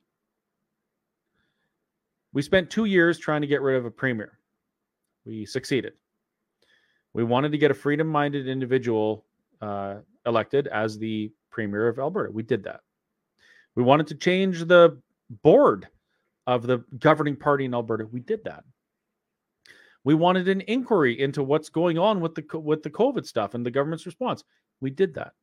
We 2.34 2.42
spent 2.42 2.70
two 2.70 2.86
years 2.86 3.20
trying 3.20 3.42
to 3.42 3.48
get 3.48 3.62
rid 3.62 3.76
of 3.76 3.86
a 3.86 3.92
premier. 3.92 4.40
We 5.26 5.46
succeeded. 5.46 5.94
We 7.14 7.24
wanted 7.24 7.52
to 7.52 7.58
get 7.58 7.72
a 7.72 7.76
freedom 7.76 8.08
minded 8.08 8.48
individual 8.48 9.26
uh, 9.62 9.96
elected 10.26 10.68
as 10.68 10.98
the 10.98 11.32
premier 11.50 11.88
of 11.88 12.00
Alberta. 12.00 12.32
We 12.32 12.44
did 12.44 12.64
that. 12.64 12.82
We 13.76 13.84
wanted 13.84 14.08
to 14.08 14.16
change 14.16 14.66
the 14.66 14.98
board 15.44 15.88
of 16.48 16.64
the 16.64 16.80
governing 17.00 17.36
party 17.36 17.66
in 17.66 17.74
Alberta. 17.74 18.06
We 18.06 18.22
did 18.22 18.44
that. 18.46 18.64
We 20.04 20.16
wanted 20.16 20.48
an 20.48 20.62
inquiry 20.62 21.20
into 21.20 21.44
what's 21.44 21.70
going 21.70 21.98
on 22.00 22.22
with 22.22 22.34
the 22.34 22.60
with 22.60 22.82
the 22.82 22.90
COVID 22.90 23.26
stuff 23.26 23.54
and 23.54 23.66
the 23.66 23.72
government's 23.72 24.06
response. 24.06 24.44
We 24.80 24.90
did 24.90 25.14
that. 25.14 25.34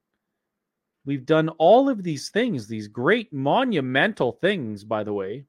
We've 1.08 1.24
done 1.24 1.48
all 1.56 1.88
of 1.88 2.02
these 2.02 2.28
things, 2.28 2.66
these 2.68 2.86
great 2.86 3.32
monumental 3.32 4.32
things, 4.32 4.84
by 4.84 5.04
the 5.04 5.12
way, 5.14 5.46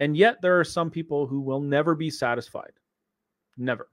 and 0.00 0.16
yet 0.16 0.42
there 0.42 0.58
are 0.58 0.64
some 0.64 0.90
people 0.90 1.24
who 1.24 1.40
will 1.40 1.60
never 1.60 1.94
be 1.94 2.10
satisfied. 2.10 2.72
Never. 3.56 3.86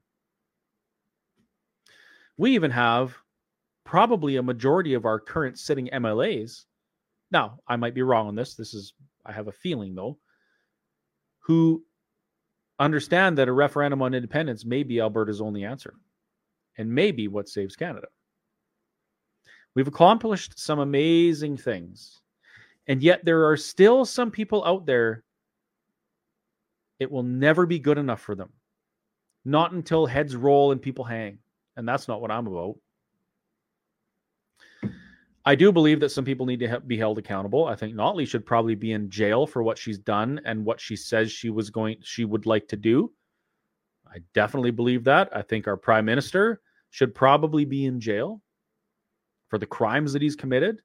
We 2.36 2.56
even 2.56 2.72
have 2.72 3.16
probably 3.84 4.34
a 4.34 4.42
majority 4.42 4.94
of 4.94 5.04
our 5.04 5.20
current 5.20 5.60
sitting 5.60 5.88
MLAs. 5.92 6.64
Now, 7.30 7.60
I 7.68 7.76
might 7.76 7.94
be 7.94 8.02
wrong 8.02 8.26
on 8.26 8.34
this. 8.34 8.54
This 8.54 8.74
is, 8.74 8.94
I 9.24 9.30
have 9.30 9.46
a 9.46 9.52
feeling 9.52 9.94
though, 9.94 10.18
who 11.38 11.84
understand 12.80 13.38
that 13.38 13.46
a 13.46 13.52
referendum 13.52 14.02
on 14.02 14.12
independence 14.12 14.64
may 14.64 14.82
be 14.82 14.98
Alberta's 14.98 15.40
only 15.40 15.62
answer 15.62 15.94
and 16.78 16.92
maybe 16.92 17.28
what 17.28 17.48
saves 17.48 17.76
Canada. 17.76 18.08
We've 19.74 19.88
accomplished 19.88 20.58
some 20.58 20.78
amazing 20.78 21.56
things. 21.56 22.20
And 22.86 23.02
yet 23.02 23.24
there 23.24 23.48
are 23.48 23.56
still 23.56 24.04
some 24.04 24.30
people 24.30 24.64
out 24.64 24.84
there, 24.84 25.22
it 26.98 27.10
will 27.10 27.22
never 27.22 27.66
be 27.66 27.78
good 27.78 27.98
enough 27.98 28.20
for 28.20 28.34
them. 28.34 28.50
Not 29.44 29.72
until 29.72 30.06
heads 30.06 30.36
roll 30.36 30.72
and 30.72 30.82
people 30.82 31.04
hang. 31.04 31.38
And 31.76 31.88
that's 31.88 32.08
not 32.08 32.20
what 32.20 32.30
I'm 32.30 32.46
about. 32.46 32.76
I 35.44 35.54
do 35.54 35.72
believe 35.72 36.00
that 36.00 36.10
some 36.10 36.24
people 36.24 36.44
need 36.44 36.60
to 36.60 36.80
be 36.80 36.98
held 36.98 37.18
accountable. 37.18 37.64
I 37.64 37.74
think 37.74 37.94
Notley 37.94 38.28
should 38.28 38.44
probably 38.44 38.74
be 38.74 38.92
in 38.92 39.08
jail 39.08 39.46
for 39.46 39.62
what 39.62 39.78
she's 39.78 39.98
done 39.98 40.40
and 40.44 40.64
what 40.64 40.80
she 40.80 40.96
says 40.96 41.32
she 41.32 41.48
was 41.48 41.70
going 41.70 41.96
she 42.02 42.24
would 42.26 42.44
like 42.44 42.68
to 42.68 42.76
do. 42.76 43.10
I 44.06 44.18
definitely 44.34 44.72
believe 44.72 45.04
that. 45.04 45.30
I 45.34 45.40
think 45.40 45.66
our 45.66 45.76
prime 45.76 46.04
minister 46.04 46.60
should 46.90 47.14
probably 47.14 47.64
be 47.64 47.86
in 47.86 48.00
jail 48.00 48.42
for 49.50 49.58
the 49.58 49.66
crimes 49.66 50.12
that 50.14 50.22
he's 50.22 50.36
committed. 50.36 50.80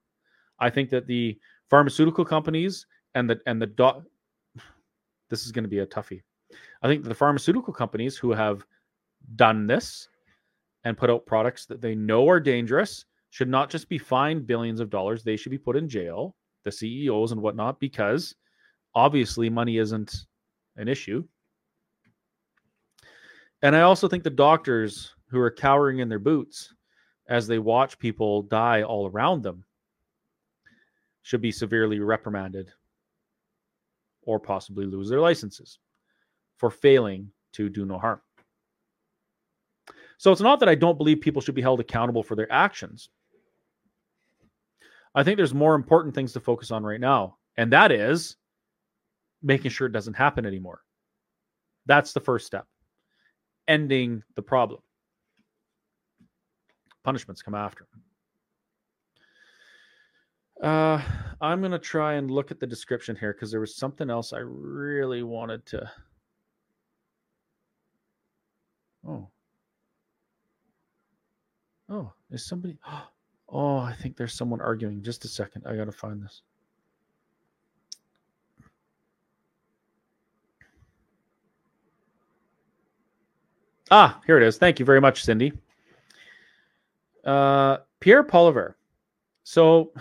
I 0.59 0.69
think 0.69 0.89
that 0.89 1.07
the 1.07 1.39
pharmaceutical 1.69 2.25
companies 2.25 2.85
and 3.13 3.29
the 3.29 3.39
and 3.45 3.61
the 3.61 3.67
do- 3.67 4.03
this 5.29 5.45
is 5.45 5.53
going 5.53 5.63
to 5.63 5.69
be 5.69 5.79
a 5.79 5.87
toughie. 5.87 6.21
I 6.81 6.87
think 6.87 7.03
the 7.03 7.15
pharmaceutical 7.15 7.73
companies 7.73 8.17
who 8.17 8.31
have 8.31 8.65
done 9.35 9.67
this 9.67 10.09
and 10.83 10.97
put 10.97 11.09
out 11.09 11.25
products 11.25 11.65
that 11.65 11.81
they 11.81 11.95
know 11.95 12.27
are 12.27 12.39
dangerous 12.39 13.05
should 13.31 13.49
not 13.49 13.69
just 13.69 13.89
be 13.89 13.97
fined 13.97 14.47
billions 14.47 14.79
of 14.79 14.89
dollars, 14.89 15.23
they 15.23 15.35
should 15.35 15.51
be 15.51 15.57
put 15.57 15.75
in 15.75 15.89
jail, 15.89 16.35
the 16.63 16.71
CEOs 16.71 17.31
and 17.31 17.41
whatnot, 17.41 17.79
because 17.79 18.35
obviously 18.93 19.49
money 19.49 19.77
isn't 19.77 20.25
an 20.77 20.87
issue. 20.87 21.23
And 23.61 23.75
I 23.75 23.81
also 23.81 24.07
think 24.07 24.23
the 24.23 24.29
doctors 24.29 25.15
who 25.29 25.39
are 25.39 25.51
cowering 25.51 25.99
in 25.99 26.07
their 26.07 26.19
boots 26.19 26.74
as 27.27 27.47
they 27.47 27.59
watch 27.59 27.99
people 27.99 28.43
die 28.43 28.83
all 28.83 29.07
around 29.09 29.41
them 29.41 29.63
should 31.23 31.41
be 31.41 31.51
severely 31.51 31.99
reprimanded 31.99 32.71
or 34.23 34.39
possibly 34.39 34.85
lose 34.85 35.09
their 35.09 35.19
licenses 35.19 35.79
for 36.57 36.69
failing 36.69 37.29
to 37.51 37.69
do 37.69 37.85
no 37.85 37.97
harm. 37.97 38.21
So 40.17 40.31
it's 40.31 40.41
not 40.41 40.59
that 40.59 40.69
I 40.69 40.75
don't 40.75 40.97
believe 40.97 41.21
people 41.21 41.41
should 41.41 41.55
be 41.55 41.61
held 41.61 41.79
accountable 41.79 42.23
for 42.23 42.35
their 42.35 42.51
actions. 42.51 43.09
I 45.13 45.23
think 45.23 45.37
there's 45.37 45.53
more 45.53 45.75
important 45.75 46.13
things 46.13 46.33
to 46.33 46.39
focus 46.39 46.71
on 46.71 46.83
right 46.83 46.99
now, 46.99 47.37
and 47.57 47.71
that 47.71 47.91
is 47.91 48.35
making 49.41 49.71
sure 49.71 49.87
it 49.87 49.93
doesn't 49.93 50.13
happen 50.13 50.45
anymore. 50.45 50.81
That's 51.85 52.13
the 52.13 52.19
first 52.19 52.45
step. 52.45 52.65
Ending 53.67 54.23
the 54.35 54.41
problem. 54.41 54.81
Punishments 57.05 57.43
come 57.43 57.53
after. 57.53 57.85
Uh, 60.59 60.99
I'm 61.39 61.59
going 61.59 61.71
to 61.71 61.77
try 61.77 62.15
and 62.15 62.31
look 62.31 62.49
at 62.49 62.59
the 62.59 62.65
description 62.65 63.15
here 63.15 63.31
because 63.31 63.51
there 63.51 63.59
was 63.59 63.75
something 63.75 64.09
else 64.09 64.33
I 64.33 64.39
really 64.39 65.21
wanted 65.21 65.63
to. 65.67 65.91
Oh. 69.07 69.27
Oh, 71.89 72.11
is 72.31 72.45
somebody. 72.45 72.77
Oh, 73.47 73.77
I 73.77 73.93
think 73.93 74.17
there's 74.17 74.33
someone 74.33 74.59
arguing. 74.59 75.03
Just 75.03 75.23
a 75.23 75.27
second. 75.27 75.67
I 75.67 75.75
got 75.75 75.85
to 75.85 75.91
find 75.91 76.19
this. 76.19 76.41
Ah, 83.91 84.19
here 84.25 84.37
it 84.37 84.43
is. 84.43 84.57
Thank 84.57 84.79
you 84.79 84.85
very 84.85 84.99
much, 84.99 85.23
Cindy. 85.23 85.53
Uh, 87.25 87.77
Pierre 87.99 88.23
Poilievre. 88.23 88.75
So 89.43 89.93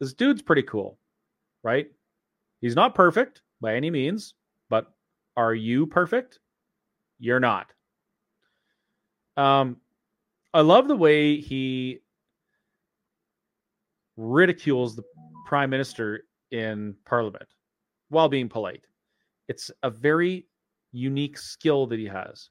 this 0.00 0.12
dude's 0.12 0.42
pretty 0.42 0.62
cool, 0.62 0.98
right? 1.62 1.88
He's 2.60 2.76
not 2.76 2.94
perfect 2.94 3.42
by 3.60 3.74
any 3.74 3.90
means, 3.90 4.34
but 4.70 4.92
are 5.36 5.54
you 5.54 5.86
perfect? 5.86 6.38
You're 7.18 7.40
not. 7.40 7.72
Um, 9.36 9.78
I 10.52 10.60
love 10.60 10.86
the 10.86 10.96
way 10.96 11.40
he 11.40 12.00
ridicules 14.16 14.94
the 14.94 15.02
prime 15.46 15.70
minister 15.70 16.24
in 16.52 16.94
parliament 17.04 17.48
while 18.10 18.28
being 18.28 18.48
polite. 18.48 18.84
It's 19.48 19.70
a 19.82 19.90
very 19.90 20.46
unique 20.92 21.36
skill 21.36 21.86
that 21.88 21.98
he 21.98 22.06
has. 22.06 22.50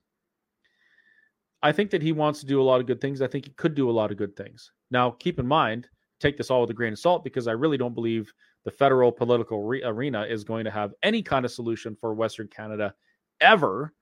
I 1.64 1.72
think 1.72 1.90
that 1.92 2.02
he 2.02 2.12
wants 2.12 2.42
to 2.42 2.46
do 2.46 2.62
a 2.62 2.64
lot 2.64 2.82
of 2.82 2.88
good 2.88 3.00
things. 3.00 3.22
I 3.22 3.28
think 3.28 3.46
he 3.46 3.52
could 3.54 3.74
do 3.74 3.90
a 3.90 3.92
lot 3.92 4.12
of 4.12 4.18
good 4.18 4.36
things. 4.36 4.70
Now, 4.92 5.12
keep 5.12 5.40
in 5.40 5.48
mind, 5.48 5.88
take 6.20 6.38
this 6.38 6.52
all 6.52 6.62
with 6.62 6.70
a 6.70 6.74
grain 6.74 6.92
of 6.92 7.00
salt 7.00 7.24
because 7.24 7.48
I 7.48 7.54
really 7.54 7.78
don't 7.78 7.96
believe 7.96 8.34
the 8.66 8.72
federal 8.72 9.14
political 9.14 9.64
re- 9.64 9.82
arena 9.82 10.26
is 10.26 10.44
going 10.44 10.66
to 10.66 10.72
have 10.72 10.94
any 11.04 11.24
kind 11.24 11.46
of 11.46 11.52
solution 11.52 11.96
for 11.96 12.14
Western 12.14 12.50
Canada 12.50 12.94
ever, 13.40 13.94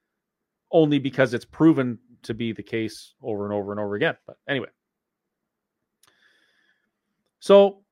only 0.71 0.97
because 0.97 1.35
it's 1.35 1.45
proven 1.45 1.99
to 2.23 2.33
be 2.33 2.51
the 2.51 2.63
case 2.63 3.13
over 3.21 3.45
and 3.45 3.53
over 3.53 3.71
and 3.71 3.79
over 3.79 3.93
again. 3.93 4.17
But 4.25 4.37
anyway. 4.49 4.69
So 7.39 7.83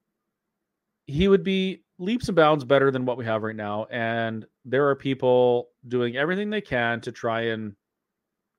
he 1.05 1.27
would 1.27 1.43
be 1.43 1.83
leaps 1.99 2.27
and 2.27 2.35
bounds 2.35 2.63
better 2.63 2.89
than 2.89 3.05
what 3.05 3.17
we 3.17 3.25
have 3.25 3.43
right 3.43 3.55
now. 3.55 3.85
And 3.91 4.47
there 4.65 4.89
are 4.89 4.95
people 4.95 5.69
doing 5.87 6.17
everything 6.17 6.49
they 6.49 6.61
can 6.61 7.01
to 7.01 7.11
try 7.11 7.41
and 7.41 7.75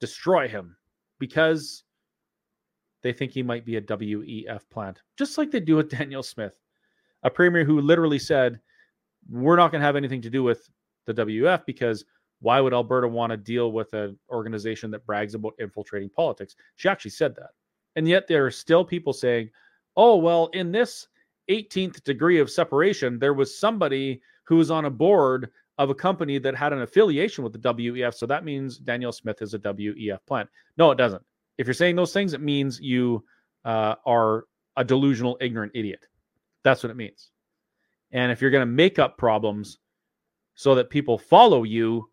destroy 0.00 0.46
him 0.46 0.76
because 1.20 1.84
they 3.02 3.12
think 3.12 3.30
he 3.30 3.44
might 3.44 3.64
be 3.64 3.76
a 3.76 3.80
WEF 3.80 4.68
plant, 4.70 5.00
just 5.16 5.38
like 5.38 5.52
they 5.52 5.60
do 5.60 5.76
with 5.76 5.88
Danielle 5.96 6.24
Smith, 6.24 6.58
a 7.22 7.30
premier 7.30 7.64
who 7.64 7.80
literally 7.80 8.18
said, 8.18 8.60
We're 9.30 9.56
not 9.56 9.70
going 9.70 9.80
to 9.80 9.86
have 9.86 9.96
anything 9.96 10.22
to 10.22 10.30
do 10.30 10.42
with 10.42 10.68
the 11.06 11.14
WEF 11.14 11.64
because 11.64 12.04
why 12.40 12.60
would 12.60 12.72
Alberta 12.72 13.06
want 13.06 13.30
to 13.30 13.36
deal 13.36 13.70
with 13.70 13.92
an 13.92 14.18
organization 14.30 14.90
that 14.90 15.06
brags 15.06 15.34
about 15.34 15.54
infiltrating 15.58 16.08
politics? 16.08 16.56
She 16.76 16.88
actually 16.88 17.10
said 17.12 17.36
that. 17.36 17.50
And 17.96 18.08
yet 18.08 18.26
there 18.26 18.46
are 18.46 18.50
still 18.50 18.84
people 18.84 19.12
saying, 19.12 19.50
oh, 19.96 20.16
well, 20.16 20.48
in 20.54 20.72
this 20.72 21.08
18th 21.50 22.02
degree 22.04 22.38
of 22.38 22.50
separation, 22.50 23.18
there 23.18 23.34
was 23.34 23.58
somebody 23.58 24.22
who 24.44 24.56
was 24.56 24.70
on 24.70 24.86
a 24.86 24.90
board 24.90 25.50
of 25.80 25.88
a 25.88 25.94
company 25.94 26.36
that 26.36 26.54
had 26.54 26.74
an 26.74 26.82
affiliation 26.82 27.42
with 27.42 27.54
the 27.54 27.58
WEF. 27.58 28.12
So 28.12 28.26
that 28.26 28.44
means 28.44 28.76
Danielle 28.76 29.12
Smith 29.12 29.40
is 29.40 29.54
a 29.54 29.58
WEF 29.58 30.18
plant. 30.26 30.46
No, 30.76 30.90
it 30.90 30.96
doesn't. 30.96 31.22
If 31.56 31.66
you're 31.66 31.72
saying 31.72 31.96
those 31.96 32.12
things, 32.12 32.34
it 32.34 32.42
means 32.42 32.78
you 32.78 33.24
uh, 33.64 33.94
are 34.04 34.44
a 34.76 34.84
delusional, 34.84 35.38
ignorant 35.40 35.72
idiot. 35.74 36.04
That's 36.64 36.82
what 36.82 36.90
it 36.90 36.98
means. 36.98 37.30
And 38.12 38.30
if 38.30 38.42
you're 38.42 38.50
going 38.50 38.60
to 38.60 38.66
make 38.66 38.98
up 38.98 39.16
problems 39.16 39.78
so 40.54 40.74
that 40.74 40.90
people 40.90 41.16
follow 41.16 41.62
you, 41.62 42.10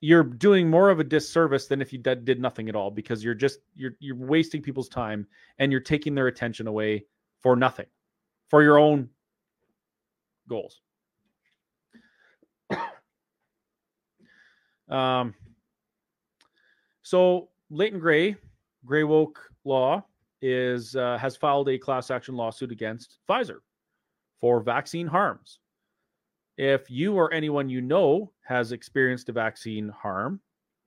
you're 0.00 0.22
doing 0.22 0.70
more 0.70 0.90
of 0.90 1.00
a 1.00 1.04
disservice 1.04 1.66
than 1.66 1.82
if 1.82 1.92
you 1.92 1.98
did, 1.98 2.24
did 2.24 2.40
nothing 2.40 2.68
at 2.68 2.76
all 2.76 2.92
because 2.92 3.24
you're 3.24 3.34
just 3.34 3.58
you're 3.74 3.96
you're 3.98 4.14
wasting 4.14 4.62
people's 4.62 4.88
time 4.88 5.26
and 5.58 5.72
you're 5.72 5.80
taking 5.80 6.14
their 6.14 6.28
attention 6.28 6.68
away 6.68 7.04
for 7.40 7.56
nothing 7.56 7.86
for 8.48 8.62
your 8.62 8.78
own 8.78 9.08
goals 10.46 10.82
um 14.94 15.34
so 17.02 17.48
leighton 17.70 17.98
grey 17.98 18.36
grey 18.84 19.02
Wowk 19.02 19.38
law 19.64 20.04
is 20.40 20.94
uh, 20.94 21.18
has 21.18 21.36
filed 21.36 21.68
a 21.68 21.78
class 21.78 22.10
action 22.10 22.36
lawsuit 22.36 22.70
against 22.70 23.18
pfizer 23.28 23.58
for 24.40 24.60
vaccine 24.60 25.06
harms 25.06 25.58
if 26.56 26.90
you 26.90 27.14
or 27.14 27.32
anyone 27.32 27.68
you 27.68 27.80
know 27.80 28.32
has 28.42 28.72
experienced 28.72 29.28
a 29.28 29.32
vaccine 29.32 29.88
harm, 29.88 30.40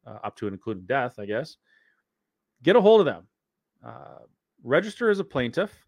uh, 0.06 0.20
up 0.24 0.36
to 0.38 0.48
and 0.48 0.54
including 0.54 0.86
death, 0.86 1.20
I 1.20 1.26
guess, 1.26 1.58
get 2.64 2.76
a 2.76 2.82
hold 2.82 3.02
of 3.02 3.06
them. 3.06 3.28
Uh, 3.86 4.20
register 4.64 5.10
as 5.10 5.20
a 5.20 5.24
plaintiff. 5.24 5.86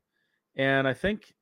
And 0.56 0.88
I 0.88 0.94
think, 0.94 1.34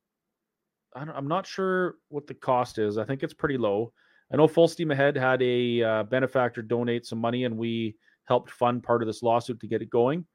I 0.94 1.02
am 1.02 1.26
not 1.26 1.46
sure 1.46 1.96
what 2.08 2.26
the 2.26 2.34
cost 2.34 2.78
is. 2.78 2.98
I 2.98 3.04
think 3.04 3.22
it's 3.22 3.34
pretty 3.34 3.58
low. 3.58 3.92
I 4.32 4.36
know 4.36 4.46
Full 4.46 4.68
Steam 4.68 4.90
Ahead 4.90 5.16
had 5.16 5.40
a 5.42 5.82
uh, 5.82 6.02
benefactor 6.04 6.62
donate 6.62 7.06
some 7.06 7.18
money, 7.18 7.44
and 7.44 7.56
we 7.56 7.96
helped 8.24 8.50
fund 8.50 8.82
part 8.82 9.02
of 9.02 9.06
this 9.06 9.22
lawsuit 9.22 9.60
to 9.60 9.66
get 9.66 9.80
it 9.80 9.90
going. 9.90 10.26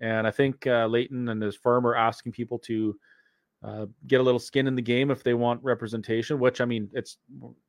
And 0.00 0.26
I 0.26 0.30
think 0.30 0.66
uh, 0.66 0.86
Leighton 0.86 1.28
and 1.28 1.42
his 1.42 1.56
firm 1.56 1.86
are 1.86 1.96
asking 1.96 2.32
people 2.32 2.58
to 2.60 2.96
uh, 3.64 3.86
get 4.06 4.20
a 4.20 4.22
little 4.22 4.38
skin 4.38 4.66
in 4.66 4.74
the 4.74 4.82
game 4.82 5.10
if 5.10 5.22
they 5.22 5.34
want 5.34 5.62
representation. 5.62 6.38
Which 6.38 6.60
I 6.60 6.64
mean, 6.64 6.88
it's 6.92 7.18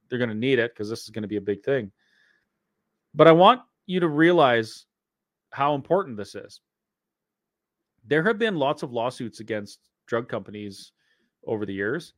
they're 0.09 0.19
going 0.19 0.29
to 0.29 0.35
need 0.35 0.59
it 0.59 0.73
because 0.73 0.89
this 0.89 1.03
is 1.03 1.09
going 1.09 1.23
to 1.23 1.27
be 1.27 1.37
a 1.37 1.41
big 1.41 1.63
thing. 1.63 1.91
But 3.15 3.27
I 3.27 3.31
want 3.31 3.61
you 3.85 3.99
to 3.99 4.07
realize 4.07 4.85
how 5.51 5.75
important 5.75 6.17
this 6.17 6.35
is. 6.35 6.59
There 8.05 8.23
have 8.23 8.37
been 8.37 8.55
lots 8.55 8.83
of 8.83 8.91
lawsuits 8.91 9.39
against 9.39 9.79
drug 10.07 10.27
companies 10.27 10.91
over 11.45 11.65
the 11.65 11.73
years. 11.73 12.13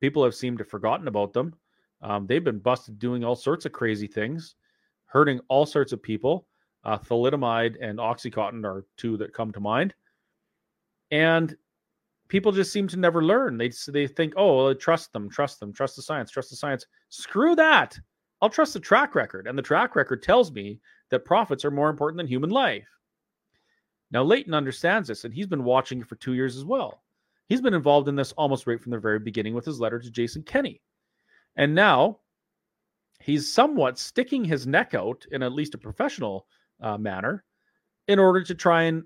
People 0.00 0.24
have 0.24 0.34
seemed 0.34 0.58
to 0.58 0.64
have 0.64 0.70
forgotten 0.70 1.08
about 1.08 1.32
them. 1.32 1.54
Um, 2.02 2.26
they've 2.26 2.44
been 2.44 2.58
busted 2.58 2.98
doing 2.98 3.24
all 3.24 3.36
sorts 3.36 3.64
of 3.64 3.72
crazy 3.72 4.06
things, 4.06 4.54
hurting 5.06 5.40
all 5.48 5.66
sorts 5.66 5.92
of 5.92 6.02
people. 6.02 6.46
Uh, 6.84 6.98
thalidomide 6.98 7.76
and 7.80 7.98
Oxycontin 7.98 8.64
are 8.64 8.86
two 8.96 9.16
that 9.16 9.34
come 9.34 9.52
to 9.52 9.60
mind. 9.60 9.94
And 11.10 11.56
people 12.28 12.52
just 12.52 12.72
seem 12.72 12.86
to 12.88 12.96
never 12.96 13.24
learn. 13.24 13.56
They 13.58 13.72
they 13.88 14.06
think, 14.06 14.34
oh, 14.36 14.72
trust 14.74 15.12
them, 15.12 15.28
trust 15.30 15.60
them, 15.60 15.72
trust 15.72 15.96
the 15.96 16.02
science, 16.02 16.30
trust 16.30 16.50
the 16.50 16.56
science. 16.56 16.86
Screw 17.08 17.54
that. 17.56 17.98
I'll 18.42 18.50
trust 18.50 18.74
the 18.74 18.80
track 18.80 19.14
record, 19.14 19.46
and 19.46 19.56
the 19.56 19.62
track 19.62 19.96
record 19.96 20.22
tells 20.22 20.52
me 20.52 20.78
that 21.10 21.24
profits 21.24 21.64
are 21.64 21.70
more 21.70 21.88
important 21.88 22.18
than 22.18 22.26
human 22.26 22.50
life. 22.50 22.86
Now, 24.10 24.22
Leighton 24.22 24.54
understands 24.54 25.08
this, 25.08 25.24
and 25.24 25.32
he's 25.32 25.46
been 25.46 25.64
watching 25.64 26.00
it 26.00 26.06
for 26.06 26.16
two 26.16 26.34
years 26.34 26.56
as 26.56 26.64
well. 26.64 27.02
He's 27.48 27.60
been 27.60 27.74
involved 27.74 28.08
in 28.08 28.16
this 28.16 28.32
almost 28.32 28.66
right 28.66 28.80
from 28.80 28.92
the 28.92 28.98
very 28.98 29.18
beginning 29.18 29.54
with 29.54 29.64
his 29.64 29.80
letter 29.80 29.98
to 29.98 30.10
Jason 30.10 30.42
Kenney. 30.42 30.82
And 31.56 31.74
now 31.74 32.18
he's 33.20 33.52
somewhat 33.52 33.98
sticking 33.98 34.44
his 34.44 34.66
neck 34.66 34.94
out 34.94 35.26
in 35.32 35.42
at 35.42 35.52
least 35.52 35.74
a 35.74 35.78
professional 35.78 36.46
uh, 36.80 36.98
manner 36.98 37.44
in 38.08 38.18
order 38.18 38.42
to 38.42 38.54
try 38.54 38.82
and 38.82 39.04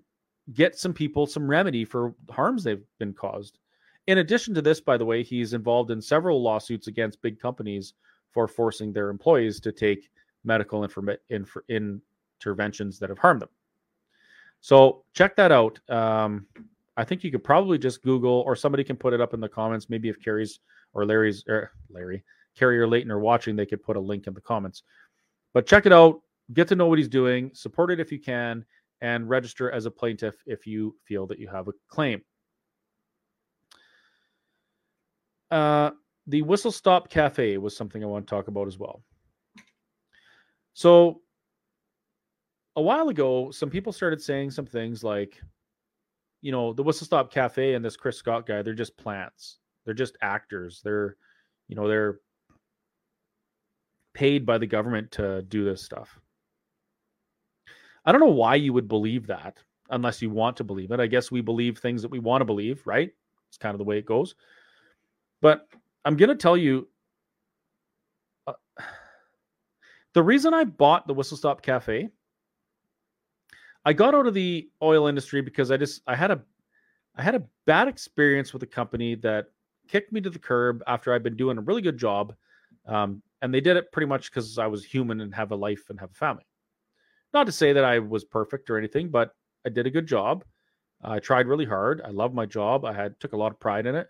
get 0.53 0.76
some 0.76 0.92
people 0.92 1.26
some 1.26 1.48
remedy 1.48 1.84
for 1.84 2.14
harms 2.30 2.64
they've 2.64 2.84
been 2.98 3.12
caused. 3.12 3.59
In 4.07 4.18
addition 4.18 4.55
to 4.55 4.62
this, 4.62 4.80
by 4.80 4.96
the 4.96 5.05
way, 5.05 5.22
he's 5.22 5.53
involved 5.53 5.90
in 5.90 6.01
several 6.01 6.42
lawsuits 6.42 6.88
against 6.88 7.22
big 7.22 7.38
companies 7.38 7.94
for 8.30 8.48
forcing 8.48 8.92
their 8.92 9.11
employees 9.11 9.61
to 9.61 9.72
take 9.72 10.11
medical 10.44 10.84
inf- 10.84 11.57
interventions 11.68 12.98
that 12.98 13.09
have 13.09 13.18
harmed 13.18 13.42
them. 13.42 13.48
So 14.61 15.05
check 15.14 15.36
that 15.36 15.53
out. 15.53 15.78
Um, 15.88 16.46
I 16.96 17.05
think 17.05 17.24
you 17.24 17.30
could 17.30 17.44
probably 17.44 17.78
just 17.78 18.03
Google, 18.03 18.42
or 18.46 18.57
somebody 18.57 18.84
can 18.84 18.96
put 18.96 19.14
it 19.14 19.20
up 19.20 19.32
in 19.32 19.40
the 19.40 19.48
comments. 19.48 19.88
Maybe 19.88 20.09
if 20.09 20.20
Kerry's 20.22 20.61
or 20.92 21.07
Larry's, 21.07 21.44
or 21.48 21.55
er, 21.55 21.70
Larry, 21.88 22.24
Kerry 22.57 22.78
or 22.78 22.88
Leighton 22.88 23.11
are 23.11 23.20
watching, 23.20 23.57
they 23.57 23.66
could 23.66 23.82
put 23.82 23.96
a 23.96 24.01
link 24.01 24.26
in 24.26 24.34
the 24.34 24.40
comments. 24.40 24.82
But 25.55 25.66
check 25.66 25.86
it 25.86 25.92
out. 25.92 26.20
Get 26.53 26.68
to 26.68 26.76
know 26.76 26.86
what 26.86 26.98
he's 26.98 27.09
doing. 27.09 27.51
Support 27.55 27.92
it 27.92 28.01
if 28.01 28.11
you 28.11 28.20
can 28.20 28.64
and 29.01 29.28
register 29.28 29.70
as 29.70 29.86
a 29.86 29.90
plaintiff 29.90 30.36
if 30.46 30.66
you 30.66 30.96
feel 31.05 31.26
that 31.26 31.38
you 31.38 31.48
have 31.48 31.68
a 31.68 31.72
claim. 31.88 32.22
Uh, 35.51 35.90
the 36.26 36.42
Whistle 36.42 36.70
Stop 36.70 37.09
Cafe 37.09 37.57
was 37.59 37.76
something 37.76 38.03
I 38.03 38.07
want 38.07 38.26
to 38.26 38.30
talk 38.30 38.48
about 38.48 38.68
as 38.68 38.78
well. 38.78 39.03
So, 40.74 41.22
a 42.76 42.82
while 42.82 43.09
ago, 43.09 43.51
some 43.51 43.68
people 43.68 43.92
started 43.92 44.22
saying 44.22 44.53
some 44.53 44.66
things 44.66 45.03
like, 45.03 45.40
you 46.40 46.53
know, 46.53 46.72
the 46.72 46.82
Whistle 46.82 47.05
Stop 47.05 47.32
Cafe 47.32 47.74
and 47.74 47.84
this 47.84 47.96
Chris 47.96 48.16
Scott 48.16 48.46
guy, 48.46 48.62
they're 48.62 48.74
just 48.74 48.96
plants. 48.96 49.59
They're 49.84 49.94
just 49.94 50.16
actors. 50.22 50.80
They're, 50.84 51.16
you 51.68 51.74
know, 51.74 51.88
they're 51.88 52.20
paid 54.14 54.44
by 54.44 54.58
the 54.58 54.66
government 54.66 55.12
to 55.12 55.42
do 55.42 55.64
this 55.64 55.82
stuff. 55.82 56.18
I 58.04 58.12
don't 58.12 58.20
know 58.20 58.26
why 58.26 58.54
you 58.56 58.72
would 58.72 58.88
believe 58.88 59.26
that 59.26 59.58
unless 59.90 60.22
you 60.22 60.30
want 60.30 60.56
to 60.56 60.64
believe 60.64 60.90
it. 60.90 61.00
I 61.00 61.06
guess 61.06 61.30
we 61.30 61.40
believe 61.40 61.78
things 61.78 62.02
that 62.02 62.11
we 62.11 62.18
want 62.18 62.40
to 62.40 62.46
believe, 62.46 62.86
right? 62.86 63.11
It's 63.48 63.58
kind 63.58 63.74
of 63.74 63.78
the 63.78 63.84
way 63.84 63.98
it 63.98 64.06
goes. 64.06 64.34
But 65.42 65.66
I'm 66.04 66.16
going 66.16 66.28
to 66.28 66.36
tell 66.36 66.56
you 66.56 66.88
uh, 68.46 68.52
the 70.14 70.22
reason 70.22 70.54
I 70.54 70.64
bought 70.64 71.06
the 71.06 71.14
Whistle 71.14 71.36
Stop 71.36 71.62
Cafe, 71.62 72.08
I 73.84 73.92
got 73.92 74.14
out 74.14 74.26
of 74.26 74.34
the 74.34 74.70
oil 74.82 75.06
industry 75.06 75.40
because 75.40 75.70
I 75.70 75.76
just 75.76 76.02
I 76.06 76.14
had 76.14 76.30
a 76.30 76.40
I 77.16 77.22
had 77.22 77.34
a 77.34 77.42
bad 77.66 77.88
experience 77.88 78.52
with 78.52 78.62
a 78.62 78.66
company 78.66 79.14
that 79.16 79.46
kicked 79.88 80.12
me 80.12 80.20
to 80.20 80.30
the 80.30 80.38
curb 80.38 80.82
after 80.86 81.12
I'd 81.12 81.22
been 81.22 81.36
doing 81.36 81.58
a 81.58 81.62
really 81.62 81.82
good 81.82 81.98
job. 81.98 82.34
Um, 82.86 83.22
and 83.42 83.52
they 83.52 83.60
did 83.60 83.76
it 83.76 83.92
pretty 83.92 84.06
much 84.06 84.30
because 84.30 84.58
I 84.58 84.66
was 84.66 84.84
human 84.84 85.20
and 85.20 85.34
have 85.34 85.52
a 85.52 85.56
life 85.56 85.84
and 85.88 85.98
have 86.00 86.10
a 86.10 86.14
family. 86.14 86.46
Not 87.32 87.46
to 87.46 87.52
say 87.52 87.72
that 87.72 87.84
I 87.84 87.98
was 87.98 88.24
perfect 88.24 88.70
or 88.70 88.78
anything, 88.78 89.08
but 89.08 89.30
I 89.64 89.68
did 89.68 89.86
a 89.86 89.90
good 89.90 90.06
job. 90.06 90.44
I 91.02 91.18
tried 91.18 91.46
really 91.46 91.64
hard. 91.64 92.02
I 92.04 92.10
love 92.10 92.34
my 92.34 92.46
job. 92.46 92.84
I 92.84 92.92
had 92.92 93.18
took 93.20 93.32
a 93.32 93.36
lot 93.36 93.52
of 93.52 93.60
pride 93.60 93.86
in 93.86 93.94
it, 93.94 94.08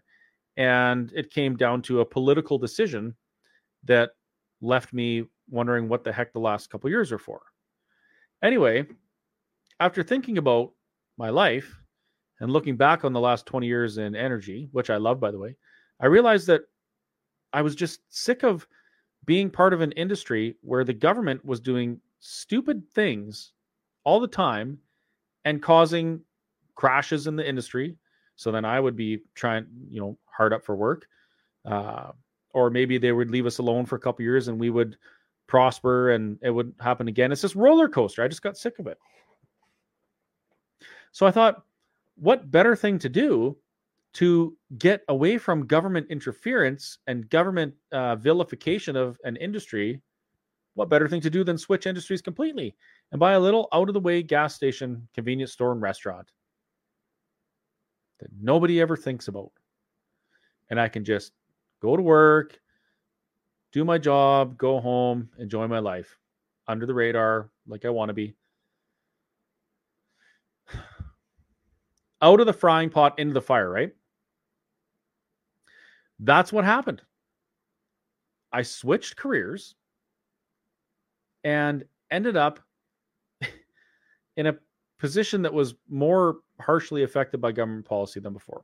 and 0.57 1.13
it 1.15 1.31
came 1.31 1.57
down 1.57 1.83
to 1.83 2.01
a 2.01 2.05
political 2.05 2.59
decision 2.59 3.15
that 3.85 4.11
left 4.61 4.93
me 4.93 5.25
wondering 5.49 5.89
what 5.89 6.05
the 6.05 6.13
heck 6.13 6.33
the 6.33 6.41
last 6.41 6.71
couple 6.71 6.91
years 6.91 7.13
are 7.13 7.19
for. 7.19 7.41
Anyway, 8.43 8.87
after 9.79 10.03
thinking 10.03 10.39
about 10.39 10.73
my 11.17 11.31
life 11.31 11.79
and 12.41 12.51
looking 12.51 12.77
back 12.77 13.05
on 13.05 13.13
the 13.13 13.21
last 13.21 13.47
20 13.47 13.67
years 13.67 13.99
in 13.99 14.15
energy, 14.15 14.69
which 14.73 14.91
I 14.91 14.97
love 14.97 15.21
by 15.21 15.31
the 15.31 15.39
way, 15.39 15.57
I 16.01 16.07
realized 16.07 16.47
that 16.49 16.63
I 17.53 17.63
was 17.63 17.75
just 17.75 18.01
sick 18.09 18.43
of 18.43 18.67
being 19.27 19.51
part 19.51 19.73
of 19.73 19.81
an 19.81 19.93
industry 19.93 20.57
where 20.63 20.85
the 20.85 20.93
government 20.93 21.45
was 21.45 21.61
doing 21.61 22.01
stupid 22.21 22.83
things 22.93 23.53
all 24.05 24.21
the 24.21 24.29
time 24.29 24.79
and 25.45 25.63
causing 25.63 26.21
crashes 26.75 27.27
in 27.27 27.37
the 27.37 27.47
industry, 27.47 27.97
So 28.37 28.51
then 28.51 28.65
I 28.65 28.81
would 28.81 28.97
be 28.97 29.21
trying, 29.35 29.67
you 29.91 30.01
know, 30.01 30.17
hard 30.25 30.55
up 30.55 30.65
for 30.65 30.75
work. 30.75 31.07
Uh, 31.67 32.13
or 32.55 32.71
maybe 32.71 32.97
they 32.97 33.13
would 33.13 33.31
leave 33.31 33.45
us 33.45 33.59
alone 33.59 33.85
for 33.85 33.97
a 33.97 34.01
couple 34.01 34.25
years 34.25 34.49
and 34.49 34.59
we 34.59 34.71
would 34.71 34.97
prosper 35.47 36.13
and 36.13 36.39
it 36.43 36.51
would 36.51 36.73
happen 36.81 37.07
again. 37.09 37.33
It's 37.33 37.43
this 37.43 37.55
roller 37.55 37.89
coaster. 37.89 38.23
I 38.23 38.29
just 38.29 38.43
got 38.43 38.57
sick 38.57 38.79
of 38.79 38.87
it. 38.87 38.99
So 41.13 41.27
I 41.27 41.31
thought, 41.31 41.65
what 42.17 42.51
better 42.51 42.75
thing 42.75 42.99
to 43.01 43.09
do 43.09 43.57
to 44.15 44.57
get 44.79 45.03
away 45.09 45.39
from 45.39 45.67
government 45.67 46.07
interference 46.11 46.99
and 47.07 47.29
government 47.31 47.75
uh, 47.93 48.17
vilification 48.17 48.97
of 48.97 49.19
an 49.25 49.37
industry? 49.37 50.01
What 50.75 50.89
better 50.89 51.09
thing 51.09 51.21
to 51.23 51.31
do 51.31 51.45
than 51.45 51.59
switch 51.59 51.87
industries 51.87 52.23
completely 52.23 52.75
and 53.13 53.19
buy 53.19 53.33
a 53.33 53.41
little 53.41 53.69
out 53.73 53.89
of 53.89 53.95
the 53.95 54.01
way 54.01 54.23
gas 54.23 54.55
station, 54.55 55.09
convenience 55.15 55.53
store, 55.53 55.73
and 55.73 55.83
restaurant 55.83 56.31
that 58.21 58.31
nobody 58.41 58.81
ever 58.81 58.97
thinks 58.97 59.29
about? 59.29 59.51
And 60.71 60.81
I 60.81 60.89
can 60.89 61.05
just 61.05 61.33
go 61.83 61.97
to 61.97 62.03
work, 62.03 62.61
do 63.73 63.85
my 63.85 63.99
job, 63.99 64.57
go 64.59 64.81
home, 64.81 65.29
enjoy 65.39 65.67
my 65.67 65.79
life 65.79 66.19
under 66.67 66.87
the 66.87 66.95
radar 66.95 67.51
like 67.67 67.85
I 67.85 67.91
want 67.91 68.09
to 68.09 68.15
be. 68.15 68.35
Out 72.23 72.41
of 72.41 72.47
the 72.47 72.53
frying 72.53 72.91
pot 72.91 73.19
into 73.19 73.33
the 73.35 73.41
fire, 73.41 73.71
right? 73.71 73.93
That's 76.21 76.53
what 76.53 76.65
happened. 76.65 77.03
I 78.53 78.63
switched 78.63 79.17
careers 79.17 79.75
and 81.45 81.85
ended 82.11 82.37
up 82.37 82.61
in 84.37 84.47
a 84.47 84.57
position 84.99 85.43
that 85.43 85.55
was 85.55 85.75
more 85.89 86.41
harshly 86.61 87.03
affected 87.05 87.41
by 87.41 87.53
government 87.53 87.87
policy 87.87 88.21
than 88.21 88.33
before. 88.33 88.63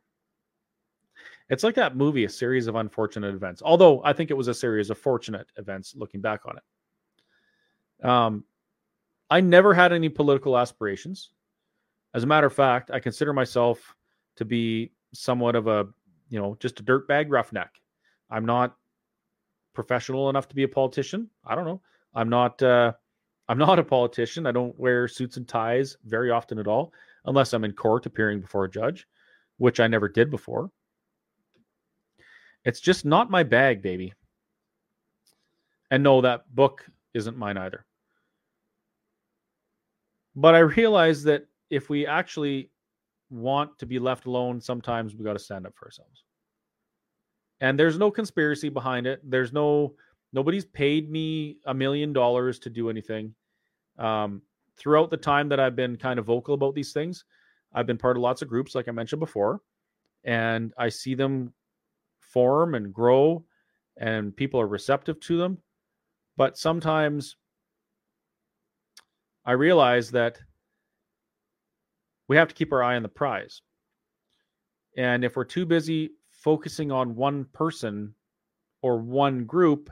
It's 1.49 1.63
like 1.63 1.77
that 1.77 1.97
movie, 1.97 2.25
a 2.25 2.29
series 2.29 2.67
of 2.67 2.75
unfortunate 2.75 3.35
events. 3.35 3.63
Although 3.65 4.03
I 4.05 4.13
think 4.13 4.31
it 4.31 4.37
was 4.37 4.49
a 4.49 4.55
series 4.55 4.91
of 4.91 4.99
fortunate 4.99 5.47
events 5.57 5.95
looking 5.97 6.21
back 6.21 6.41
on 6.45 6.59
it. 6.59 8.07
Um, 8.07 8.45
I 9.31 9.41
never 9.41 9.73
had 9.73 9.93
any 9.93 10.09
political 10.09 10.59
aspirations. 10.59 11.31
As 12.15 12.25
a 12.25 12.27
matter 12.27 12.47
of 12.47 12.53
fact, 12.53 12.91
I 12.91 13.01
consider 13.01 13.33
myself 13.33 13.95
to 14.37 14.45
be 14.45 14.93
somewhat 15.15 15.55
of 15.55 15.69
a, 15.69 15.87
you 16.29 16.41
know, 16.41 16.57
just 16.61 16.81
a 16.81 16.83
dirtbag 16.83 17.27
roughneck. 17.29 17.81
I'm 18.31 18.45
not 18.45 18.77
professional 19.75 20.31
enough 20.31 20.49
to 20.49 20.55
be 20.55 20.65
a 20.65 20.69
politician. 20.69 21.31
I 21.45 21.55
don't 21.55 21.67
know. 21.67 21.81
I'm 22.15 22.29
not. 22.29 22.63
Uh, 22.63 22.93
I'm 23.49 23.59
not 23.59 23.79
a 23.79 23.85
politician. 23.85 24.45
I 24.45 24.51
don't 24.51 24.77
wear 24.77 25.07
suits 25.07 25.37
and 25.37 25.47
ties 25.47 25.97
very 26.05 26.33
often 26.33 26.59
at 26.59 26.67
all, 26.67 26.93
unless 27.27 27.53
I'm 27.53 27.63
in 27.63 27.75
court 27.75 28.05
appearing 28.05 28.41
before 28.41 28.65
a 28.65 28.71
judge, 28.71 29.07
which 29.59 29.79
I 29.79 29.87
never 29.87 30.09
did 30.09 30.33
before. 30.33 30.69
It's 32.65 32.81
just 32.81 33.05
not 33.05 33.31
my 33.31 33.45
bag, 33.45 33.83
baby. 33.83 34.13
And 35.93 36.03
no, 36.03 36.21
that 36.23 36.53
book 36.57 36.85
isn't 37.15 37.39
mine 37.39 37.57
either. 37.57 37.87
But 40.35 40.57
I 40.57 40.59
realize 40.59 41.23
that 41.23 41.47
if 41.71 41.89
we 41.89 42.05
actually 42.05 42.71
want 43.31 43.79
to 43.79 43.87
be 43.87 43.99
left 43.99 44.27
alone, 44.27 44.61
sometimes 44.61 45.15
we 45.15 45.25
got 45.25 45.35
to 45.35 45.39
stand 45.39 45.67
up 45.67 45.75
for 45.77 45.87
ourselves. 45.87 46.25
And 47.61 47.79
there's 47.79 47.99
no 47.99 48.11
conspiracy 48.11 48.69
behind 48.69 49.07
it. 49.07 49.21
There's 49.25 49.53
no 49.53 49.95
nobody's 50.33 50.65
paid 50.65 51.11
me 51.11 51.59
a 51.67 51.75
million 51.75 52.13
dollars 52.13 52.59
to 52.61 52.71
do 52.71 52.91
anything. 52.91 53.35
Um, 53.99 54.43
throughout 54.77 55.11
the 55.11 55.17
time 55.17 55.49
that 55.49 55.61
I've 55.61 55.77
been 55.77 55.97
kind 55.97 56.19
of 56.19 56.27
vocal 56.27 56.55
about 56.55 56.75
these 56.75 56.93
things, 56.93 57.25
I've 57.73 57.87
been 57.87 57.99
part 57.99 58.17
of 58.17 58.23
lots 58.23 58.43
of 58.43 58.49
groups, 58.49 58.75
like 58.75 58.89
I 58.89 58.93
mentioned 58.93 59.21
before, 59.21 59.61
and 60.25 60.75
I 60.77 60.91
see 60.91 61.15
them 61.15 61.53
form 62.21 62.75
and 62.75 62.93
grow 62.93 63.45
and 63.97 64.37
people 64.37 64.61
are 64.61 64.67
receptive 64.67 65.19
to 65.21 65.39
them. 65.39 65.59
But 66.37 66.59
sometimes 66.59 67.37
I 69.45 69.53
realize 69.53 70.11
that 70.11 70.39
we 72.29 72.37
have 72.37 72.49
to 72.49 72.55
keep 72.55 72.73
our 72.73 72.83
eye 72.83 72.97
on 72.97 73.03
the 73.03 73.09
prize. 73.09 73.63
And 74.97 75.25
if 75.25 75.37
we're 75.37 75.45
too 75.45 75.67
busy 75.67 76.13
focusing 76.31 76.91
on 76.91 77.15
one 77.15 77.45
person 77.53 78.15
or 78.83 78.99
one 78.99 79.45
group, 79.45 79.91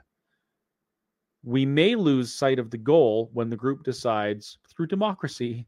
we 1.43 1.67
may 1.67 1.95
lose 1.95 2.33
sight 2.33 2.59
of 2.59 2.71
the 2.71 2.79
goal 2.79 3.31
when 3.33 3.51
the 3.51 3.57
group 3.57 3.85
decides 3.85 4.59
through 4.69 4.87
democracy 4.87 5.67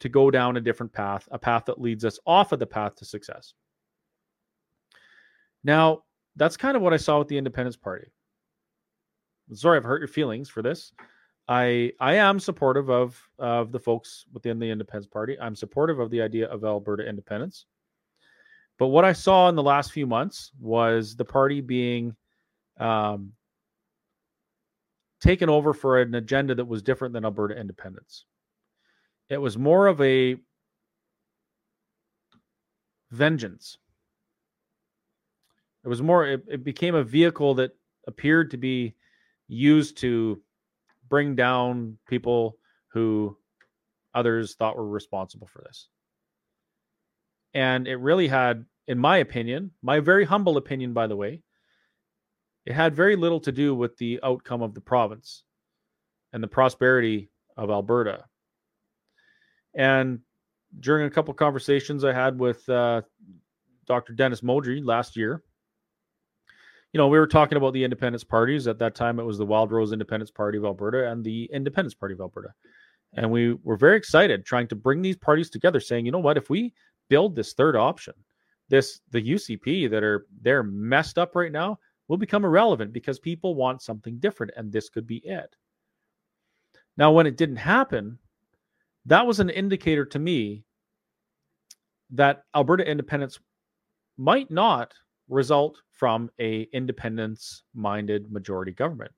to 0.00 0.08
go 0.08 0.30
down 0.30 0.56
a 0.56 0.60
different 0.60 0.92
path, 0.92 1.28
a 1.30 1.38
path 1.38 1.64
that 1.66 1.80
leads 1.80 2.04
us 2.04 2.18
off 2.26 2.50
of 2.50 2.58
the 2.58 2.66
path 2.66 2.96
to 2.96 3.04
success. 3.04 3.54
Now, 5.62 6.02
that's 6.34 6.56
kind 6.56 6.76
of 6.76 6.82
what 6.82 6.92
I 6.92 6.96
saw 6.96 7.20
with 7.20 7.28
the 7.28 7.38
Independence 7.38 7.76
Party. 7.76 8.08
Sorry, 9.52 9.76
I've 9.76 9.84
hurt 9.84 10.00
your 10.00 10.08
feelings 10.08 10.48
for 10.48 10.62
this. 10.62 10.92
I 11.52 11.92
I 12.00 12.14
am 12.14 12.40
supportive 12.40 12.88
of 12.90 13.20
of 13.38 13.72
the 13.72 13.78
folks 13.78 14.24
within 14.32 14.58
the 14.58 14.70
Independence 14.70 15.06
Party. 15.06 15.38
I'm 15.40 15.54
supportive 15.54 15.98
of 15.98 16.10
the 16.10 16.22
idea 16.22 16.46
of 16.48 16.64
Alberta 16.64 17.06
independence. 17.06 17.66
But 18.78 18.88
what 18.88 19.04
I 19.04 19.12
saw 19.12 19.48
in 19.48 19.54
the 19.54 19.62
last 19.62 19.92
few 19.92 20.06
months 20.06 20.50
was 20.58 21.14
the 21.14 21.24
party 21.24 21.60
being 21.60 22.16
um, 22.78 23.32
taken 25.20 25.48
over 25.48 25.74
for 25.74 26.00
an 26.00 26.14
agenda 26.14 26.54
that 26.54 26.64
was 26.64 26.82
different 26.82 27.12
than 27.12 27.24
Alberta 27.24 27.58
independence. 27.58 28.24
It 29.28 29.38
was 29.38 29.58
more 29.58 29.86
of 29.86 30.00
a 30.00 30.36
vengeance 33.10 33.76
it 35.84 35.88
was 35.88 36.00
more, 36.00 36.26
it, 36.26 36.44
it 36.48 36.64
became 36.64 36.94
a 36.94 37.02
vehicle 37.02 37.54
that 37.54 37.72
appeared 38.06 38.50
to 38.52 38.56
be 38.56 38.94
used 39.48 39.98
to 39.98 40.40
bring 41.12 41.36
down 41.36 41.98
people 42.08 42.56
who 42.88 43.36
others 44.14 44.54
thought 44.54 44.78
were 44.78 44.88
responsible 44.88 45.46
for 45.46 45.60
this. 45.60 45.90
And 47.52 47.86
it 47.86 47.96
really 47.96 48.28
had, 48.28 48.64
in 48.88 48.98
my 48.98 49.18
opinion, 49.18 49.72
my 49.82 50.00
very 50.00 50.24
humble 50.24 50.56
opinion, 50.56 50.94
by 50.94 51.06
the 51.06 51.14
way, 51.14 51.42
it 52.64 52.72
had 52.72 52.96
very 52.96 53.16
little 53.16 53.40
to 53.40 53.52
do 53.52 53.74
with 53.74 53.94
the 53.98 54.20
outcome 54.22 54.62
of 54.62 54.72
the 54.72 54.80
province 54.80 55.44
and 56.32 56.42
the 56.42 56.48
prosperity 56.48 57.30
of 57.58 57.68
Alberta. 57.68 58.24
And 59.74 60.20
during 60.80 61.04
a 61.04 61.10
couple 61.10 61.34
conversations 61.34 62.04
I 62.04 62.14
had 62.14 62.38
with 62.38 62.66
uh, 62.70 63.02
Dr. 63.86 64.14
Dennis 64.14 64.40
Modry 64.40 64.82
last 64.82 65.14
year, 65.18 65.42
you 66.92 66.98
know, 66.98 67.08
we 67.08 67.18
were 67.18 67.26
talking 67.26 67.56
about 67.56 67.72
the 67.72 67.84
independence 67.84 68.22
parties. 68.22 68.68
At 68.68 68.78
that 68.78 68.94
time, 68.94 69.18
it 69.18 69.24
was 69.24 69.38
the 69.38 69.46
Wildrose 69.46 69.92
Independence 69.92 70.30
Party 70.30 70.58
of 70.58 70.64
Alberta 70.64 71.10
and 71.10 71.24
the 71.24 71.48
Independence 71.52 71.94
Party 71.94 72.14
of 72.14 72.20
Alberta. 72.20 72.50
And 73.14 73.30
we 73.30 73.54
were 73.62 73.76
very 73.76 73.96
excited 73.96 74.44
trying 74.44 74.68
to 74.68 74.76
bring 74.76 75.00
these 75.02 75.16
parties 75.16 75.50
together, 75.50 75.80
saying, 75.80 76.06
you 76.06 76.12
know 76.12 76.18
what, 76.18 76.36
if 76.36 76.50
we 76.50 76.74
build 77.08 77.34
this 77.34 77.54
third 77.54 77.76
option, 77.76 78.14
this 78.68 79.00
the 79.10 79.22
UCP 79.22 79.90
that 79.90 80.02
are 80.02 80.26
they're 80.40 80.62
messed 80.62 81.18
up 81.18 81.34
right 81.34 81.52
now 81.52 81.78
will 82.08 82.16
become 82.16 82.44
irrelevant 82.44 82.92
because 82.92 83.18
people 83.18 83.54
want 83.54 83.82
something 83.82 84.18
different, 84.18 84.52
and 84.56 84.70
this 84.70 84.88
could 84.88 85.06
be 85.06 85.18
it. 85.24 85.54
Now, 86.96 87.12
when 87.12 87.26
it 87.26 87.36
didn't 87.36 87.56
happen, 87.56 88.18
that 89.06 89.26
was 89.26 89.40
an 89.40 89.50
indicator 89.50 90.04
to 90.06 90.18
me 90.18 90.64
that 92.10 92.44
Alberta 92.54 92.88
independence 92.88 93.38
might 94.18 94.50
not 94.50 94.92
result 95.28 95.80
from 96.02 96.28
a 96.40 96.62
independence 96.72 97.62
minded 97.74 98.32
majority 98.32 98.72
government. 98.72 99.12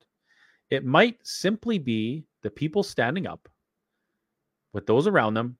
It 0.69 0.85
might 0.85 1.17
simply 1.23 1.79
be 1.79 2.27
the 2.43 2.51
people 2.51 2.83
standing 2.83 3.25
up 3.25 3.49
with 4.71 4.85
those 4.85 5.07
around 5.07 5.33
them 5.33 5.57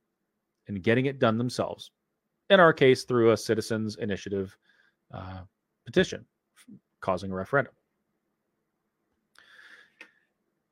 and 0.68 0.84
getting 0.84 1.08
it 1.08 1.18
done 1.18 1.40
themselves. 1.40 1.90
In 2.52 2.60
our 2.60 2.72
case, 2.72 3.06
through 3.06 3.32
a 3.32 3.38
citizens' 3.38 3.96
initiative 3.96 4.56
uh, 5.12 5.40
petition 5.88 6.28
causing 7.02 7.32
a 7.32 7.36
referendum. 7.36 7.74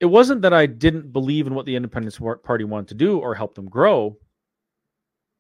It 0.02 0.06
wasn't 0.06 0.44
that 0.44 0.54
I 0.54 0.68
didn't 0.68 1.12
believe 1.12 1.48
in 1.48 1.56
what 1.56 1.66
the 1.66 1.76
Independence 1.76 2.20
Party 2.44 2.64
wanted 2.64 2.90
to 2.90 2.94
do 2.94 3.18
or 3.18 3.34
help 3.34 3.56
them 3.56 3.68
grow, 3.68 4.18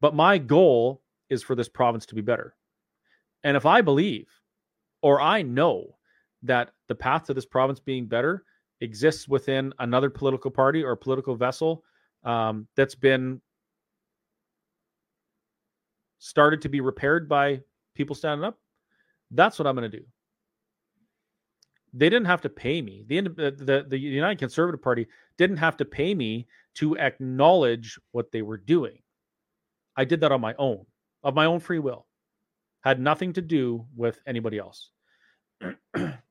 but 0.01 0.15
my 0.15 0.39
goal 0.39 1.03
is 1.29 1.43
for 1.43 1.53
this 1.53 1.69
province 1.69 2.07
to 2.07 2.15
be 2.15 2.21
better. 2.21 2.55
And 3.43 3.55
if 3.55 3.67
I 3.67 3.81
believe 3.81 4.25
or 5.03 5.21
I 5.21 5.43
know 5.43 5.97
that 6.41 6.71
the 6.87 6.95
path 6.95 7.25
to 7.25 7.33
this 7.33 7.45
province 7.45 7.79
being 7.79 8.07
better 8.07 8.45
exists 8.81 9.27
within 9.27 9.71
another 9.79 10.09
political 10.09 10.49
party 10.49 10.83
or 10.83 10.95
political 10.95 11.35
vessel 11.35 11.83
um, 12.23 12.67
that's 12.75 12.95
been 12.95 13.39
started 16.19 16.61
to 16.61 16.69
be 16.69 16.81
repaired 16.81 17.29
by 17.29 17.61
people 17.95 18.15
standing 18.15 18.45
up, 18.45 18.57
that's 19.31 19.59
what 19.59 19.67
I'm 19.67 19.75
going 19.75 19.91
to 19.91 19.97
do. 19.99 20.05
They 21.93 22.09
didn't 22.09 22.25
have 22.25 22.41
to 22.41 22.49
pay 22.49 22.81
me. 22.81 23.03
The, 23.07 23.21
the 23.21 23.85
the 23.87 23.99
United 23.99 24.39
Conservative 24.39 24.81
Party 24.81 25.05
didn't 25.37 25.57
have 25.57 25.77
to 25.77 25.85
pay 25.85 26.15
me 26.15 26.47
to 26.75 26.97
acknowledge 26.97 27.99
what 28.13 28.31
they 28.31 28.41
were 28.41 28.57
doing. 28.57 28.97
I 29.95 30.05
did 30.05 30.21
that 30.21 30.31
on 30.31 30.41
my 30.41 30.55
own, 30.57 30.85
of 31.23 31.35
my 31.35 31.45
own 31.45 31.59
free 31.59 31.79
will. 31.79 32.07
had 32.83 32.99
nothing 32.99 33.33
to 33.33 33.41
do 33.41 33.85
with 33.95 34.19
anybody 34.27 34.57
else. 34.57 34.92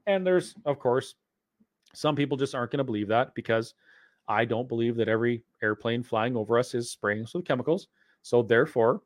And 0.07 0.27
there's, 0.27 0.55
of 0.65 0.79
course, 0.79 1.15
some 1.95 2.17
people 2.17 2.37
just 2.37 2.55
aren't 2.55 2.71
going 2.71 2.79
to 2.79 2.85
believe 2.85 3.09
that 3.09 3.35
because 3.35 3.75
I 4.29 4.45
don't 4.45 4.69
believe 4.69 4.97
that 4.97 5.09
every 5.09 5.43
airplane 5.63 6.03
flying 6.03 6.37
over 6.37 6.59
us 6.59 6.75
is 6.75 6.91
spraying 6.91 7.23
us 7.23 7.35
with 7.35 7.45
chemicals. 7.45 7.89
So 8.23 8.43
therefore, 8.43 9.03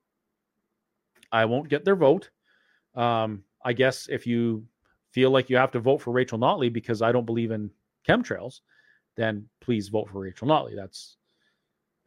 I 1.32 1.44
won't 1.44 1.68
get 1.68 1.84
their 1.84 1.96
vote. 1.96 2.30
Um, 2.94 3.42
I 3.64 3.72
guess 3.72 4.08
if 4.08 4.26
you 4.26 4.64
feel 5.10 5.30
like 5.30 5.50
you 5.50 5.56
have 5.56 5.72
to 5.72 5.80
vote 5.80 5.98
for 6.00 6.12
Rachel 6.12 6.38
Notley 6.38 6.72
because 6.72 7.02
I 7.02 7.12
don't 7.12 7.26
believe 7.26 7.50
in 7.50 7.70
chemtrails, 8.06 8.60
then 9.16 9.48
please 9.60 9.88
vote 9.88 10.08
for 10.10 10.20
Rachel 10.20 10.48
Notley. 10.48 10.76
That's 10.76 11.16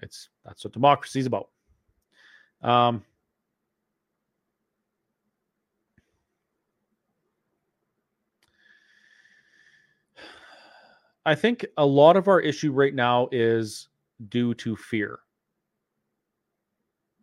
it's 0.02 0.30
that's 0.46 0.64
what 0.64 0.74
democracy 0.74 1.20
is 1.20 1.26
about. 1.26 1.50
Um, 2.62 3.04
I 11.26 11.36
think 11.36 11.66
a 11.78 11.86
lot 11.86 12.16
of 12.18 12.28
our 12.28 12.40
issue 12.40 12.72
right 12.72 12.94
now 12.94 13.28
is 13.32 13.90
due 14.30 14.54
to 14.56 14.76
fear. 14.76 15.20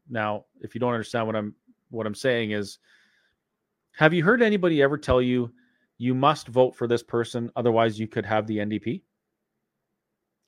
Now, 0.08 0.44
if 0.60 0.74
you 0.74 0.80
don't 0.80 0.92
understand 0.92 1.26
what 1.26 1.36
I'm 1.36 1.54
what 1.90 2.06
I'm 2.06 2.14
saying 2.14 2.50
is 2.50 2.78
have 3.92 4.12
you 4.12 4.22
heard 4.22 4.42
anybody 4.42 4.82
ever 4.82 4.98
tell 4.98 5.22
you 5.22 5.50
you 5.98 6.14
must 6.14 6.48
vote 6.48 6.76
for 6.76 6.86
this 6.86 7.02
person 7.02 7.50
otherwise 7.56 7.98
you 7.98 8.06
could 8.06 8.26
have 8.26 8.46
the 8.46 8.58
NDP? 8.58 9.02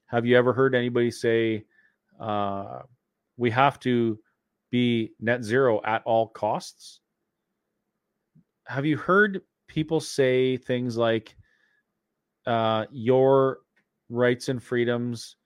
Have 0.07 0.26
you 0.26 0.36
ever 0.36 0.53
heard 0.53 0.74
anybody 0.74 1.11
say 1.11 1.64
uh, 2.20 2.80
we 3.36 3.51
have 3.51 3.78
to 3.80 4.18
be 4.70 5.12
net 5.20 5.42
zero 5.42 5.80
at 5.84 6.03
all 6.05 6.28
costs? 6.28 7.01
Have 8.66 8.84
you 8.84 8.96
heard 8.99 9.40
people 9.66 10.01
say 10.01 10.57
things 10.57 10.96
like 10.96 11.34
uh, 12.49 12.86
your 12.90 13.59
rights 14.09 14.49
and 14.49 14.62
freedoms 14.62 15.36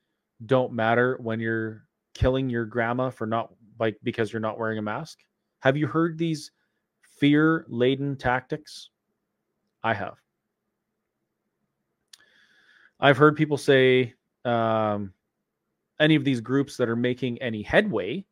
don't 0.47 0.73
matter 0.73 1.19
when 1.21 1.41
you're 1.41 1.85
killing 2.15 2.49
your 2.49 2.65
grandma 2.65 3.11
for 3.11 3.27
not 3.27 3.53
like 3.79 3.97
because 4.03 4.33
you're 4.33 4.41
not 4.41 4.59
wearing 4.59 4.79
a 4.79 4.83
mask? 4.83 5.19
Have 5.61 5.77
you 5.77 5.87
heard 5.87 6.17
these 6.17 6.53
fear 7.19 7.67
laden 7.69 8.17
tactics? 8.17 8.91
I 9.83 9.95
have. 9.95 10.15
I've 13.01 13.17
heard 13.17 13.37
people 13.37 13.57
say 13.57 14.15
um, 14.45 15.13
any 15.99 16.15
of 16.15 16.25
these 16.25 16.41
groups 16.41 16.77
that 16.77 16.89
are 16.89 16.97
making 16.97 17.43
any 17.43 17.63
headway, 17.63 18.25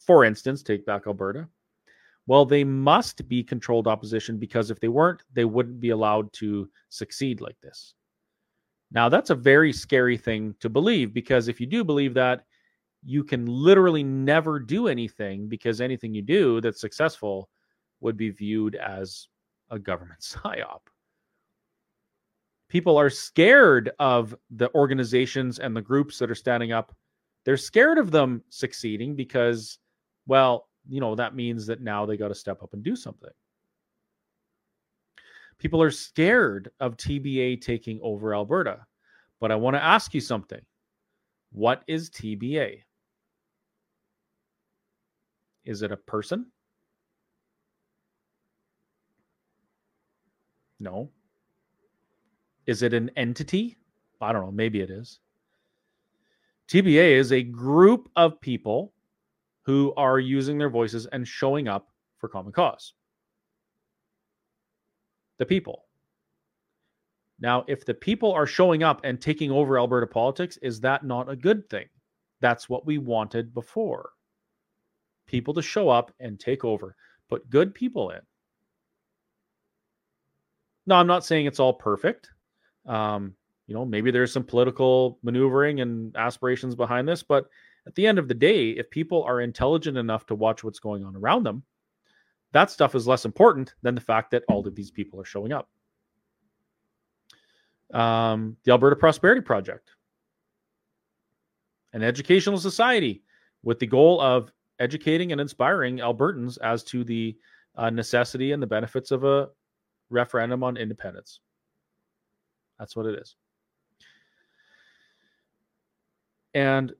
for 0.00 0.24
instance, 0.24 0.64
take 0.64 0.84
back 0.84 1.06
Alberta, 1.06 1.48
well, 2.26 2.44
they 2.44 2.64
must 2.64 3.28
be 3.28 3.42
controlled 3.42 3.86
opposition 3.86 4.36
because 4.38 4.70
if 4.70 4.80
they 4.80 4.88
weren't, 4.88 5.22
they 5.32 5.44
wouldn't 5.44 5.80
be 5.80 5.90
allowed 5.90 6.32
to 6.34 6.68
succeed 6.88 7.40
like 7.40 7.60
this. 7.60 7.94
Now, 8.92 9.08
that's 9.08 9.30
a 9.30 9.34
very 9.34 9.72
scary 9.72 10.16
thing 10.16 10.54
to 10.60 10.68
believe 10.68 11.14
because 11.14 11.48
if 11.48 11.60
you 11.60 11.66
do 11.66 11.84
believe 11.84 12.14
that, 12.14 12.44
you 13.04 13.24
can 13.24 13.46
literally 13.46 14.02
never 14.02 14.58
do 14.58 14.88
anything 14.88 15.48
because 15.48 15.80
anything 15.80 16.12
you 16.12 16.22
do 16.22 16.60
that's 16.60 16.80
successful 16.80 17.48
would 18.00 18.16
be 18.16 18.30
viewed 18.30 18.74
as 18.74 19.28
a 19.70 19.78
government 19.78 20.20
psyop. 20.20 20.80
People 22.68 22.96
are 22.96 23.10
scared 23.10 23.90
of 23.98 24.34
the 24.50 24.72
organizations 24.74 25.58
and 25.58 25.76
the 25.76 25.82
groups 25.82 26.18
that 26.18 26.30
are 26.30 26.36
standing 26.36 26.72
up. 26.72 26.94
They're 27.44 27.56
scared 27.56 27.98
of 27.98 28.10
them 28.10 28.42
succeeding 28.48 29.16
because, 29.16 29.78
well, 30.26 30.68
you 30.88 31.00
know, 31.00 31.14
that 31.14 31.34
means 31.34 31.66
that 31.66 31.80
now 31.80 32.06
they 32.06 32.16
got 32.16 32.28
to 32.28 32.34
step 32.34 32.62
up 32.62 32.72
and 32.72 32.82
do 32.82 32.94
something. 32.94 33.30
People 35.60 35.82
are 35.82 35.90
scared 35.90 36.70
of 36.80 36.96
TBA 36.96 37.60
taking 37.60 38.00
over 38.02 38.34
Alberta. 38.34 38.86
But 39.40 39.52
I 39.52 39.56
want 39.56 39.76
to 39.76 39.84
ask 39.84 40.14
you 40.14 40.20
something. 40.20 40.60
What 41.52 41.84
is 41.86 42.08
TBA? 42.10 42.78
Is 45.66 45.82
it 45.82 45.92
a 45.92 45.96
person? 45.98 46.46
No. 50.78 51.10
Is 52.66 52.82
it 52.82 52.94
an 52.94 53.10
entity? 53.16 53.76
I 54.20 54.32
don't 54.32 54.42
know. 54.42 54.52
Maybe 54.52 54.80
it 54.80 54.90
is. 54.90 55.20
TBA 56.68 57.12
is 57.18 57.32
a 57.32 57.42
group 57.42 58.08
of 58.16 58.40
people 58.40 58.94
who 59.62 59.92
are 59.98 60.18
using 60.18 60.56
their 60.56 60.70
voices 60.70 61.04
and 61.06 61.28
showing 61.28 61.68
up 61.68 61.88
for 62.18 62.28
common 62.28 62.52
cause. 62.52 62.94
The 65.40 65.46
people. 65.46 65.86
Now, 67.40 67.64
if 67.66 67.86
the 67.86 67.94
people 67.94 68.30
are 68.30 68.46
showing 68.46 68.82
up 68.82 69.00
and 69.04 69.18
taking 69.18 69.50
over 69.50 69.78
Alberta 69.78 70.06
politics, 70.06 70.58
is 70.58 70.82
that 70.82 71.02
not 71.02 71.30
a 71.30 71.34
good 71.34 71.68
thing? 71.70 71.86
That's 72.40 72.68
what 72.68 72.84
we 72.84 72.98
wanted 72.98 73.54
before. 73.54 74.10
People 75.26 75.54
to 75.54 75.62
show 75.62 75.88
up 75.88 76.12
and 76.20 76.38
take 76.38 76.62
over, 76.62 76.94
put 77.30 77.48
good 77.48 77.74
people 77.74 78.10
in. 78.10 78.20
No, 80.86 80.96
I'm 80.96 81.06
not 81.06 81.24
saying 81.24 81.46
it's 81.46 81.60
all 81.60 81.72
perfect. 81.72 82.28
Um, 82.84 83.34
you 83.66 83.74
know, 83.74 83.86
maybe 83.86 84.10
there's 84.10 84.34
some 84.34 84.44
political 84.44 85.18
maneuvering 85.22 85.80
and 85.80 86.14
aspirations 86.16 86.74
behind 86.74 87.08
this, 87.08 87.22
but 87.22 87.48
at 87.86 87.94
the 87.94 88.06
end 88.06 88.18
of 88.18 88.28
the 88.28 88.34
day, 88.34 88.72
if 88.72 88.90
people 88.90 89.22
are 89.22 89.40
intelligent 89.40 89.96
enough 89.96 90.26
to 90.26 90.34
watch 90.34 90.62
what's 90.62 90.80
going 90.80 91.02
on 91.02 91.16
around 91.16 91.46
them, 91.46 91.62
that 92.52 92.70
stuff 92.70 92.94
is 92.94 93.06
less 93.06 93.24
important 93.24 93.74
than 93.82 93.94
the 93.94 94.00
fact 94.00 94.30
that 94.32 94.44
all 94.48 94.66
of 94.66 94.74
these 94.74 94.90
people 94.90 95.20
are 95.20 95.24
showing 95.24 95.52
up. 95.52 95.68
Um, 97.92 98.56
the 98.64 98.72
Alberta 98.72 98.96
Prosperity 98.96 99.40
Project, 99.40 99.90
an 101.92 102.02
educational 102.02 102.58
society 102.58 103.22
with 103.62 103.78
the 103.78 103.86
goal 103.86 104.20
of 104.20 104.52
educating 104.78 105.32
and 105.32 105.40
inspiring 105.40 105.98
Albertans 105.98 106.58
as 106.62 106.82
to 106.84 107.04
the 107.04 107.36
uh, 107.76 107.90
necessity 107.90 108.52
and 108.52 108.62
the 108.62 108.66
benefits 108.66 109.10
of 109.10 109.24
a 109.24 109.48
referendum 110.08 110.62
on 110.62 110.76
independence. 110.76 111.40
That's 112.78 112.96
what 112.96 113.06
it 113.06 113.18
is. 113.18 113.36
And 116.54 116.92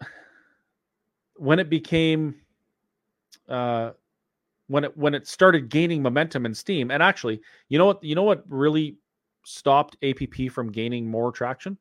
when 1.36 1.58
it 1.58 1.70
became 1.70 2.34
uh, 3.48 3.92
when 4.68 4.84
it 4.84 4.96
when 4.96 5.14
it 5.14 5.26
started 5.26 5.68
gaining 5.68 6.02
momentum 6.02 6.46
and 6.46 6.56
steam, 6.56 6.90
and 6.90 7.02
actually, 7.02 7.40
you 7.68 7.78
know 7.78 7.86
what 7.86 8.02
you 8.02 8.14
know 8.14 8.22
what 8.22 8.44
really 8.48 8.96
stopped 9.44 9.96
APP 10.02 10.50
from 10.50 10.72
gaining 10.72 11.08
more 11.08 11.30
traction? 11.30 11.78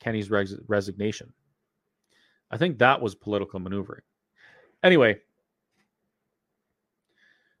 Kenney's 0.00 0.30
res- 0.30 0.58
resignation. 0.66 1.32
I 2.50 2.58
think 2.58 2.78
that 2.78 3.00
was 3.00 3.14
political 3.14 3.60
maneuvering. 3.60 4.02
Anyway, 4.82 5.20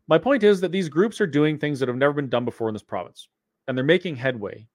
my 0.08 0.18
point 0.18 0.42
is 0.42 0.60
that 0.60 0.72
these 0.72 0.88
groups 0.88 1.20
are 1.20 1.26
doing 1.26 1.56
things 1.56 1.80
that 1.80 1.88
have 1.88 1.96
never 1.96 2.12
been 2.12 2.28
done 2.28 2.44
before 2.44 2.68
in 2.68 2.74
this 2.74 2.82
province, 2.82 3.28
and 3.66 3.76
they're 3.76 3.84
making 3.84 4.16
headway. 4.16 4.66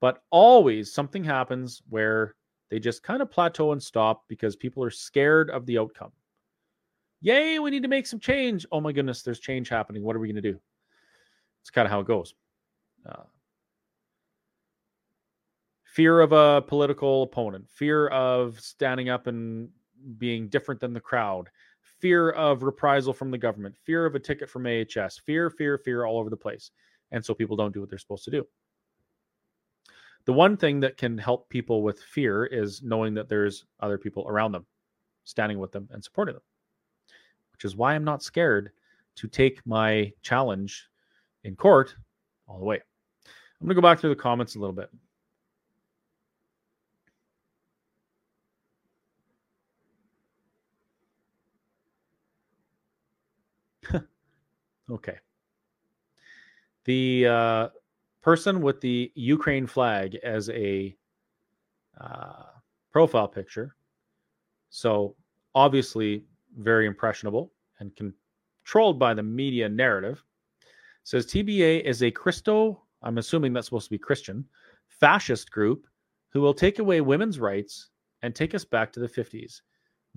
But 0.00 0.22
always 0.30 0.92
something 0.92 1.24
happens 1.24 1.82
where 1.88 2.34
they 2.70 2.78
just 2.78 3.02
kind 3.02 3.22
of 3.22 3.30
plateau 3.30 3.72
and 3.72 3.82
stop 3.82 4.24
because 4.28 4.56
people 4.56 4.82
are 4.82 4.90
scared 4.90 5.50
of 5.50 5.66
the 5.66 5.78
outcome. 5.78 6.12
Yay, 7.22 7.58
we 7.58 7.70
need 7.70 7.82
to 7.82 7.88
make 7.88 8.06
some 8.06 8.18
change. 8.20 8.64
Oh 8.72 8.80
my 8.80 8.92
goodness, 8.92 9.22
there's 9.22 9.40
change 9.40 9.68
happening. 9.68 10.02
What 10.02 10.16
are 10.16 10.18
we 10.20 10.28
going 10.28 10.42
to 10.42 10.52
do? 10.52 10.58
It's 11.60 11.70
kind 11.70 11.86
of 11.86 11.92
how 11.92 12.00
it 12.00 12.06
goes. 12.06 12.34
Uh, 13.06 13.24
fear 15.84 16.20
of 16.20 16.32
a 16.32 16.62
political 16.62 17.24
opponent, 17.24 17.68
fear 17.68 18.08
of 18.08 18.58
standing 18.60 19.08
up 19.08 19.26
and 19.26 19.68
being 20.18 20.48
different 20.48 20.80
than 20.80 20.92
the 20.92 21.00
crowd, 21.00 21.48
fear 22.00 22.30
of 22.30 22.62
reprisal 22.62 23.12
from 23.12 23.30
the 23.30 23.38
government, 23.38 23.76
fear 23.76 24.06
of 24.06 24.14
a 24.14 24.20
ticket 24.20 24.48
from 24.48 24.66
AHS, 24.66 25.18
fear, 25.18 25.50
fear, 25.50 25.76
fear 25.76 26.06
all 26.06 26.18
over 26.18 26.30
the 26.30 26.36
place. 26.36 26.70
And 27.10 27.24
so 27.24 27.34
people 27.34 27.56
don't 27.56 27.74
do 27.74 27.80
what 27.80 27.90
they're 27.90 27.98
supposed 27.98 28.24
to 28.24 28.30
do. 28.30 28.46
The 30.26 30.32
one 30.32 30.56
thing 30.56 30.80
that 30.80 30.96
can 30.96 31.18
help 31.18 31.48
people 31.48 31.82
with 31.82 32.00
fear 32.00 32.46
is 32.46 32.82
knowing 32.82 33.14
that 33.14 33.28
there's 33.28 33.64
other 33.80 33.98
people 33.98 34.26
around 34.28 34.52
them, 34.52 34.66
standing 35.24 35.58
with 35.58 35.72
them 35.72 35.88
and 35.90 36.04
supporting 36.04 36.34
them, 36.34 36.42
which 37.60 37.70
is 37.70 37.76
why 37.76 37.94
I'm 37.94 38.04
not 38.04 38.22
scared 38.22 38.70
to 39.16 39.28
take 39.28 39.60
my 39.66 40.10
challenge 40.22 40.88
in 41.44 41.54
court 41.56 41.94
all 42.48 42.58
the 42.58 42.64
way. 42.64 42.80
I'm 43.26 43.66
going 43.66 43.68
to 43.68 43.74
go 43.74 43.82
back 43.82 44.00
through 44.00 44.08
the 44.08 44.16
comments 44.16 44.54
a 44.54 44.58
little 44.58 44.74
bit. 44.74 44.90
Okay. 54.90 55.18
The 56.84 57.26
uh, 57.26 57.68
person 58.22 58.62
with 58.62 58.80
the 58.80 59.12
Ukraine 59.14 59.66
flag 59.66 60.16
as 60.24 60.48
a 60.48 60.96
uh, 62.00 62.44
profile 62.90 63.28
picture. 63.28 63.76
So 64.70 65.14
obviously 65.54 66.24
very 66.58 66.86
impressionable 66.86 67.52
and 67.78 67.94
controlled 67.96 68.98
by 68.98 69.14
the 69.14 69.22
media 69.22 69.68
narrative. 69.68 70.22
says 71.04 71.26
TBA 71.26 71.82
is 71.82 72.02
a 72.02 72.10
Christo, 72.10 72.82
I'm 73.02 73.18
assuming 73.18 73.52
that's 73.52 73.66
supposed 73.66 73.86
to 73.86 73.90
be 73.90 73.98
Christian, 73.98 74.44
fascist 74.86 75.50
group 75.50 75.86
who 76.30 76.40
will 76.40 76.54
take 76.54 76.78
away 76.78 77.00
women's 77.00 77.40
rights 77.40 77.90
and 78.22 78.34
take 78.34 78.54
us 78.54 78.64
back 78.64 78.92
to 78.92 79.00
the 79.00 79.08
50s. 79.08 79.62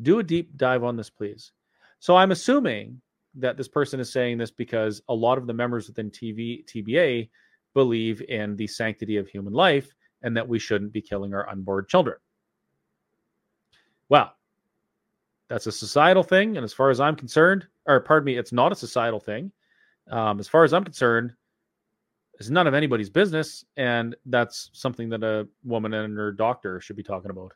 Do 0.01 0.19
a 0.19 0.23
deep 0.23 0.55
dive 0.57 0.83
on 0.83 0.95
this, 0.95 1.09
please. 1.09 1.51
So 1.99 2.15
I'm 2.15 2.31
assuming 2.31 3.01
that 3.35 3.57
this 3.57 3.67
person 3.67 3.99
is 3.99 4.11
saying 4.11 4.37
this 4.37 4.51
because 4.51 5.01
a 5.09 5.13
lot 5.13 5.37
of 5.37 5.47
the 5.47 5.53
members 5.53 5.87
within 5.87 6.11
TV 6.11 6.65
TBA 6.65 7.29
believe 7.73 8.21
in 8.27 8.55
the 8.55 8.67
sanctity 8.67 9.17
of 9.17 9.27
human 9.27 9.53
life 9.53 9.89
and 10.21 10.35
that 10.37 10.47
we 10.47 10.59
shouldn't 10.59 10.93
be 10.93 11.01
killing 11.01 11.33
our 11.33 11.49
unborn 11.49 11.85
children. 11.87 12.17
Well, 14.09 14.33
that's 15.49 15.67
a 15.67 15.71
societal 15.71 16.23
thing, 16.23 16.57
and 16.57 16.63
as 16.63 16.73
far 16.73 16.89
as 16.89 16.99
I'm 16.99 17.15
concerned, 17.15 17.67
or 17.85 17.99
pardon 17.99 18.25
me, 18.25 18.37
it's 18.37 18.51
not 18.51 18.71
a 18.71 18.75
societal 18.75 19.19
thing. 19.19 19.51
Um, 20.09 20.39
as 20.39 20.47
far 20.47 20.63
as 20.63 20.73
I'm 20.73 20.83
concerned, 20.83 21.33
it's 22.39 22.49
none 22.49 22.67
of 22.67 22.73
anybody's 22.73 23.09
business, 23.09 23.63
and 23.77 24.15
that's 24.25 24.69
something 24.73 25.09
that 25.09 25.23
a 25.23 25.47
woman 25.63 25.93
and 25.93 26.17
her 26.17 26.31
doctor 26.31 26.81
should 26.81 26.95
be 26.95 27.03
talking 27.03 27.31
about. 27.31 27.53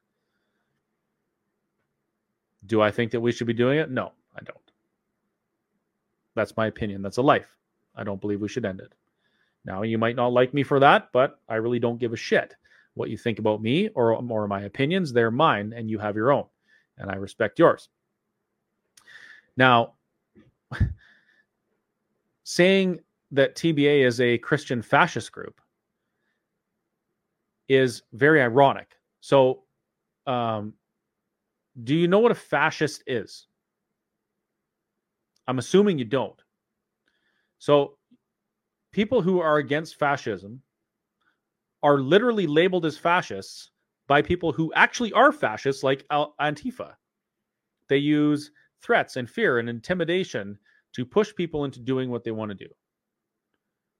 Do 2.65 2.81
I 2.81 2.91
think 2.91 3.11
that 3.11 3.21
we 3.21 3.31
should 3.31 3.47
be 3.47 3.53
doing 3.53 3.79
it? 3.79 3.89
No, 3.89 4.11
I 4.35 4.43
don't. 4.43 4.57
That's 6.35 6.55
my 6.57 6.67
opinion. 6.67 7.01
That's 7.01 7.17
a 7.17 7.21
life. 7.21 7.57
I 7.95 8.03
don't 8.03 8.21
believe 8.21 8.41
we 8.41 8.49
should 8.49 8.65
end 8.65 8.79
it. 8.79 8.93
Now, 9.65 9.81
you 9.81 9.97
might 9.97 10.15
not 10.15 10.31
like 10.31 10.53
me 10.53 10.63
for 10.63 10.79
that, 10.79 11.09
but 11.11 11.39
I 11.49 11.55
really 11.55 11.79
don't 11.79 11.99
give 11.99 12.13
a 12.13 12.17
shit 12.17 12.55
what 12.93 13.09
you 13.09 13.17
think 13.17 13.39
about 13.39 13.61
me 13.61 13.89
or, 13.89 14.13
or 14.13 14.47
my 14.47 14.61
opinions. 14.61 15.11
They're 15.11 15.31
mine, 15.31 15.73
and 15.75 15.89
you 15.89 15.99
have 15.99 16.15
your 16.15 16.31
own, 16.31 16.45
and 16.98 17.12
I 17.12 17.16
respect 17.16 17.60
yours. 17.60 17.89
Now, 19.56 19.93
saying 22.43 23.00
that 23.32 23.56
TBA 23.56 24.06
is 24.06 24.22
a 24.22 24.38
Christian 24.38 24.82
fascist 24.82 25.32
group 25.32 25.60
is 27.68 28.04
very 28.14 28.41
ironic. 28.41 28.98
So, 29.20 29.64
um, 30.26 30.74
do 31.84 31.93
you 31.95 32.08
know 32.08 32.20
what 32.20 32.32
a 32.32 32.36
fascist 32.36 33.04
is? 33.08 33.48
I'm 35.48 35.60
assuming 35.60 35.98
you 36.00 36.06
don't. 36.06 36.41
So, 37.60 37.98
people 38.91 39.22
who 39.22 39.39
are 39.39 39.58
against 39.58 40.00
fascism 40.00 40.62
are 41.84 42.00
literally 42.00 42.48
labeled 42.48 42.86
as 42.86 42.98
fascists 42.98 43.72
by 44.08 44.22
people 44.22 44.51
who 44.51 44.72
actually 44.74 45.12
are 45.14 45.32
fascists, 45.32 45.84
like 45.84 46.05
Antifa. 46.10 46.93
They 47.89 47.97
use 47.97 48.51
threats 48.82 49.16
and 49.16 49.30
fear 49.30 49.60
and 49.60 49.70
intimidation 49.70 50.58
to 50.93 51.05
push 51.05 51.34
people 51.36 51.66
into 51.66 51.80
doing 51.80 52.10
what 52.10 52.24
they 52.24 52.32
want 52.32 52.49
to 52.49 52.55
do. 52.55 52.70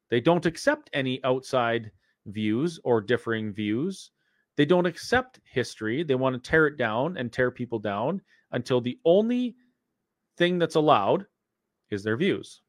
They 0.10 0.22
don't 0.22 0.45
accept 0.45 0.89
any 0.93 1.22
outside 1.24 1.91
views 2.26 2.80
or 2.84 3.01
differing 3.01 3.53
views. 3.53 4.12
They 4.55 4.66
don't 4.66 4.86
accept 4.86 5.39
history. 5.43 6.03
They 6.03 6.16
want 6.16 6.41
to 6.41 6.49
tear 6.49 6.68
it 6.68 6.78
down 6.78 7.18
and 7.18 7.32
tear 7.32 7.51
people 7.51 7.80
down 7.80 8.22
until 8.51 8.82
the 8.82 8.97
only 9.05 9.55
thing 10.38 10.58
that's 10.58 10.76
allowed 10.76 11.26
is 11.91 12.03
their 12.03 12.18
views. 12.18 12.62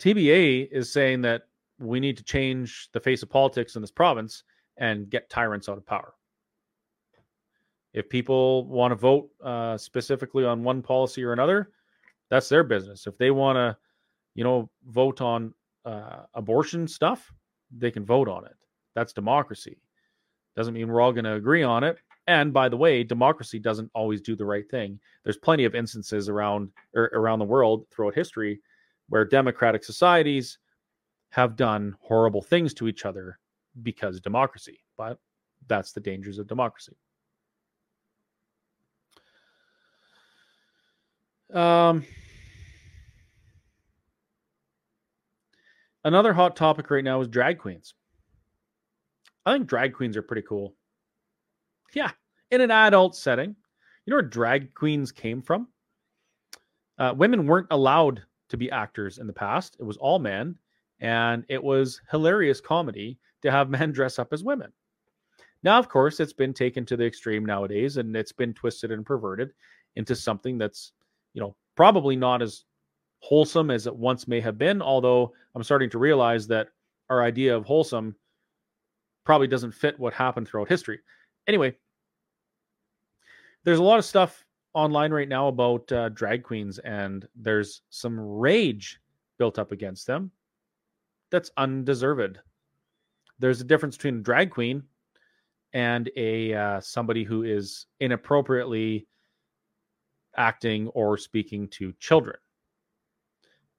TBA 0.00 0.68
is 0.72 0.92
saying 0.92 1.22
that 1.22 1.42
we 1.84 2.00
need 2.00 2.16
to 2.16 2.24
change 2.24 2.88
the 2.92 3.00
face 3.00 3.22
of 3.22 3.30
politics 3.30 3.76
in 3.76 3.82
this 3.82 3.90
province 3.90 4.44
and 4.76 5.10
get 5.10 5.30
tyrants 5.30 5.68
out 5.68 5.78
of 5.78 5.86
power. 5.86 6.14
If 7.92 8.08
people 8.08 8.66
want 8.66 8.90
to 8.90 8.96
vote 8.96 9.30
uh, 9.42 9.76
specifically 9.76 10.44
on 10.44 10.64
one 10.64 10.82
policy 10.82 11.22
or 11.22 11.32
another, 11.32 11.70
that's 12.28 12.48
their 12.48 12.64
business. 12.64 13.06
If 13.06 13.16
they 13.18 13.30
want 13.30 13.56
to, 13.56 13.76
you 14.34 14.42
know, 14.42 14.68
vote 14.88 15.20
on 15.20 15.54
uh, 15.84 16.22
abortion 16.34 16.88
stuff, 16.88 17.32
they 17.70 17.90
can 17.90 18.04
vote 18.04 18.28
on 18.28 18.44
it. 18.46 18.56
That's 18.94 19.12
democracy. 19.12 19.78
Doesn't 20.56 20.74
mean 20.74 20.88
we're 20.88 21.00
all 21.00 21.12
going 21.12 21.24
to 21.24 21.34
agree 21.34 21.62
on 21.62 21.84
it. 21.84 21.98
And 22.26 22.52
by 22.52 22.68
the 22.68 22.76
way, 22.76 23.04
democracy 23.04 23.58
doesn't 23.58 23.90
always 23.94 24.20
do 24.20 24.34
the 24.34 24.44
right 24.44 24.68
thing. 24.70 24.98
There's 25.22 25.36
plenty 25.36 25.64
of 25.64 25.74
instances 25.74 26.28
around 26.28 26.70
er, 26.96 27.10
around 27.12 27.38
the 27.38 27.44
world 27.44 27.86
throughout 27.90 28.14
history 28.14 28.60
where 29.08 29.24
democratic 29.24 29.84
societies 29.84 30.58
have 31.34 31.56
done 31.56 31.96
horrible 32.00 32.40
things 32.40 32.72
to 32.72 32.86
each 32.86 33.04
other 33.04 33.40
because 33.82 34.20
democracy. 34.20 34.78
But 34.96 35.18
that's 35.66 35.90
the 35.90 36.00
dangers 36.00 36.38
of 36.38 36.46
democracy. 36.46 36.96
Um, 41.52 42.04
another 46.04 46.32
hot 46.32 46.54
topic 46.54 46.88
right 46.88 47.02
now 47.02 47.20
is 47.20 47.26
drag 47.26 47.58
queens. 47.58 47.94
I 49.44 49.54
think 49.54 49.66
drag 49.66 49.92
queens 49.92 50.16
are 50.16 50.22
pretty 50.22 50.42
cool. 50.42 50.76
Yeah, 51.94 52.12
in 52.52 52.60
an 52.60 52.70
adult 52.70 53.16
setting. 53.16 53.56
You 54.06 54.10
know 54.12 54.16
where 54.16 54.22
drag 54.22 54.72
queens 54.74 55.10
came 55.10 55.42
from? 55.42 55.66
Uh, 56.96 57.12
women 57.16 57.48
weren't 57.48 57.66
allowed 57.72 58.22
to 58.50 58.56
be 58.56 58.70
actors 58.70 59.18
in 59.18 59.26
the 59.26 59.32
past. 59.32 59.76
It 59.80 59.84
was 59.84 59.96
all 59.96 60.20
men, 60.20 60.56
and 61.04 61.44
it 61.50 61.62
was 61.62 62.00
hilarious 62.10 62.62
comedy 62.62 63.18
to 63.42 63.50
have 63.50 63.68
men 63.68 63.92
dress 63.92 64.18
up 64.18 64.32
as 64.32 64.42
women. 64.42 64.72
Now, 65.62 65.78
of 65.78 65.88
course, 65.88 66.18
it's 66.18 66.32
been 66.32 66.54
taken 66.54 66.86
to 66.86 66.96
the 66.96 67.04
extreme 67.04 67.44
nowadays, 67.44 67.98
and 67.98 68.16
it's 68.16 68.32
been 68.32 68.54
twisted 68.54 68.90
and 68.90 69.04
perverted 69.04 69.52
into 69.96 70.16
something 70.16 70.56
that's, 70.56 70.92
you 71.34 71.42
know, 71.42 71.54
probably 71.76 72.16
not 72.16 72.40
as 72.40 72.64
wholesome 73.20 73.70
as 73.70 73.86
it 73.86 73.94
once 73.94 74.26
may 74.26 74.40
have 74.40 74.56
been. 74.56 74.80
Although 74.80 75.32
I'm 75.54 75.62
starting 75.62 75.90
to 75.90 75.98
realize 75.98 76.46
that 76.48 76.68
our 77.10 77.22
idea 77.22 77.54
of 77.54 77.66
wholesome 77.66 78.16
probably 79.24 79.46
doesn't 79.46 79.72
fit 79.72 79.98
what 79.98 80.14
happened 80.14 80.48
throughout 80.48 80.68
history. 80.68 81.00
Anyway, 81.46 81.76
there's 83.64 83.78
a 83.78 83.82
lot 83.82 83.98
of 83.98 84.06
stuff 84.06 84.44
online 84.72 85.12
right 85.12 85.28
now 85.28 85.48
about 85.48 85.90
uh, 85.92 86.08
drag 86.10 86.42
queens, 86.42 86.78
and 86.78 87.28
there's 87.36 87.82
some 87.90 88.18
rage 88.18 89.00
built 89.38 89.58
up 89.58 89.70
against 89.70 90.06
them 90.06 90.30
that's 91.34 91.50
undeserved. 91.56 92.38
There's 93.40 93.60
a 93.60 93.64
difference 93.64 93.96
between 93.96 94.18
a 94.18 94.22
drag 94.22 94.50
queen 94.50 94.84
and 95.72 96.08
a 96.16 96.54
uh, 96.54 96.80
somebody 96.80 97.24
who 97.24 97.42
is 97.42 97.86
inappropriately 97.98 99.08
acting 100.36 100.86
or 100.88 101.18
speaking 101.18 101.66
to 101.68 101.92
children. 101.98 102.36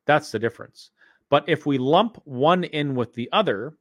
That's 0.06 0.32
the 0.32 0.40
difference. 0.40 0.92
But 1.30 1.48
if 1.48 1.66
we 1.66 1.78
lump 1.78 2.22
one 2.26 2.66
in 2.66 2.94
with 2.94 3.14
the 3.14 3.30
other, 3.32 3.78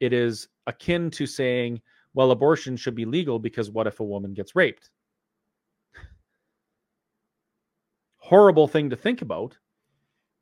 it 0.00 0.14
is 0.14 0.48
akin 0.66 1.10
to 1.10 1.26
saying, 1.26 1.82
well, 2.14 2.30
abortion 2.30 2.76
should 2.76 2.94
be 2.94 3.04
legal 3.04 3.38
because 3.38 3.70
what 3.70 3.86
if 3.86 4.00
a 4.00 4.04
woman 4.04 4.32
gets 4.32 4.56
raped? 4.56 4.88
horrible 8.30 8.68
thing 8.68 8.88
to 8.88 8.94
think 8.94 9.22
about, 9.22 9.58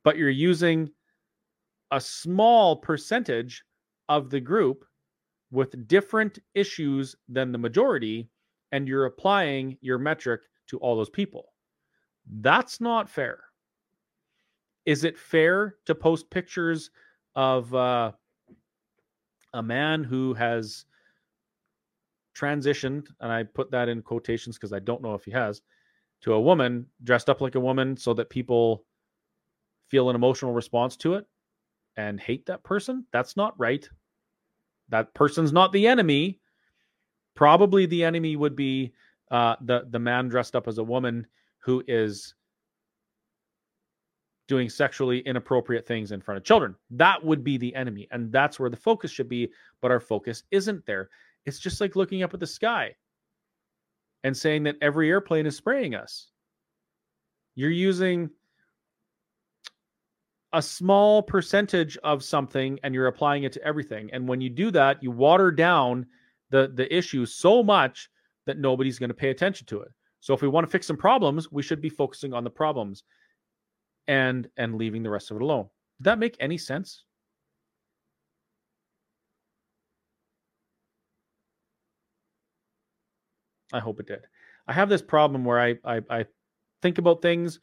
but 0.03 0.15
you're 0.15 0.29
using 0.29 0.91
a 1.91 1.99
small 1.99 2.75
percentage 2.75 3.63
of 4.07 4.29
the 4.29 4.39
group 4.39 4.85
with 5.51 5.87
different 5.87 6.39
issues 6.53 7.15
than 7.27 7.51
the 7.51 7.57
majority, 7.57 8.29
and 8.71 8.87
you're 8.87 9.05
applying 9.05 9.77
your 9.81 9.97
metric 9.97 10.41
to 10.67 10.77
all 10.79 10.95
those 10.95 11.09
people. 11.09 11.53
That's 12.41 12.79
not 12.79 13.09
fair. 13.09 13.39
Is 14.85 15.03
it 15.03 15.17
fair 15.17 15.75
to 15.85 15.95
post 15.95 16.29
pictures 16.29 16.91
of 17.35 17.73
uh, 17.73 18.11
a 19.53 19.63
man 19.63 20.03
who 20.03 20.33
has 20.35 20.85
transitioned, 22.35 23.07
and 23.19 23.31
I 23.31 23.43
put 23.43 23.71
that 23.71 23.89
in 23.89 24.01
quotations 24.01 24.57
because 24.57 24.73
I 24.73 24.79
don't 24.79 25.01
know 25.01 25.15
if 25.15 25.25
he 25.25 25.31
has, 25.31 25.61
to 26.21 26.33
a 26.33 26.41
woman 26.41 26.85
dressed 27.03 27.29
up 27.29 27.41
like 27.41 27.55
a 27.55 27.59
woman 27.59 27.97
so 27.97 28.13
that 28.13 28.29
people 28.29 28.85
feel 29.87 30.09
an 30.09 30.15
emotional 30.15 30.53
response 30.53 30.95
to 30.97 31.15
it 31.15 31.25
and 31.99 32.17
hate 32.17 32.45
that 32.45 32.63
person. 32.63 33.05
That's 33.11 33.35
not 33.35 33.59
right. 33.59 33.87
That 34.87 35.13
person's 35.13 35.51
not 35.51 35.73
the 35.73 35.85
enemy. 35.85 36.39
Probably 37.35 37.85
the 37.85 38.05
enemy 38.05 38.37
would 38.37 38.55
be 38.55 38.93
uh, 39.31 39.57
the 39.61 39.85
the 39.89 39.99
man 39.99 40.29
dressed 40.29 40.55
up 40.55 40.67
as 40.67 40.77
a 40.77 40.83
woman 40.83 41.27
who 41.59 41.83
is 41.89 42.33
doing 44.47 44.69
sexually 44.69 45.19
inappropriate 45.19 45.85
things 45.85 46.13
in 46.13 46.21
front 46.21 46.37
of 46.37 46.45
children. 46.45 46.73
That 46.89 47.23
would 47.23 47.43
be 47.43 47.57
the 47.57 47.75
enemy, 47.75 48.07
and 48.11 48.31
that's 48.31 48.59
where 48.59 48.69
the 48.69 48.77
focus 48.77 49.11
should 49.11 49.29
be. 49.29 49.51
But 49.81 49.91
our 49.91 49.99
focus 49.99 50.43
isn't 50.51 50.85
there. 50.85 51.09
It's 51.45 51.59
just 51.59 51.81
like 51.81 51.97
looking 51.97 52.23
up 52.23 52.33
at 52.33 52.39
the 52.39 52.47
sky 52.47 52.95
and 54.23 54.35
saying 54.35 54.63
that 54.63 54.77
every 54.81 55.09
airplane 55.09 55.45
is 55.45 55.57
spraying 55.57 55.95
us. 55.95 56.31
You're 57.55 57.71
using 57.71 58.29
a 60.53 60.61
small 60.61 61.21
percentage 61.21 61.97
of 61.97 62.23
something 62.23 62.79
and 62.83 62.93
you're 62.93 63.07
applying 63.07 63.43
it 63.43 63.51
to 63.53 63.63
everything. 63.63 64.09
And 64.13 64.27
when 64.27 64.41
you 64.41 64.49
do 64.49 64.71
that, 64.71 65.01
you 65.03 65.11
water 65.11 65.51
down 65.51 66.05
the 66.49 66.71
the 66.73 66.93
issue 66.95 67.25
so 67.25 67.61
much 67.61 68.09
that 68.45 68.57
nobody's 68.57 68.97
going 68.97 69.09
to 69.09 69.13
pay 69.15 69.29
attention 69.29 69.67
to 69.67 69.81
it. 69.81 69.91
So 70.21 70.33
if 70.33 70.41
we 70.41 70.47
want 70.47 70.65
to 70.65 70.71
fix 70.71 70.87
some 70.87 70.97
problems, 70.97 71.51
we 71.51 71.61
should 71.61 71.81
be 71.81 71.89
focusing 71.89 72.33
on 72.33 72.43
the 72.43 72.49
problems 72.49 73.03
and 74.07 74.49
and 74.57 74.75
leaving 74.75 75.03
the 75.03 75.09
rest 75.09 75.31
of 75.31 75.37
it 75.37 75.43
alone. 75.43 75.69
Did 75.99 76.05
that 76.05 76.19
make 76.19 76.35
any 76.39 76.57
sense? 76.57 77.03
I 83.71 83.79
hope 83.79 83.99
it 83.99 84.07
did. 84.07 84.21
I 84.67 84.73
have 84.73 84.89
this 84.89 85.01
problem 85.01 85.45
where 85.45 85.59
I, 85.59 85.75
I, 85.85 86.01
I 86.09 86.25
think 86.81 86.97
about 86.97 87.21
things 87.21 87.59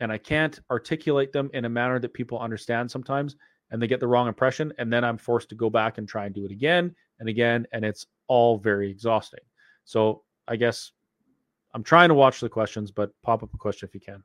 and 0.00 0.10
I 0.10 0.18
can't 0.18 0.58
articulate 0.70 1.32
them 1.32 1.50
in 1.52 1.66
a 1.66 1.68
manner 1.68 1.98
that 1.98 2.14
people 2.14 2.38
understand 2.38 2.90
sometimes, 2.90 3.36
and 3.70 3.80
they 3.80 3.86
get 3.86 4.00
the 4.00 4.08
wrong 4.08 4.26
impression, 4.26 4.72
and 4.78 4.92
then 4.92 5.04
I'm 5.04 5.18
forced 5.18 5.48
to 5.50 5.54
go 5.54 5.70
back 5.70 5.98
and 5.98 6.08
try 6.08 6.26
and 6.26 6.34
do 6.34 6.44
it 6.44 6.50
again 6.50 6.94
and 7.20 7.28
again, 7.28 7.66
and 7.72 7.84
it's 7.84 8.06
all 8.26 8.58
very 8.58 8.90
exhausting. 8.90 9.40
So 9.84 10.22
I 10.48 10.56
guess 10.56 10.92
I'm 11.74 11.84
trying 11.84 12.08
to 12.08 12.14
watch 12.14 12.40
the 12.40 12.48
questions, 12.48 12.90
but 12.90 13.12
pop 13.22 13.42
up 13.42 13.54
a 13.54 13.58
question 13.58 13.88
if 13.88 13.94
you 13.94 14.00
can, 14.00 14.24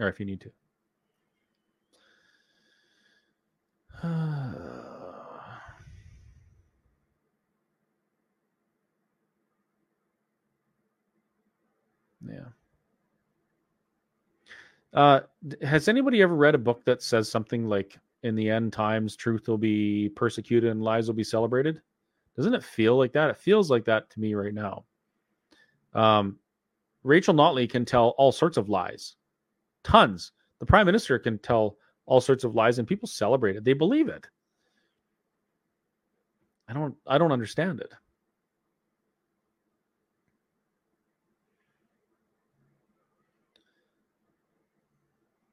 or 0.00 0.08
if 0.08 0.20
you 0.20 0.26
need 0.26 0.42
to. 0.42 0.50
Yeah. 12.28 12.55
Uh, 14.92 15.20
has 15.62 15.88
anybody 15.88 16.22
ever 16.22 16.34
read 16.34 16.54
a 16.54 16.58
book 16.58 16.84
that 16.84 17.02
says 17.02 17.28
something 17.28 17.68
like, 17.68 17.98
"In 18.22 18.34
the 18.34 18.50
end 18.50 18.72
times, 18.72 19.16
truth 19.16 19.48
will 19.48 19.58
be 19.58 20.08
persecuted 20.10 20.70
and 20.70 20.82
lies 20.82 21.06
will 21.06 21.14
be 21.14 21.24
celebrated"? 21.24 21.82
Doesn't 22.36 22.54
it 22.54 22.64
feel 22.64 22.96
like 22.96 23.12
that? 23.12 23.30
It 23.30 23.36
feels 23.36 23.70
like 23.70 23.84
that 23.86 24.10
to 24.10 24.20
me 24.20 24.34
right 24.34 24.54
now. 24.54 24.84
Um, 25.94 26.38
Rachel 27.02 27.34
Notley 27.34 27.68
can 27.68 27.84
tell 27.84 28.10
all 28.18 28.32
sorts 28.32 28.56
of 28.56 28.68
lies, 28.68 29.16
tons. 29.84 30.32
The 30.58 30.66
prime 30.66 30.86
minister 30.86 31.18
can 31.18 31.38
tell 31.38 31.78
all 32.06 32.20
sorts 32.20 32.44
of 32.44 32.54
lies, 32.54 32.78
and 32.78 32.86
people 32.86 33.08
celebrate 33.08 33.56
it. 33.56 33.64
They 33.64 33.72
believe 33.72 34.08
it. 34.08 34.26
I 36.68 36.72
don't. 36.72 36.96
I 37.06 37.18
don't 37.18 37.32
understand 37.32 37.80
it. 37.80 37.92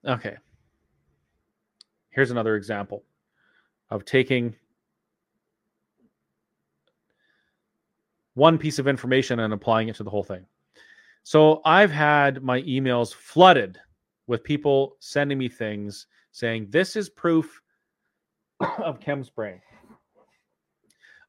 Okay. 0.05 0.35
Here's 2.09 2.31
another 2.31 2.55
example 2.55 3.03
of 3.89 4.05
taking 4.05 4.55
one 8.35 8.57
piece 8.57 8.79
of 8.79 8.87
information 8.87 9.39
and 9.39 9.53
applying 9.53 9.87
it 9.87 9.95
to 9.95 10.03
the 10.03 10.09
whole 10.09 10.23
thing. 10.23 10.45
So 11.23 11.61
I've 11.65 11.91
had 11.91 12.43
my 12.43 12.61
emails 12.63 13.13
flooded 13.13 13.79
with 14.27 14.43
people 14.43 14.97
sending 14.99 15.37
me 15.37 15.47
things 15.47 16.07
saying 16.31 16.67
this 16.69 16.95
is 16.95 17.09
proof 17.09 17.61
of 18.79 18.99
chem 18.99 19.23
spraying. 19.23 19.61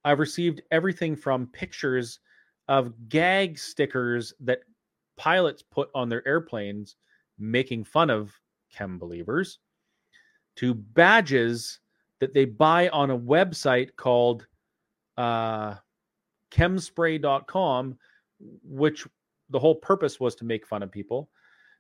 I've 0.04 0.18
received 0.18 0.62
everything 0.70 1.16
from 1.16 1.46
pictures 1.48 2.20
of 2.68 2.92
gag 3.08 3.58
stickers 3.58 4.34
that 4.40 4.60
pilots 5.16 5.62
put 5.62 5.88
on 5.94 6.08
their 6.08 6.26
airplanes 6.26 6.96
making 7.38 7.84
fun 7.84 8.10
of 8.10 8.32
chem 8.74 8.98
believers 8.98 9.58
to 10.56 10.74
badges 10.74 11.80
that 12.20 12.34
they 12.34 12.44
buy 12.44 12.88
on 12.88 13.10
a 13.10 13.18
website 13.18 13.90
called 13.96 14.46
uh, 15.16 15.74
chemspray.com, 16.50 17.98
which 18.62 19.06
the 19.50 19.58
whole 19.58 19.74
purpose 19.74 20.20
was 20.20 20.34
to 20.36 20.44
make 20.44 20.66
fun 20.66 20.82
of 20.82 20.90
people. 20.90 21.28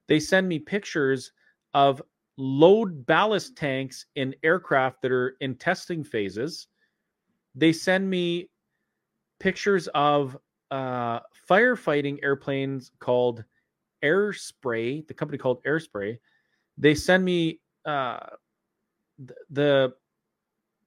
They 0.06 0.20
send 0.20 0.48
me 0.48 0.58
pictures 0.58 1.32
of 1.72 2.02
load 2.36 3.06
ballast 3.06 3.56
tanks 3.56 4.06
in 4.16 4.34
aircraft 4.42 5.02
that 5.02 5.12
are 5.12 5.36
in 5.40 5.54
testing 5.54 6.04
phases. 6.04 6.66
They 7.54 7.72
send 7.72 8.08
me 8.08 8.50
pictures 9.38 9.88
of 9.94 10.36
uh, 10.70 11.20
firefighting 11.48 12.18
airplanes 12.22 12.90
called 12.98 13.44
Airspray, 14.02 15.06
the 15.06 15.14
company 15.14 15.38
called 15.38 15.62
Airspray, 15.64 16.18
they 16.78 16.94
send 16.94 17.24
me 17.24 17.60
uh, 17.84 18.18
the 19.50 19.92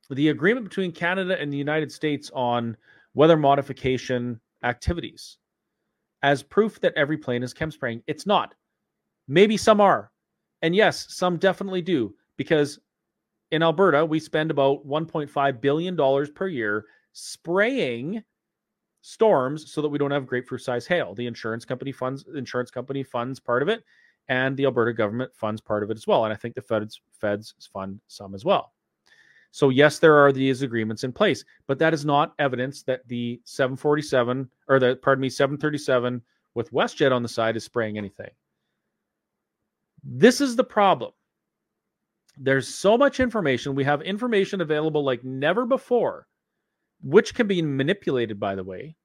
the 0.10 0.30
agreement 0.30 0.68
between 0.68 0.92
Canada 0.92 1.40
and 1.40 1.52
the 1.52 1.58
United 1.58 1.92
States 1.92 2.32
on 2.34 2.78
weather 3.14 3.38
modification 3.38 4.40
activities 4.64 5.38
as 6.24 6.44
proof 6.44 6.80
that 6.80 6.94
every 6.96 7.18
plane 7.18 7.44
is 7.44 7.54
chem 7.54 7.72
spraying. 7.72 8.02
It's 8.08 8.26
not. 8.26 8.54
Maybe 9.28 9.58
some 9.58 9.82
are. 9.82 10.12
And 10.62 10.76
yes, 10.76 11.08
some 11.10 11.38
definitely 11.38 11.82
do 11.82 12.16
because 12.38 12.80
in 13.52 13.64
Alberta, 13.64 14.06
we 14.06 14.20
spend 14.20 14.52
about 14.52 14.86
$1.5 14.88 15.62
billion 15.62 15.98
per 16.34 16.48
year 16.48 16.86
spraying 17.14 18.24
storms 19.02 19.72
so 19.72 19.82
that 19.82 19.90
we 19.90 19.98
don't 19.98 20.12
have 20.12 20.26
grapefruit 20.26 20.62
size 20.62 20.88
hail. 20.88 21.14
The 21.14 21.28
insurance 21.28 21.66
company 21.66 21.92
funds 21.92 22.26
insurance 22.36 22.72
company 22.72 23.04
funds 23.04 23.40
part 23.40 23.62
of 23.62 23.70
it 23.70 23.84
and 24.30 24.58
the 24.58 24.66
Alberta 24.66 24.94
government 24.94 25.32
funds 25.36 25.62
part 25.62 25.84
of 25.84 25.92
it 25.92 25.98
as 25.98 26.08
well. 26.08 26.26
And 26.26 26.34
I 26.34 26.36
think 26.36 26.56
the 26.56 26.62
feds 26.62 27.02
feds 27.12 27.54
fund 27.74 28.00
some 28.08 28.36
as 28.36 28.46
well. 28.46 28.74
So 29.52 29.70
yes, 29.70 30.00
there 30.00 30.16
are 30.16 30.32
these 30.32 30.62
agreements 30.62 31.04
in 31.04 31.12
place, 31.12 31.44
but 31.68 31.80
that 31.80 31.94
is 31.94 32.06
not 32.06 32.34
evidence 32.38 32.84
that 32.84 33.08
the 33.08 33.42
747 33.46 34.50
or 34.68 34.80
the 34.80 34.98
pardon 34.98 35.22
me 35.22 35.30
737 35.30 36.22
with 36.54 36.72
WestJet 36.72 37.12
on 37.12 37.24
the 37.24 37.30
side 37.30 37.56
is 37.56 37.64
spraying 37.64 37.98
anything. 37.98 38.30
This 40.04 40.42
is 40.42 40.56
the 40.56 40.64
problem. 40.64 41.12
There's 42.38 42.68
so 42.68 42.98
much 42.98 43.20
information. 43.20 43.74
We 43.74 43.84
have 43.84 44.02
information 44.04 44.62
available 44.62 45.04
like 45.04 45.24
never 45.24 45.66
before, 45.66 46.28
which 47.02 47.34
can 47.34 47.48
be 47.48 47.62
manipulated, 47.62 48.40
by 48.40 48.54
the 48.54 48.64
way 48.64 48.96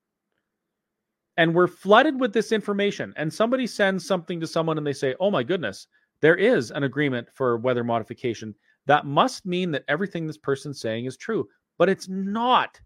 and 1.37 1.55
we're 1.55 1.66
flooded 1.66 2.20
with 2.20 2.32
this 2.32 2.52
information 2.52 3.12
and 3.16 3.32
somebody 3.32 3.66
sends 3.66 4.06
something 4.06 4.40
to 4.40 4.47
someone 4.47 4.78
and 4.78 4.86
they 4.86 4.93
say 4.93 5.15
oh 5.20 5.31
my 5.31 5.43
goodness 5.43 5.86
there 6.20 6.36
is 6.36 6.70
an 6.70 6.85
agreement 6.85 7.27
for 7.35 7.59
weather 7.59 7.82
modification. 7.82 8.55
That 8.86 9.06
must 9.06 9.44
mean 9.44 9.73
that 9.73 9.85
everything 9.89 10.27
this 10.27 10.39
person's 10.39 10.81
saying 10.81 11.06
is 11.06 11.16
true 11.16 11.48
but 11.78 11.89
it's 11.89 12.09
not 12.09 12.81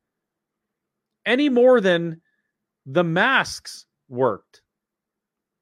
any 1.26 1.48
more 1.48 1.80
than 1.80 2.20
the 2.86 3.04
masks 3.04 3.86
worked 4.08 4.62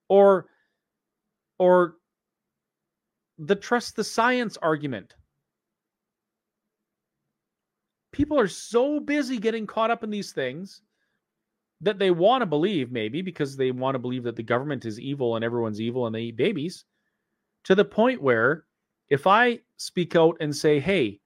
or 0.09 0.47
or 1.59 1.97
the 3.39 3.57
trust 3.57 3.97
the 3.97 4.05
science 4.05 4.57
argument. 4.59 5.15
People 8.13 8.39
are 8.39 8.49
so 8.49 9.01
busy 9.01 9.39
getting 9.39 9.67
caught 9.67 9.91
up 9.91 10.05
in 10.05 10.11
these 10.11 10.33
things 10.33 10.83
that 11.85 11.98
they 11.98 12.11
want 12.11 12.43
to 12.43 12.47
believe, 12.47 12.90
maybe 12.90 13.23
because 13.23 13.56
they 13.56 13.70
want 13.70 13.94
to 13.94 13.98
believe 13.98 14.24
that 14.24 14.36
the 14.36 14.43
government 14.43 14.85
is 14.85 14.98
evil 14.98 15.36
and 15.36 15.44
everyone's 15.44 15.81
evil 15.81 16.06
and 16.06 16.15
they 16.15 16.23
eat 16.23 16.36
babies, 16.36 16.85
to 17.65 17.74
the 17.74 17.85
point 17.85 18.20
where 18.20 18.65
if 19.09 19.27
I 19.27 19.61
speak 19.77 20.16
out 20.16 20.36
and 20.40 20.55
say, 20.55 20.81
hey, 20.81 21.20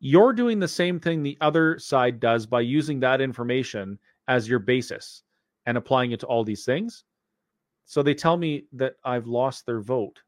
you're 0.00 0.32
doing 0.32 0.58
the 0.58 0.68
same 0.68 1.00
thing 1.00 1.22
the 1.22 1.38
other 1.40 1.78
side 1.78 2.20
does 2.20 2.46
by 2.46 2.60
using 2.60 3.00
that 3.00 3.20
information 3.20 3.98
as 4.28 4.48
your 4.48 4.58
basis 4.58 5.22
and 5.64 5.78
applying 5.78 6.12
it 6.12 6.20
to 6.20 6.26
all 6.26 6.44
these 6.44 6.64
things. 6.64 7.04
So 7.86 8.02
they 8.02 8.14
tell 8.14 8.36
me 8.36 8.66
that 8.72 8.96
I've 9.04 9.26
lost 9.26 9.64
their 9.64 9.80
vote 9.80 10.20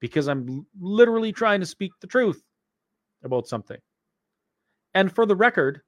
because 0.00 0.28
I'm 0.28 0.66
literally 0.78 1.32
trying 1.32 1.60
to 1.60 1.66
speak 1.66 1.92
the 2.00 2.06
truth 2.06 2.42
about 3.24 3.48
something. 3.48 3.78
And 4.94 5.10
for 5.14 5.24
the 5.24 5.36
record, 5.36 5.80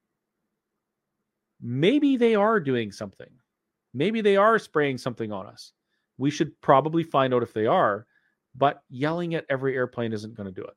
maybe 1.61 2.17
they 2.17 2.35
are 2.35 2.61
doing 2.61 2.93
something. 2.93 3.31
Maybe 3.95 4.21
they 4.21 4.37
are 4.37 4.59
spraying 4.59 4.99
something 4.99 5.33
on 5.33 5.47
us. 5.47 5.73
We 6.19 6.31
should 6.31 6.61
probably 6.61 7.03
find 7.03 7.33
out 7.33 7.43
if 7.43 7.53
they 7.53 7.67
are, 7.67 8.07
but 8.55 8.83
yelling 8.91 9.35
at 9.35 9.47
every 9.49 9.75
airplane 9.75 10.13
isn't 10.13 10.35
going 10.35 10.53
to 10.53 10.53
do 10.53 10.65
it. 10.65 10.77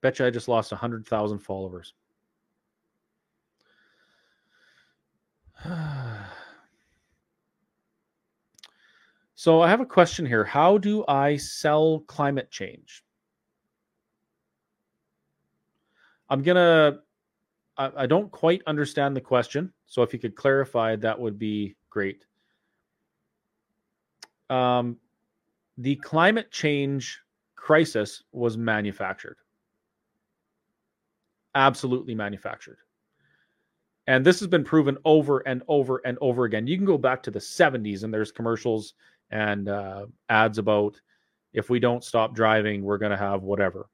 Betcha 0.00 0.26
I 0.26 0.30
just 0.30 0.48
lost 0.48 0.72
100,000 0.72 1.38
followers. 1.38 1.94
so 9.34 9.60
I 9.62 9.68
have 9.68 9.80
a 9.80 9.86
question 9.86 10.26
here. 10.26 10.44
How 10.44 10.78
do 10.78 11.04
I 11.08 11.36
sell 11.36 12.00
climate 12.06 12.50
change? 12.50 13.02
I'm 16.28 16.42
going 16.42 16.56
to 16.56 17.00
I, 17.78 17.90
I 17.96 18.06
don't 18.06 18.30
quite 18.30 18.62
understand 18.66 19.16
the 19.16 19.20
question. 19.20 19.72
So 19.86 20.02
if 20.02 20.12
you 20.12 20.18
could 20.18 20.34
clarify, 20.34 20.96
that 20.96 21.18
would 21.18 21.38
be 21.38 21.76
great. 21.90 22.24
Um, 24.50 24.98
the 25.78 25.96
climate 25.96 26.50
change 26.50 27.20
crisis 27.54 28.22
was 28.32 28.56
manufactured. 28.56 29.36
Absolutely 31.54 32.14
manufactured. 32.14 32.78
And 34.06 34.24
this 34.24 34.38
has 34.38 34.46
been 34.46 34.62
proven 34.62 34.96
over 35.04 35.40
and 35.40 35.62
over 35.66 36.00
and 36.04 36.16
over 36.20 36.44
again. 36.44 36.66
You 36.66 36.76
can 36.76 36.86
go 36.86 36.98
back 36.98 37.22
to 37.24 37.30
the 37.30 37.40
70s 37.40 38.04
and 38.04 38.14
there's 38.14 38.30
commercials 38.30 38.94
and 39.30 39.68
uh, 39.68 40.06
ads 40.28 40.58
about 40.58 41.00
if 41.52 41.68
we 41.70 41.80
don't 41.80 42.04
stop 42.04 42.34
driving, 42.34 42.82
we're 42.82 42.98
going 42.98 43.10
to 43.10 43.16
have 43.16 43.42
whatever. 43.42 43.88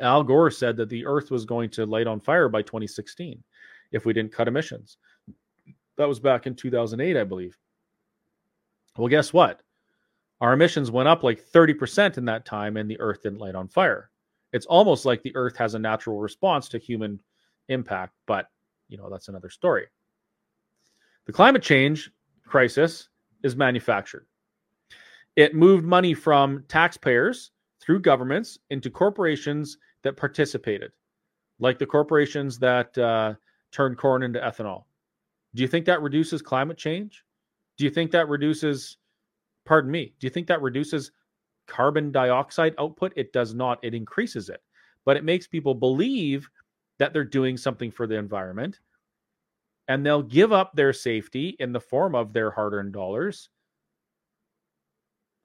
Al 0.00 0.22
Gore 0.22 0.50
said 0.50 0.76
that 0.76 0.88
the 0.88 1.06
earth 1.06 1.30
was 1.30 1.44
going 1.44 1.70
to 1.70 1.86
light 1.86 2.06
on 2.06 2.20
fire 2.20 2.48
by 2.48 2.62
2016 2.62 3.42
if 3.92 4.04
we 4.04 4.12
didn't 4.12 4.32
cut 4.32 4.48
emissions. 4.48 4.98
That 5.96 6.08
was 6.08 6.18
back 6.18 6.46
in 6.46 6.54
2008, 6.54 7.16
I 7.16 7.24
believe. 7.24 7.56
Well, 8.96 9.08
guess 9.08 9.32
what? 9.32 9.62
Our 10.40 10.52
emissions 10.52 10.90
went 10.90 11.08
up 11.08 11.22
like 11.22 11.44
30% 11.44 12.18
in 12.18 12.24
that 12.26 12.44
time 12.44 12.76
and 12.76 12.90
the 12.90 13.00
earth 13.00 13.22
didn't 13.22 13.38
light 13.38 13.54
on 13.54 13.68
fire. 13.68 14.10
It's 14.52 14.66
almost 14.66 15.04
like 15.04 15.22
the 15.22 15.34
earth 15.36 15.56
has 15.56 15.74
a 15.74 15.78
natural 15.78 16.18
response 16.20 16.68
to 16.70 16.78
human 16.78 17.20
impact, 17.68 18.14
but 18.26 18.46
you 18.88 18.98
know, 18.98 19.08
that's 19.10 19.28
another 19.28 19.50
story. 19.50 19.86
The 21.26 21.32
climate 21.32 21.62
change 21.62 22.10
crisis 22.46 23.08
is 23.42 23.56
manufactured. 23.56 24.26
It 25.36 25.54
moved 25.54 25.84
money 25.84 26.14
from 26.14 26.64
taxpayers 26.68 27.50
through 27.84 28.00
governments 28.00 28.58
into 28.70 28.90
corporations 28.90 29.76
that 30.02 30.16
participated, 30.16 30.92
like 31.58 31.78
the 31.78 31.86
corporations 31.86 32.58
that 32.58 32.96
uh, 32.96 33.34
turned 33.72 33.98
corn 33.98 34.22
into 34.22 34.40
ethanol. 34.40 34.84
Do 35.54 35.62
you 35.62 35.68
think 35.68 35.84
that 35.86 36.02
reduces 36.02 36.40
climate 36.40 36.78
change? 36.78 37.24
Do 37.76 37.84
you 37.84 37.90
think 37.90 38.10
that 38.12 38.28
reduces, 38.28 38.96
pardon 39.64 39.90
me, 39.90 40.14
do 40.18 40.26
you 40.26 40.30
think 40.30 40.46
that 40.46 40.62
reduces 40.62 41.12
carbon 41.66 42.10
dioxide 42.10 42.74
output? 42.78 43.12
It 43.16 43.32
does 43.32 43.54
not, 43.54 43.78
it 43.82 43.94
increases 43.94 44.48
it. 44.48 44.62
But 45.04 45.16
it 45.16 45.24
makes 45.24 45.46
people 45.46 45.74
believe 45.74 46.48
that 46.98 47.12
they're 47.12 47.24
doing 47.24 47.56
something 47.56 47.90
for 47.90 48.06
the 48.06 48.16
environment 48.16 48.80
and 49.88 50.04
they'll 50.04 50.22
give 50.22 50.52
up 50.52 50.74
their 50.74 50.92
safety 50.92 51.56
in 51.58 51.72
the 51.72 51.80
form 51.80 52.14
of 52.14 52.32
their 52.32 52.50
hard 52.50 52.72
earned 52.72 52.94
dollars 52.94 53.50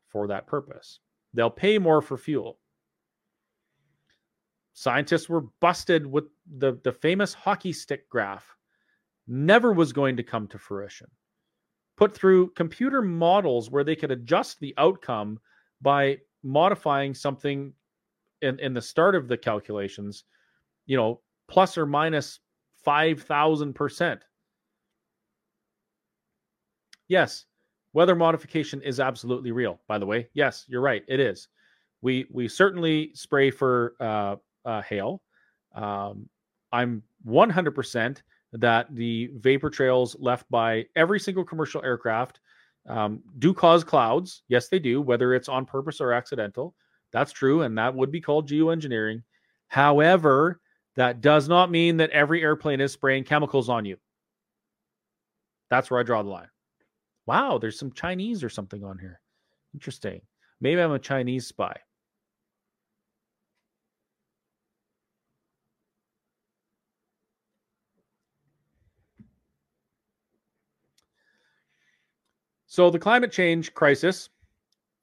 for 0.08 0.28
that 0.28 0.48
purpose. 0.48 1.00
They'll 1.34 1.50
pay 1.50 1.78
more 1.78 2.02
for 2.02 2.18
fuel. 2.18 2.60
Scientists 4.74 5.28
were 5.28 5.42
busted 5.60 6.06
with 6.06 6.26
the, 6.58 6.80
the 6.84 6.92
famous 6.92 7.34
hockey 7.34 7.74
stick 7.74 8.10
graph. 8.10 8.56
Never 9.28 9.74
was 9.74 9.94
going 9.94 10.18
to 10.18 10.24
come 10.24 10.48
to 10.48 10.58
fruition. 10.58 11.08
Put 11.98 12.16
through 12.16 12.52
computer 12.52 13.02
models 13.02 13.70
where 13.70 13.84
they 13.84 13.96
could 13.96 14.12
adjust 14.12 14.60
the 14.60 14.74
outcome 14.78 15.40
by 15.82 16.20
modifying 16.44 17.14
something 17.14 17.74
in, 18.42 18.60
in 18.60 18.74
the 18.74 18.82
start 18.82 19.16
of 19.16 19.28
the 19.28 19.38
calculations, 19.38 20.24
you 20.86 20.96
know, 20.96 21.22
plus 21.50 21.78
or 21.78 21.86
minus 21.86 22.40
5,000%. 22.86 24.22
Yes, 27.08 27.46
weather 27.94 28.16
modification 28.16 28.82
is 28.82 29.00
absolutely 29.00 29.52
real. 29.52 29.80
By 29.88 29.98
the 29.98 30.06
way, 30.06 30.30
yes, 30.34 30.66
you're 30.68 30.82
right. 30.82 31.04
It 31.08 31.20
is. 31.20 31.48
We 32.02 32.28
we 32.32 32.48
certainly 32.48 33.12
spray 33.14 33.52
for 33.52 33.96
uh, 34.00 34.36
uh, 34.66 34.82
hail. 34.82 35.22
Um, 35.76 36.30
I'm 36.72 37.04
100% 37.28 38.22
that 38.54 38.88
the 38.96 39.30
vapor 39.36 39.70
trails 39.70 40.16
left 40.20 40.50
by 40.50 40.86
every 40.96 41.20
single 41.20 41.44
commercial 41.44 41.84
aircraft 41.84 42.40
um, 42.88 43.22
do 43.38 43.54
cause 43.54 43.84
clouds. 43.84 44.44
Yes, 44.48 44.70
they 44.70 44.80
do, 44.80 45.02
whether 45.02 45.34
it's 45.34 45.50
on 45.50 45.66
purpose 45.66 46.02
or 46.02 46.14
accidental. 46.14 46.76
That's 47.12 47.32
true, 47.32 47.64
and 47.64 47.78
that 47.78 47.94
would 47.94 48.12
be 48.12 48.22
called 48.22 48.48
geoengineering. 48.48 49.24
However, 49.68 50.60
that 50.96 51.22
does 51.22 51.48
not 51.48 51.72
mean 51.72 51.98
that 51.98 52.10
every 52.12 52.42
airplane 52.42 52.82
is 52.82 52.92
spraying 52.92 53.24
chemicals 53.24 53.70
on 53.70 53.86
you. 53.86 53.98
That's 55.70 55.92
where 55.92 56.00
I 56.00 56.04
draw 56.04 56.24
the 56.24 56.30
line. 56.30 56.48
Wow, 57.30 57.60
there's 57.60 57.78
some 57.78 57.92
Chinese 57.92 58.44
or 58.44 58.50
something 58.50 58.84
on 58.84 58.98
here. 58.98 59.22
Interesting. 59.76 60.20
Maybe 60.62 60.82
I'm 60.82 60.94
a 60.94 60.98
Chinese 60.98 61.46
spy. 61.46 61.78
So 72.66 72.90
the 72.90 72.98
climate 72.98 73.32
change 73.32 73.76
crisis 73.76 74.30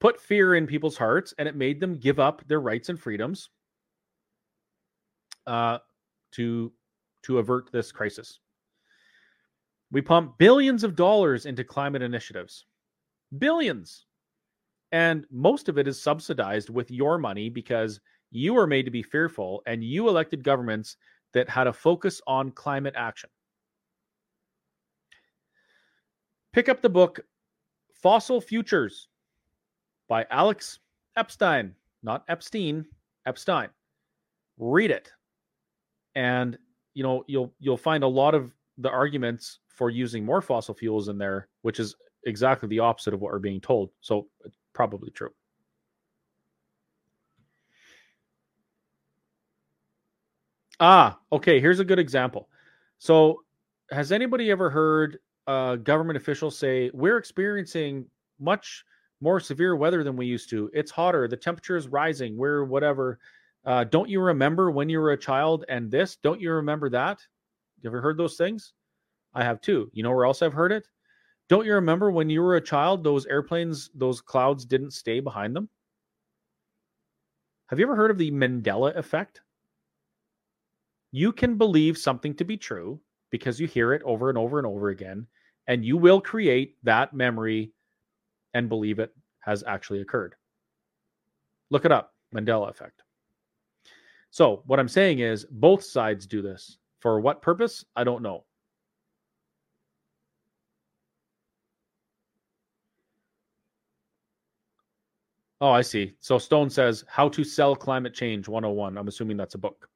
put 0.00 0.20
fear 0.20 0.56
in 0.56 0.66
people's 0.66 0.96
hearts 0.96 1.32
and 1.38 1.46
it 1.46 1.54
made 1.54 1.78
them 1.78 1.94
give 1.94 2.18
up 2.18 2.42
their 2.48 2.60
rights 2.60 2.88
and 2.88 2.98
freedoms 2.98 3.50
uh, 5.46 5.78
to 6.32 6.72
to 7.22 7.38
avert 7.38 7.70
this 7.70 7.92
crisis. 7.92 8.40
We 9.92 10.02
pump 10.02 10.38
billions 10.38 10.84
of 10.84 10.96
dollars 10.96 11.46
into 11.46 11.64
climate 11.64 12.02
initiatives. 12.02 12.64
Billions. 13.38 14.06
And 14.92 15.26
most 15.30 15.68
of 15.68 15.78
it 15.78 15.88
is 15.88 16.00
subsidized 16.00 16.70
with 16.70 16.90
your 16.90 17.18
money 17.18 17.48
because 17.48 18.00
you 18.30 18.54
were 18.54 18.66
made 18.66 18.84
to 18.84 18.90
be 18.90 19.02
fearful 19.02 19.62
and 19.66 19.82
you 19.82 20.08
elected 20.08 20.42
governments 20.42 20.96
that 21.32 21.48
had 21.48 21.66
a 21.66 21.72
focus 21.72 22.20
on 22.26 22.50
climate 22.50 22.94
action. 22.96 23.30
Pick 26.52 26.68
up 26.68 26.80
the 26.80 26.88
book 26.88 27.20
Fossil 27.92 28.40
Futures 28.40 29.08
by 30.08 30.26
Alex 30.30 30.78
Epstein, 31.16 31.74
not 32.02 32.24
Epstein, 32.28 32.86
Epstein. 33.26 33.68
Read 34.58 34.90
it. 34.90 35.12
And 36.14 36.56
you 36.94 37.02
know, 37.02 37.24
you'll 37.26 37.52
you'll 37.58 37.76
find 37.76 38.04
a 38.04 38.08
lot 38.08 38.34
of 38.34 38.54
the 38.78 38.88
arguments 38.88 39.58
for 39.76 39.90
using 39.90 40.24
more 40.24 40.42
fossil 40.42 40.74
fuels 40.74 41.08
in 41.08 41.18
there, 41.18 41.48
which 41.62 41.78
is 41.78 41.94
exactly 42.24 42.68
the 42.68 42.80
opposite 42.80 43.14
of 43.14 43.20
what 43.20 43.32
we're 43.32 43.38
being 43.38 43.60
told. 43.60 43.90
So 44.00 44.26
it's 44.44 44.56
probably 44.72 45.10
true. 45.10 45.30
Ah, 50.80 51.18
okay. 51.32 51.60
Here's 51.60 51.80
a 51.80 51.84
good 51.84 51.98
example. 51.98 52.48
So, 52.98 53.42
has 53.90 54.12
anybody 54.12 54.50
ever 54.50 54.68
heard 54.68 55.18
government 55.46 56.16
officials 56.16 56.58
say, 56.58 56.90
We're 56.92 57.18
experiencing 57.18 58.06
much 58.38 58.84
more 59.20 59.40
severe 59.40 59.76
weather 59.76 60.04
than 60.04 60.16
we 60.16 60.26
used 60.26 60.50
to? 60.50 60.70
It's 60.74 60.90
hotter. 60.90 61.28
The 61.28 61.36
temperature 61.36 61.76
is 61.76 61.88
rising. 61.88 62.36
We're 62.36 62.64
whatever. 62.64 63.18
Uh, 63.64 63.84
don't 63.84 64.08
you 64.08 64.20
remember 64.20 64.70
when 64.70 64.88
you 64.88 65.00
were 65.00 65.12
a 65.12 65.18
child 65.18 65.64
and 65.68 65.90
this? 65.90 66.16
Don't 66.16 66.40
you 66.40 66.52
remember 66.52 66.90
that? 66.90 67.20
You 67.82 67.90
ever 67.90 68.00
heard 68.00 68.18
those 68.18 68.36
things? 68.36 68.72
I 69.36 69.44
have 69.44 69.60
too. 69.60 69.90
You 69.92 70.02
know 70.02 70.10
where 70.10 70.24
else 70.24 70.40
I've 70.40 70.54
heard 70.54 70.72
it? 70.72 70.88
Don't 71.48 71.66
you 71.66 71.74
remember 71.74 72.10
when 72.10 72.30
you 72.30 72.42
were 72.42 72.56
a 72.56 72.60
child, 72.60 73.04
those 73.04 73.26
airplanes, 73.26 73.90
those 73.94 74.20
clouds 74.20 74.64
didn't 74.64 74.92
stay 74.92 75.20
behind 75.20 75.54
them? 75.54 75.68
Have 77.68 77.78
you 77.78 77.84
ever 77.84 77.94
heard 77.94 78.10
of 78.10 78.18
the 78.18 78.30
Mandela 78.30 78.96
effect? 78.96 79.42
You 81.12 81.32
can 81.32 81.56
believe 81.58 81.98
something 81.98 82.34
to 82.36 82.44
be 82.44 82.56
true 82.56 82.98
because 83.30 83.60
you 83.60 83.66
hear 83.66 83.92
it 83.92 84.02
over 84.04 84.30
and 84.30 84.38
over 84.38 84.58
and 84.58 84.66
over 84.66 84.88
again, 84.88 85.26
and 85.66 85.84
you 85.84 85.98
will 85.98 86.20
create 86.20 86.76
that 86.82 87.12
memory 87.12 87.72
and 88.54 88.70
believe 88.70 88.98
it 88.98 89.14
has 89.40 89.62
actually 89.66 90.00
occurred. 90.00 90.34
Look 91.70 91.84
it 91.84 91.92
up 91.92 92.14
Mandela 92.34 92.70
effect. 92.70 93.02
So, 94.30 94.62
what 94.66 94.80
I'm 94.80 94.88
saying 94.88 95.18
is 95.18 95.44
both 95.50 95.84
sides 95.84 96.26
do 96.26 96.40
this. 96.40 96.78
For 97.00 97.20
what 97.20 97.42
purpose? 97.42 97.84
I 97.94 98.02
don't 98.02 98.22
know. 98.22 98.44
Oh, 105.60 105.70
I 105.70 105.80
see. 105.80 106.14
So 106.20 106.38
Stone 106.38 106.70
says 106.70 107.04
How 107.08 107.28
to 107.30 107.42
Sell 107.42 107.74
Climate 107.74 108.14
Change 108.14 108.48
101. 108.48 108.98
I'm 108.98 109.08
assuming 109.08 109.36
that's 109.36 109.54
a 109.54 109.58
book. 109.58 109.88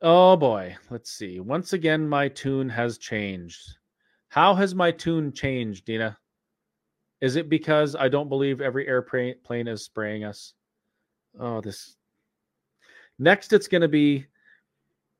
Oh 0.00 0.36
boy, 0.36 0.76
let's 0.90 1.10
see. 1.10 1.40
Once 1.40 1.72
again, 1.72 2.08
my 2.08 2.28
tune 2.28 2.68
has 2.68 2.98
changed. 2.98 3.78
How 4.28 4.54
has 4.54 4.74
my 4.74 4.92
tune 4.92 5.32
changed, 5.32 5.86
Dina? 5.86 6.16
Is 7.20 7.34
it 7.34 7.48
because 7.48 7.96
I 7.96 8.08
don't 8.08 8.28
believe 8.28 8.60
every 8.60 8.86
airplane 8.86 9.66
is 9.66 9.84
spraying 9.84 10.22
us? 10.22 10.54
Oh, 11.38 11.60
this. 11.60 11.96
Next, 13.18 13.52
it's 13.52 13.66
going 13.66 13.82
to 13.82 13.88
be 13.88 14.26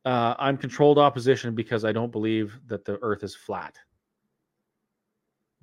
uh, 0.04 0.34
I'm 0.38 0.56
controlled 0.56 0.98
opposition 0.98 1.54
because 1.56 1.84
I 1.84 1.90
don't 1.90 2.12
believe 2.12 2.58
that 2.66 2.84
the 2.84 2.98
earth 3.02 3.24
is 3.24 3.34
flat. 3.34 3.76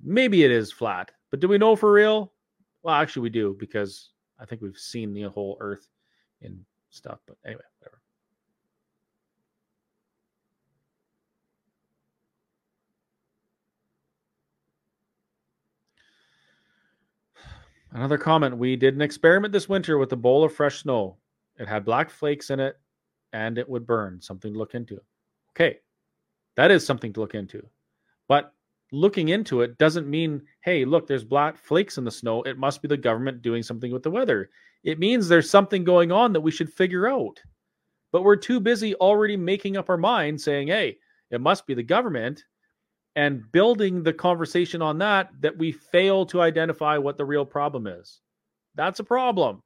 Maybe 0.02 0.44
it 0.44 0.50
is 0.50 0.72
flat, 0.72 1.10
but 1.30 1.40
do 1.40 1.48
we 1.48 1.58
know 1.58 1.74
for 1.76 1.92
real? 1.92 2.32
Well, 2.82 2.94
actually, 2.94 3.22
we 3.22 3.30
do 3.30 3.56
because 3.58 4.10
I 4.38 4.44
think 4.44 4.62
we've 4.62 4.78
seen 4.78 5.12
the 5.12 5.24
whole 5.24 5.56
Earth 5.60 5.88
in 6.40 6.64
stuff. 6.90 7.20
But 7.26 7.36
anyway, 7.44 7.62
whatever. 7.78 8.00
Another 17.92 18.18
comment. 18.18 18.58
We 18.58 18.76
did 18.76 18.94
an 18.94 19.00
experiment 19.00 19.52
this 19.52 19.68
winter 19.68 19.96
with 19.96 20.12
a 20.12 20.16
bowl 20.16 20.44
of 20.44 20.52
fresh 20.52 20.82
snow. 20.82 21.16
It 21.58 21.66
had 21.66 21.84
black 21.84 22.10
flakes 22.10 22.50
in 22.50 22.60
it 22.60 22.78
and 23.32 23.56
it 23.56 23.68
would 23.68 23.86
burn. 23.86 24.20
Something 24.20 24.52
to 24.52 24.58
look 24.58 24.74
into. 24.74 25.00
Okay, 25.52 25.78
that 26.56 26.70
is 26.70 26.84
something 26.84 27.12
to 27.14 27.20
look 27.20 27.34
into. 27.34 27.66
But 28.28 28.52
looking 28.92 29.30
into 29.30 29.62
it 29.62 29.78
doesn't 29.78 30.08
mean, 30.08 30.42
hey, 30.62 30.84
look, 30.84 31.06
there's 31.06 31.24
black 31.24 31.58
flakes 31.58 31.98
in 31.98 32.04
the 32.04 32.10
snow. 32.10 32.42
It 32.42 32.58
must 32.58 32.82
be 32.82 32.88
the 32.88 32.96
government 32.96 33.42
doing 33.42 33.62
something 33.62 33.92
with 33.92 34.02
the 34.02 34.10
weather. 34.10 34.50
It 34.84 34.98
means 34.98 35.28
there's 35.28 35.50
something 35.50 35.84
going 35.84 36.12
on 36.12 36.32
that 36.32 36.40
we 36.40 36.50
should 36.50 36.72
figure 36.72 37.08
out. 37.08 37.40
But 38.12 38.22
we're 38.22 38.36
too 38.36 38.60
busy 38.60 38.94
already 38.96 39.36
making 39.36 39.76
up 39.76 39.90
our 39.90 39.96
mind 39.96 40.40
saying, 40.40 40.68
hey, 40.68 40.98
it 41.30 41.40
must 41.40 41.66
be 41.66 41.74
the 41.74 41.82
government 41.82 42.44
and 43.16 43.50
building 43.50 44.02
the 44.02 44.12
conversation 44.12 44.82
on 44.82 44.98
that 44.98 45.30
that 45.40 45.56
we 45.56 45.72
fail 45.72 46.24
to 46.26 46.40
identify 46.40 46.98
what 46.98 47.16
the 47.16 47.24
real 47.24 47.44
problem 47.44 47.86
is. 47.86 48.20
That's 48.74 49.00
a 49.00 49.04
problem. 49.04 49.62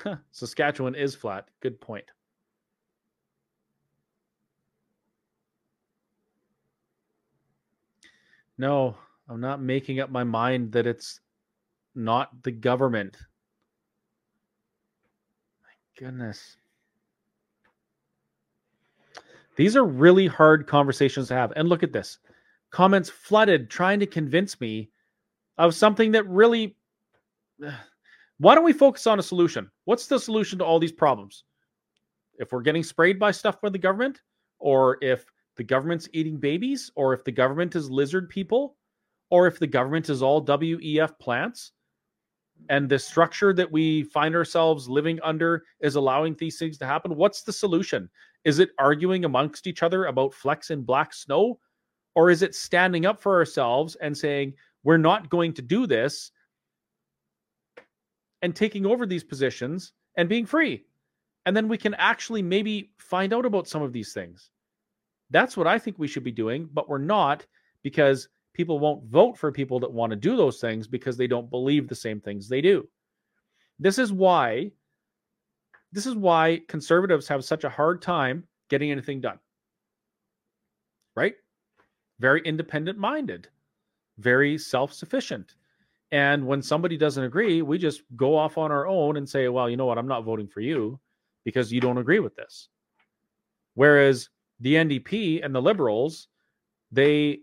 Huh, 0.00 0.16
Saskatchewan 0.30 0.94
is 0.94 1.14
flat. 1.14 1.48
Good 1.60 1.80
point. 1.80 2.04
No, 8.58 8.96
I'm 9.28 9.40
not 9.40 9.60
making 9.60 10.00
up 10.00 10.10
my 10.10 10.24
mind 10.24 10.72
that 10.72 10.86
it's 10.86 11.20
not 11.94 12.42
the 12.42 12.50
government. 12.50 13.16
My 15.62 16.06
goodness. 16.06 16.56
These 19.56 19.76
are 19.76 19.84
really 19.84 20.28
hard 20.28 20.68
conversations 20.68 21.28
to 21.28 21.34
have. 21.34 21.52
And 21.56 21.68
look 21.68 21.82
at 21.82 21.92
this 21.92 22.18
comments 22.70 23.08
flooded 23.08 23.70
trying 23.70 23.98
to 23.98 24.06
convince 24.06 24.60
me 24.60 24.90
of 25.56 25.74
something 25.74 26.12
that 26.12 26.28
really 26.28 26.76
why 28.38 28.54
don't 28.54 28.64
we 28.64 28.72
focus 28.72 29.06
on 29.06 29.18
a 29.18 29.22
solution? 29.22 29.70
What's 29.84 30.06
the 30.06 30.18
solution 30.18 30.58
to 30.58 30.64
all 30.64 30.78
these 30.78 30.92
problems? 30.92 31.44
If 32.38 32.52
we're 32.52 32.62
getting 32.62 32.84
sprayed 32.84 33.18
by 33.18 33.32
stuff 33.32 33.60
by 33.60 33.68
the 33.68 33.78
government, 33.78 34.22
or 34.58 34.98
if 35.02 35.26
the 35.56 35.64
government's 35.64 36.08
eating 36.12 36.38
babies, 36.38 36.90
or 36.94 37.12
if 37.12 37.24
the 37.24 37.32
government 37.32 37.74
is 37.74 37.90
lizard 37.90 38.28
people, 38.28 38.76
or 39.30 39.46
if 39.46 39.58
the 39.58 39.66
government 39.66 40.08
is 40.08 40.22
all 40.22 40.44
WEF 40.44 41.18
plants, 41.18 41.72
and 42.68 42.88
the 42.88 42.98
structure 42.98 43.52
that 43.52 43.70
we 43.70 44.02
find 44.04 44.34
ourselves 44.34 44.88
living 44.88 45.18
under 45.22 45.64
is 45.80 45.94
allowing 45.94 46.34
these 46.34 46.58
things 46.58 46.78
to 46.78 46.86
happen, 46.86 47.16
what's 47.16 47.42
the 47.42 47.52
solution? 47.52 48.08
Is 48.44 48.58
it 48.58 48.70
arguing 48.78 49.24
amongst 49.24 49.66
each 49.66 49.82
other 49.82 50.06
about 50.06 50.34
flex 50.34 50.70
and 50.70 50.86
black 50.86 51.12
snow? 51.12 51.58
Or 52.14 52.30
is 52.30 52.42
it 52.42 52.54
standing 52.54 53.06
up 53.06 53.20
for 53.20 53.36
ourselves 53.36 53.96
and 53.96 54.16
saying, 54.16 54.54
we're 54.82 54.96
not 54.96 55.28
going 55.28 55.52
to 55.54 55.62
do 55.62 55.86
this 55.86 56.32
and 58.42 58.54
taking 58.54 58.86
over 58.86 59.06
these 59.06 59.24
positions 59.24 59.92
and 60.16 60.28
being 60.28 60.46
free. 60.46 60.84
And 61.46 61.56
then 61.56 61.68
we 61.68 61.78
can 61.78 61.94
actually 61.94 62.42
maybe 62.42 62.92
find 62.98 63.32
out 63.32 63.46
about 63.46 63.68
some 63.68 63.82
of 63.82 63.92
these 63.92 64.12
things. 64.12 64.50
That's 65.30 65.56
what 65.56 65.66
I 65.66 65.78
think 65.78 65.98
we 65.98 66.08
should 66.08 66.24
be 66.24 66.32
doing, 66.32 66.68
but 66.72 66.88
we're 66.88 66.98
not 66.98 67.46
because 67.82 68.28
people 68.54 68.78
won't 68.78 69.04
vote 69.04 69.38
for 69.38 69.52
people 69.52 69.78
that 69.80 69.92
want 69.92 70.10
to 70.10 70.16
do 70.16 70.36
those 70.36 70.60
things 70.60 70.86
because 70.86 71.16
they 71.16 71.26
don't 71.26 71.50
believe 71.50 71.88
the 71.88 71.94
same 71.94 72.20
things 72.20 72.48
they 72.48 72.60
do. 72.60 72.88
This 73.78 73.98
is 73.98 74.12
why 74.12 74.72
this 75.92 76.06
is 76.06 76.14
why 76.14 76.60
conservatives 76.68 77.28
have 77.28 77.44
such 77.44 77.64
a 77.64 77.70
hard 77.70 78.02
time 78.02 78.44
getting 78.68 78.90
anything 78.90 79.20
done. 79.20 79.38
Right? 81.16 81.34
Very 82.18 82.42
independent 82.42 82.98
minded, 82.98 83.48
very 84.18 84.58
self 84.58 84.92
sufficient. 84.92 85.54
And 86.10 86.46
when 86.46 86.62
somebody 86.62 86.96
doesn't 86.96 87.24
agree, 87.24 87.60
we 87.62 87.76
just 87.76 88.02
go 88.16 88.36
off 88.36 88.56
on 88.56 88.72
our 88.72 88.86
own 88.86 89.16
and 89.16 89.28
say, 89.28 89.48
well, 89.48 89.68
you 89.68 89.76
know 89.76 89.86
what? 89.86 89.98
I'm 89.98 90.08
not 90.08 90.24
voting 90.24 90.48
for 90.48 90.60
you 90.60 90.98
because 91.44 91.72
you 91.72 91.80
don't 91.80 91.98
agree 91.98 92.20
with 92.20 92.34
this. 92.34 92.68
Whereas 93.74 94.30
the 94.60 94.74
NDP 94.74 95.44
and 95.44 95.54
the 95.54 95.62
liberals, 95.62 96.28
they 96.90 97.40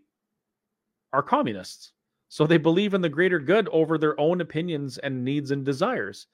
are 1.14 1.24
communists. 1.24 1.94
So 2.28 2.46
they 2.46 2.58
believe 2.58 2.94
in 2.94 3.02
the 3.02 3.10
greater 3.10 3.40
good 3.40 3.70
over 3.70 3.98
their 3.98 4.20
own 4.20 4.42
opinions 4.42 4.98
and 4.98 5.24
needs 5.24 5.52
and 5.52 5.64
desires. 5.64 6.28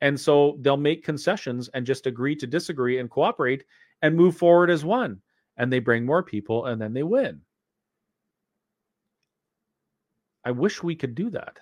And 0.00 0.18
so 0.18 0.56
they'll 0.60 0.76
make 0.76 1.04
concessions 1.04 1.68
and 1.74 1.84
just 1.86 2.06
agree 2.06 2.36
to 2.36 2.46
disagree 2.46 2.98
and 2.98 3.10
cooperate 3.10 3.64
and 4.02 4.14
move 4.14 4.36
forward 4.36 4.70
as 4.70 4.84
one. 4.84 5.20
And 5.56 5.72
they 5.72 5.80
bring 5.80 6.06
more 6.06 6.22
people 6.22 6.66
and 6.66 6.80
then 6.80 6.92
they 6.92 7.02
win. 7.02 7.40
I 10.44 10.52
wish 10.52 10.82
we 10.82 10.94
could 10.94 11.14
do 11.14 11.30
that. 11.30 11.58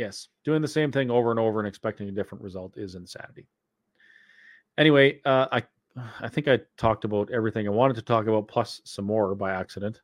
Yes, 0.00 0.28
doing 0.44 0.62
the 0.62 0.66
same 0.68 0.90
thing 0.90 1.10
over 1.10 1.30
and 1.30 1.38
over 1.38 1.58
and 1.58 1.68
expecting 1.68 2.08
a 2.08 2.10
different 2.10 2.42
result 2.42 2.78
is 2.78 2.94
insanity. 2.94 3.46
Anyway, 4.78 5.20
uh, 5.26 5.46
I 5.52 5.62
I 6.22 6.26
think 6.26 6.48
I 6.48 6.60
talked 6.78 7.04
about 7.04 7.30
everything 7.30 7.66
I 7.66 7.70
wanted 7.70 7.96
to 7.96 8.02
talk 8.02 8.26
about, 8.26 8.48
plus 8.48 8.80
some 8.84 9.04
more 9.04 9.34
by 9.34 9.50
accident. 9.50 10.00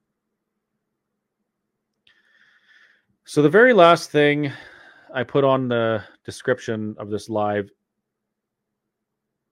So 3.25 3.41
the 3.41 3.49
very 3.49 3.73
last 3.73 4.11
thing 4.11 4.53
I 5.15 5.23
put 5.23 5.45
on 5.45 5.67
the 5.67 6.05
description 6.27 6.95
of 6.99 7.09
this 7.09 7.31
live 7.31 7.71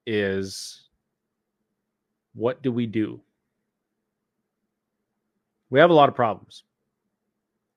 is 0.06 0.90
what 2.34 2.60
do 2.60 2.70
we 2.70 2.84
do? 2.84 3.18
We 5.70 5.80
have 5.80 5.88
a 5.88 5.94
lot 5.94 6.10
of 6.10 6.14
problems. 6.14 6.64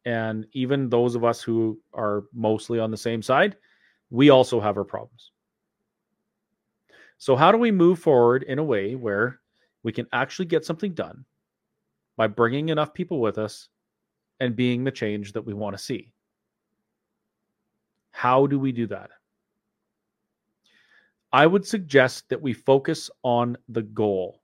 And 0.07 0.47
even 0.53 0.87
those 0.87 1.15
of 1.15 1.25
us 1.25 1.41
who 1.41 1.77
are 1.93 2.23
mostly 2.33 2.79
on 2.79 2.91
the 2.91 2.95
same 2.95 3.21
side, 3.21 3.57
we 4.09 4.29
also 4.29 4.61
have 4.61 4.77
our 4.77 4.85
problems. 4.85 5.33
So, 7.17 7.35
how 7.35 7.51
do 7.51 7.57
we 7.57 7.71
move 7.71 7.99
forward 7.99 8.43
in 8.43 8.57
a 8.57 8.63
way 8.63 8.95
where 8.95 9.41
we 9.83 9.91
can 9.91 10.07
actually 10.13 10.45
get 10.45 10.63
something 10.63 10.93
done 10.93 11.25
by 12.15 12.27
bringing 12.27 12.69
enough 12.69 12.93
people 12.93 13.19
with 13.19 13.37
us 13.37 13.67
and 14.39 14.55
being 14.55 14.85
the 14.85 14.91
change 14.91 15.33
that 15.33 15.45
we 15.45 15.53
want 15.53 15.77
to 15.77 15.83
see? 15.83 16.13
How 18.11 18.47
do 18.47 18.57
we 18.57 18.71
do 18.71 18.87
that? 18.87 19.09
I 21.33 21.47
would 21.47 21.67
suggest 21.67 22.29
that 22.29 22.41
we 22.41 22.53
focus 22.53 23.11
on 23.23 23.57
the 23.67 23.81
goal. 23.81 24.39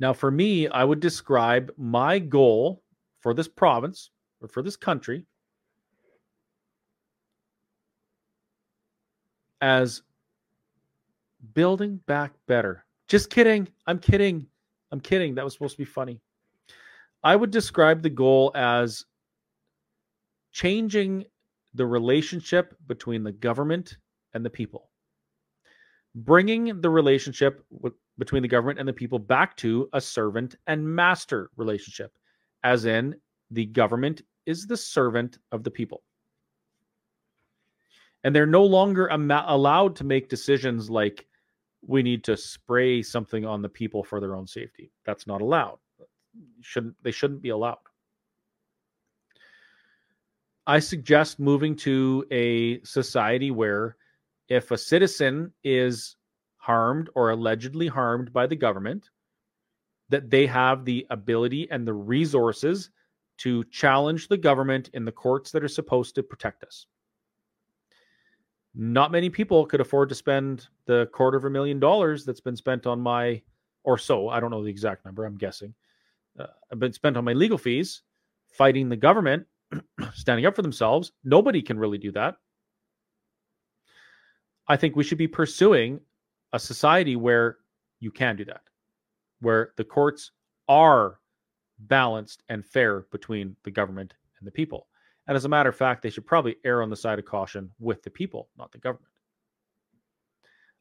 Now, 0.00 0.12
for 0.12 0.32
me, 0.32 0.66
I 0.66 0.82
would 0.82 0.98
describe 0.98 1.72
my 1.76 2.18
goal 2.18 2.82
for 3.24 3.32
this 3.32 3.48
province 3.48 4.10
or 4.42 4.48
for 4.48 4.60
this 4.60 4.76
country 4.76 5.24
as 9.62 10.02
building 11.54 11.98
back 12.06 12.34
better. 12.46 12.84
Just 13.08 13.30
kidding. 13.30 13.66
I'm 13.86 13.98
kidding. 13.98 14.46
I'm 14.92 15.00
kidding. 15.00 15.34
That 15.34 15.42
was 15.42 15.54
supposed 15.54 15.72
to 15.72 15.78
be 15.78 15.86
funny. 15.86 16.20
I 17.22 17.34
would 17.34 17.50
describe 17.50 18.02
the 18.02 18.10
goal 18.10 18.52
as 18.54 19.06
changing 20.52 21.24
the 21.72 21.86
relationship 21.86 22.76
between 22.88 23.24
the 23.24 23.32
government 23.32 23.96
and 24.34 24.44
the 24.44 24.50
people. 24.50 24.90
Bringing 26.14 26.78
the 26.78 26.90
relationship 26.90 27.64
with, 27.70 27.94
between 28.18 28.42
the 28.42 28.48
government 28.48 28.80
and 28.80 28.86
the 28.86 28.92
people 28.92 29.18
back 29.18 29.56
to 29.56 29.88
a 29.94 30.00
servant 30.00 30.56
and 30.66 30.86
master 30.86 31.48
relationship 31.56 32.12
as 32.64 32.86
in 32.86 33.14
the 33.50 33.66
government 33.66 34.22
is 34.46 34.66
the 34.66 34.76
servant 34.76 35.38
of 35.52 35.62
the 35.62 35.70
people. 35.70 36.02
And 38.24 38.34
they're 38.34 38.46
no 38.46 38.64
longer 38.64 39.12
am- 39.12 39.30
allowed 39.30 39.94
to 39.96 40.04
make 40.04 40.30
decisions 40.30 40.88
like 40.88 41.26
we 41.86 42.02
need 42.02 42.24
to 42.24 42.36
spray 42.36 43.02
something 43.02 43.44
on 43.44 43.60
the 43.60 43.68
people 43.68 44.02
for 44.02 44.18
their 44.18 44.34
own 44.34 44.46
safety. 44.46 44.90
That's 45.04 45.26
not 45.26 45.42
allowed. 45.42 45.78
Shouldn't 46.62 46.96
they 47.02 47.10
shouldn't 47.10 47.42
be 47.42 47.50
allowed. 47.50 47.78
I 50.66 50.78
suggest 50.78 51.38
moving 51.38 51.76
to 51.76 52.24
a 52.30 52.82
society 52.82 53.50
where 53.50 53.96
if 54.48 54.70
a 54.70 54.78
citizen 54.78 55.52
is 55.62 56.16
harmed 56.56 57.10
or 57.14 57.30
allegedly 57.30 57.86
harmed 57.86 58.32
by 58.32 58.46
the 58.46 58.56
government, 58.56 59.10
that 60.14 60.30
they 60.30 60.46
have 60.46 60.84
the 60.84 61.04
ability 61.10 61.68
and 61.72 61.84
the 61.84 61.92
resources 61.92 62.90
to 63.36 63.64
challenge 63.64 64.28
the 64.28 64.36
government 64.36 64.88
in 64.94 65.04
the 65.04 65.10
courts 65.10 65.50
that 65.50 65.64
are 65.64 65.68
supposed 65.68 66.14
to 66.14 66.22
protect 66.22 66.62
us. 66.62 66.86
Not 68.76 69.10
many 69.10 69.28
people 69.28 69.66
could 69.66 69.80
afford 69.80 70.08
to 70.10 70.14
spend 70.14 70.68
the 70.86 71.06
quarter 71.12 71.36
of 71.36 71.46
a 71.46 71.50
million 71.50 71.80
dollars 71.80 72.24
that's 72.24 72.40
been 72.40 72.54
spent 72.54 72.86
on 72.86 73.00
my, 73.00 73.42
or 73.82 73.98
so, 73.98 74.28
I 74.28 74.38
don't 74.38 74.52
know 74.52 74.62
the 74.62 74.70
exact 74.70 75.04
number, 75.04 75.24
I'm 75.24 75.36
guessing, 75.36 75.74
uh, 76.38 76.46
been 76.76 76.92
spent 76.92 77.16
on 77.16 77.24
my 77.24 77.32
legal 77.32 77.58
fees 77.58 78.02
fighting 78.46 78.88
the 78.88 78.96
government, 78.96 79.44
standing 80.14 80.46
up 80.46 80.54
for 80.54 80.62
themselves. 80.62 81.10
Nobody 81.24 81.60
can 81.60 81.76
really 81.76 81.98
do 81.98 82.12
that. 82.12 82.36
I 84.68 84.76
think 84.76 84.94
we 84.94 85.02
should 85.02 85.18
be 85.18 85.26
pursuing 85.26 85.98
a 86.52 86.60
society 86.60 87.16
where 87.16 87.56
you 87.98 88.12
can 88.12 88.36
do 88.36 88.44
that, 88.44 88.60
where 89.44 89.72
the 89.76 89.84
courts 89.84 90.32
are 90.68 91.20
balanced 91.78 92.42
and 92.48 92.64
fair 92.64 93.06
between 93.12 93.56
the 93.64 93.70
government 93.70 94.14
and 94.38 94.46
the 94.46 94.52
people. 94.52 94.88
And 95.26 95.36
as 95.36 95.44
a 95.44 95.48
matter 95.48 95.70
of 95.70 95.76
fact, 95.76 96.02
they 96.02 96.10
should 96.10 96.26
probably 96.26 96.56
err 96.64 96.82
on 96.82 96.90
the 96.90 96.96
side 96.96 97.18
of 97.18 97.24
caution 97.24 97.70
with 97.78 98.02
the 98.02 98.10
people, 98.10 98.48
not 98.58 98.72
the 98.72 98.78
government. 98.78 99.12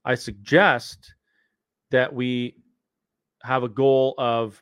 I 0.06 0.16
suggest 0.16 1.14
that 1.92 2.14
we 2.14 2.58
have 3.44 3.64
a 3.64 3.70
goal 3.70 4.16
of, 4.18 4.62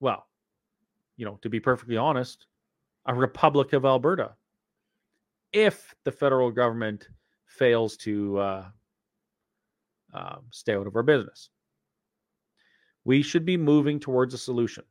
well, 0.00 0.26
you 1.16 1.26
know, 1.26 1.38
to 1.42 1.50
be 1.50 1.60
perfectly 1.60 1.96
honest, 1.96 2.46
a 3.06 3.14
Republic 3.14 3.72
of 3.72 3.84
Alberta. 3.84 4.34
If 5.52 5.94
the 6.04 6.12
federal 6.12 6.50
government 6.50 7.08
fails 7.46 7.96
to 7.98 8.38
uh, 8.38 8.64
uh, 10.14 10.36
stay 10.50 10.74
out 10.74 10.86
of 10.86 10.96
our 10.96 11.02
business, 11.02 11.50
we 13.08 13.22
should 13.22 13.46
be 13.46 13.56
moving 13.56 13.98
towards 13.98 14.34
a 14.34 14.38
solution. 14.38 14.84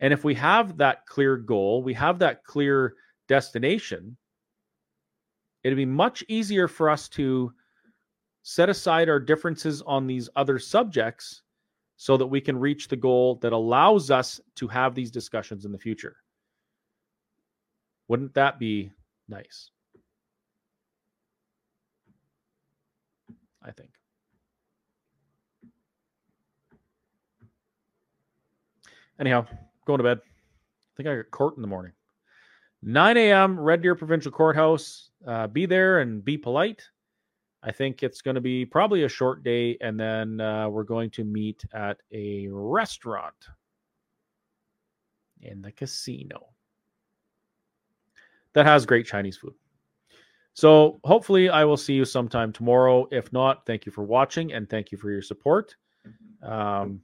And 0.00 0.10
if 0.10 0.24
we 0.24 0.32
have 0.36 0.78
that 0.78 1.04
clear 1.04 1.36
goal, 1.36 1.82
we 1.82 1.92
have 1.92 2.18
that 2.20 2.44
clear 2.44 2.94
destination, 3.28 4.16
it'd 5.62 5.76
be 5.76 5.84
much 5.84 6.24
easier 6.28 6.66
for 6.66 6.88
us 6.88 7.10
to 7.10 7.52
set 8.42 8.70
aside 8.70 9.10
our 9.10 9.20
differences 9.20 9.82
on 9.82 10.06
these 10.06 10.30
other 10.34 10.58
subjects 10.58 11.42
so 11.98 12.16
that 12.16 12.26
we 12.26 12.40
can 12.40 12.58
reach 12.58 12.88
the 12.88 12.96
goal 12.96 13.34
that 13.42 13.52
allows 13.52 14.10
us 14.10 14.40
to 14.54 14.66
have 14.68 14.94
these 14.94 15.10
discussions 15.10 15.66
in 15.66 15.72
the 15.72 15.78
future. 15.78 16.16
Wouldn't 18.08 18.32
that 18.32 18.58
be 18.58 18.92
nice? 19.28 19.72
I 23.62 23.72
think. 23.72 23.95
Anyhow, 29.20 29.46
going 29.86 29.98
to 29.98 30.04
bed. 30.04 30.18
I 30.18 30.92
think 30.96 31.08
I 31.08 31.16
got 31.16 31.30
court 31.30 31.56
in 31.56 31.62
the 31.62 31.68
morning. 31.68 31.92
9 32.82 33.16
a.m. 33.16 33.58
Red 33.58 33.82
Deer 33.82 33.94
Provincial 33.94 34.30
Courthouse. 34.30 35.10
Uh, 35.26 35.46
be 35.46 35.66
there 35.66 36.00
and 36.00 36.24
be 36.24 36.36
polite. 36.36 36.82
I 37.62 37.72
think 37.72 38.02
it's 38.02 38.22
going 38.22 38.36
to 38.36 38.40
be 38.40 38.64
probably 38.64 39.04
a 39.04 39.08
short 39.08 39.42
day, 39.42 39.76
and 39.80 39.98
then 39.98 40.40
uh, 40.40 40.68
we're 40.68 40.84
going 40.84 41.10
to 41.10 41.24
meet 41.24 41.64
at 41.72 41.98
a 42.12 42.46
restaurant 42.48 43.48
in 45.42 45.62
the 45.62 45.72
casino 45.72 46.48
that 48.52 48.66
has 48.66 48.86
great 48.86 49.06
Chinese 49.06 49.36
food. 49.36 49.54
So 50.54 51.00
hopefully, 51.04 51.50
I 51.50 51.64
will 51.64 51.76
see 51.76 51.92
you 51.92 52.04
sometime 52.04 52.52
tomorrow. 52.52 53.08
If 53.10 53.32
not, 53.32 53.66
thank 53.66 53.84
you 53.84 53.92
for 53.92 54.04
watching 54.04 54.52
and 54.52 54.70
thank 54.70 54.92
you 54.92 54.96
for 54.96 55.10
your 55.10 55.20
support. 55.20 55.76
Um, 56.42 57.02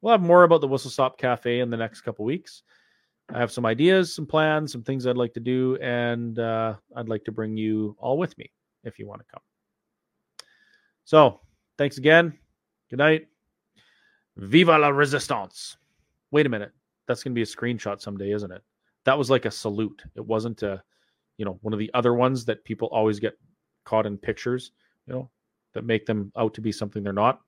we'll 0.00 0.12
have 0.12 0.22
more 0.22 0.44
about 0.44 0.60
the 0.60 0.68
Whistle 0.68 0.90
Stop 0.90 1.18
Cafe 1.18 1.60
in 1.60 1.70
the 1.70 1.76
next 1.76 2.02
couple 2.02 2.24
weeks. 2.24 2.62
I 3.30 3.38
have 3.38 3.52
some 3.52 3.66
ideas, 3.66 4.14
some 4.14 4.26
plans, 4.26 4.72
some 4.72 4.82
things 4.82 5.06
I'd 5.06 5.16
like 5.16 5.34
to 5.34 5.40
do, 5.40 5.76
and 5.82 6.38
uh, 6.38 6.74
I'd 6.96 7.08
like 7.08 7.24
to 7.24 7.32
bring 7.32 7.56
you 7.56 7.94
all 7.98 8.16
with 8.16 8.36
me 8.38 8.50
if 8.84 8.98
you 8.98 9.06
want 9.06 9.20
to 9.20 9.26
come. 9.30 9.42
So, 11.04 11.40
thanks 11.76 11.98
again. 11.98 12.38
Good 12.90 12.98
night. 12.98 13.28
Viva 14.36 14.78
la 14.78 14.88
resistance. 14.88 15.76
Wait 16.30 16.46
a 16.46 16.48
minute. 16.48 16.72
That's 17.06 17.22
going 17.22 17.32
to 17.32 17.34
be 17.34 17.42
a 17.42 17.46
screenshot 17.46 18.00
someday, 18.00 18.32
isn't 18.32 18.52
it? 18.52 18.62
That 19.04 19.18
was 19.18 19.30
like 19.30 19.44
a 19.44 19.50
salute. 19.50 20.02
It 20.14 20.24
wasn't 20.24 20.62
a, 20.62 20.82
you 21.36 21.44
know, 21.44 21.58
one 21.62 21.72
of 21.72 21.78
the 21.78 21.90
other 21.92 22.14
ones 22.14 22.44
that 22.46 22.64
people 22.64 22.88
always 22.88 23.18
get 23.18 23.38
caught 23.84 24.06
in 24.06 24.16
pictures, 24.16 24.72
you 25.06 25.14
know, 25.14 25.30
that 25.74 25.84
make 25.84 26.06
them 26.06 26.32
out 26.36 26.54
to 26.54 26.60
be 26.60 26.72
something 26.72 27.02
they're 27.02 27.12
not 27.12 27.40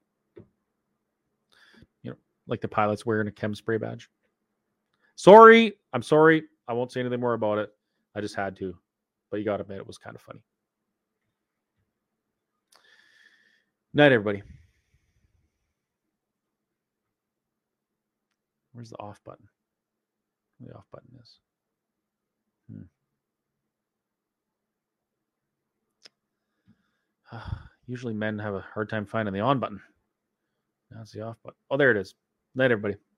like 2.51 2.61
the 2.61 2.69
pilot's 2.69 3.07
wearing 3.07 3.29
a 3.29 3.33
chem 3.33 3.55
spray 3.55 3.79
badge. 3.79 4.11
Sorry, 5.15 5.73
I'm 5.93 6.03
sorry. 6.03 6.43
I 6.69 6.73
won't 6.73 6.93
say 6.93 7.01
anything 7.01 7.21
more 7.21 7.35
about 7.35 7.59
it. 7.59 7.71
I 8.15 8.21
just 8.21 8.35
had 8.35 8.57
to, 8.57 8.77
but 9.31 9.39
you 9.39 9.45
got 9.45 9.59
to 9.59 9.63
admit 9.63 9.79
it 9.79 9.87
was 9.87 9.99
kind 9.99 10.17
of 10.17 10.23
funny. 10.23 10.41
Night, 13.95 14.13
everybody. 14.13 14.43
Where's 18.73 18.91
the 18.91 18.99
off 18.99 19.21
button? 19.25 19.49
The 20.61 20.75
off 20.75 20.87
button 20.93 21.09
is. 21.21 21.39
Hmm. 27.33 27.39
Usually 27.87 28.15
men 28.15 28.39
have 28.39 28.55
a 28.55 28.65
hard 28.73 28.89
time 28.89 29.07
finding 29.07 29.35
the 29.35 29.41
on 29.41 29.59
button. 29.59 29.81
That's 30.91 31.13
the 31.13 31.23
off 31.23 31.37
button. 31.43 31.59
Oh, 31.71 31.77
there 31.77 31.91
it 31.91 31.97
is. 31.97 32.15
Night, 32.55 32.73
everybody. 32.73 33.10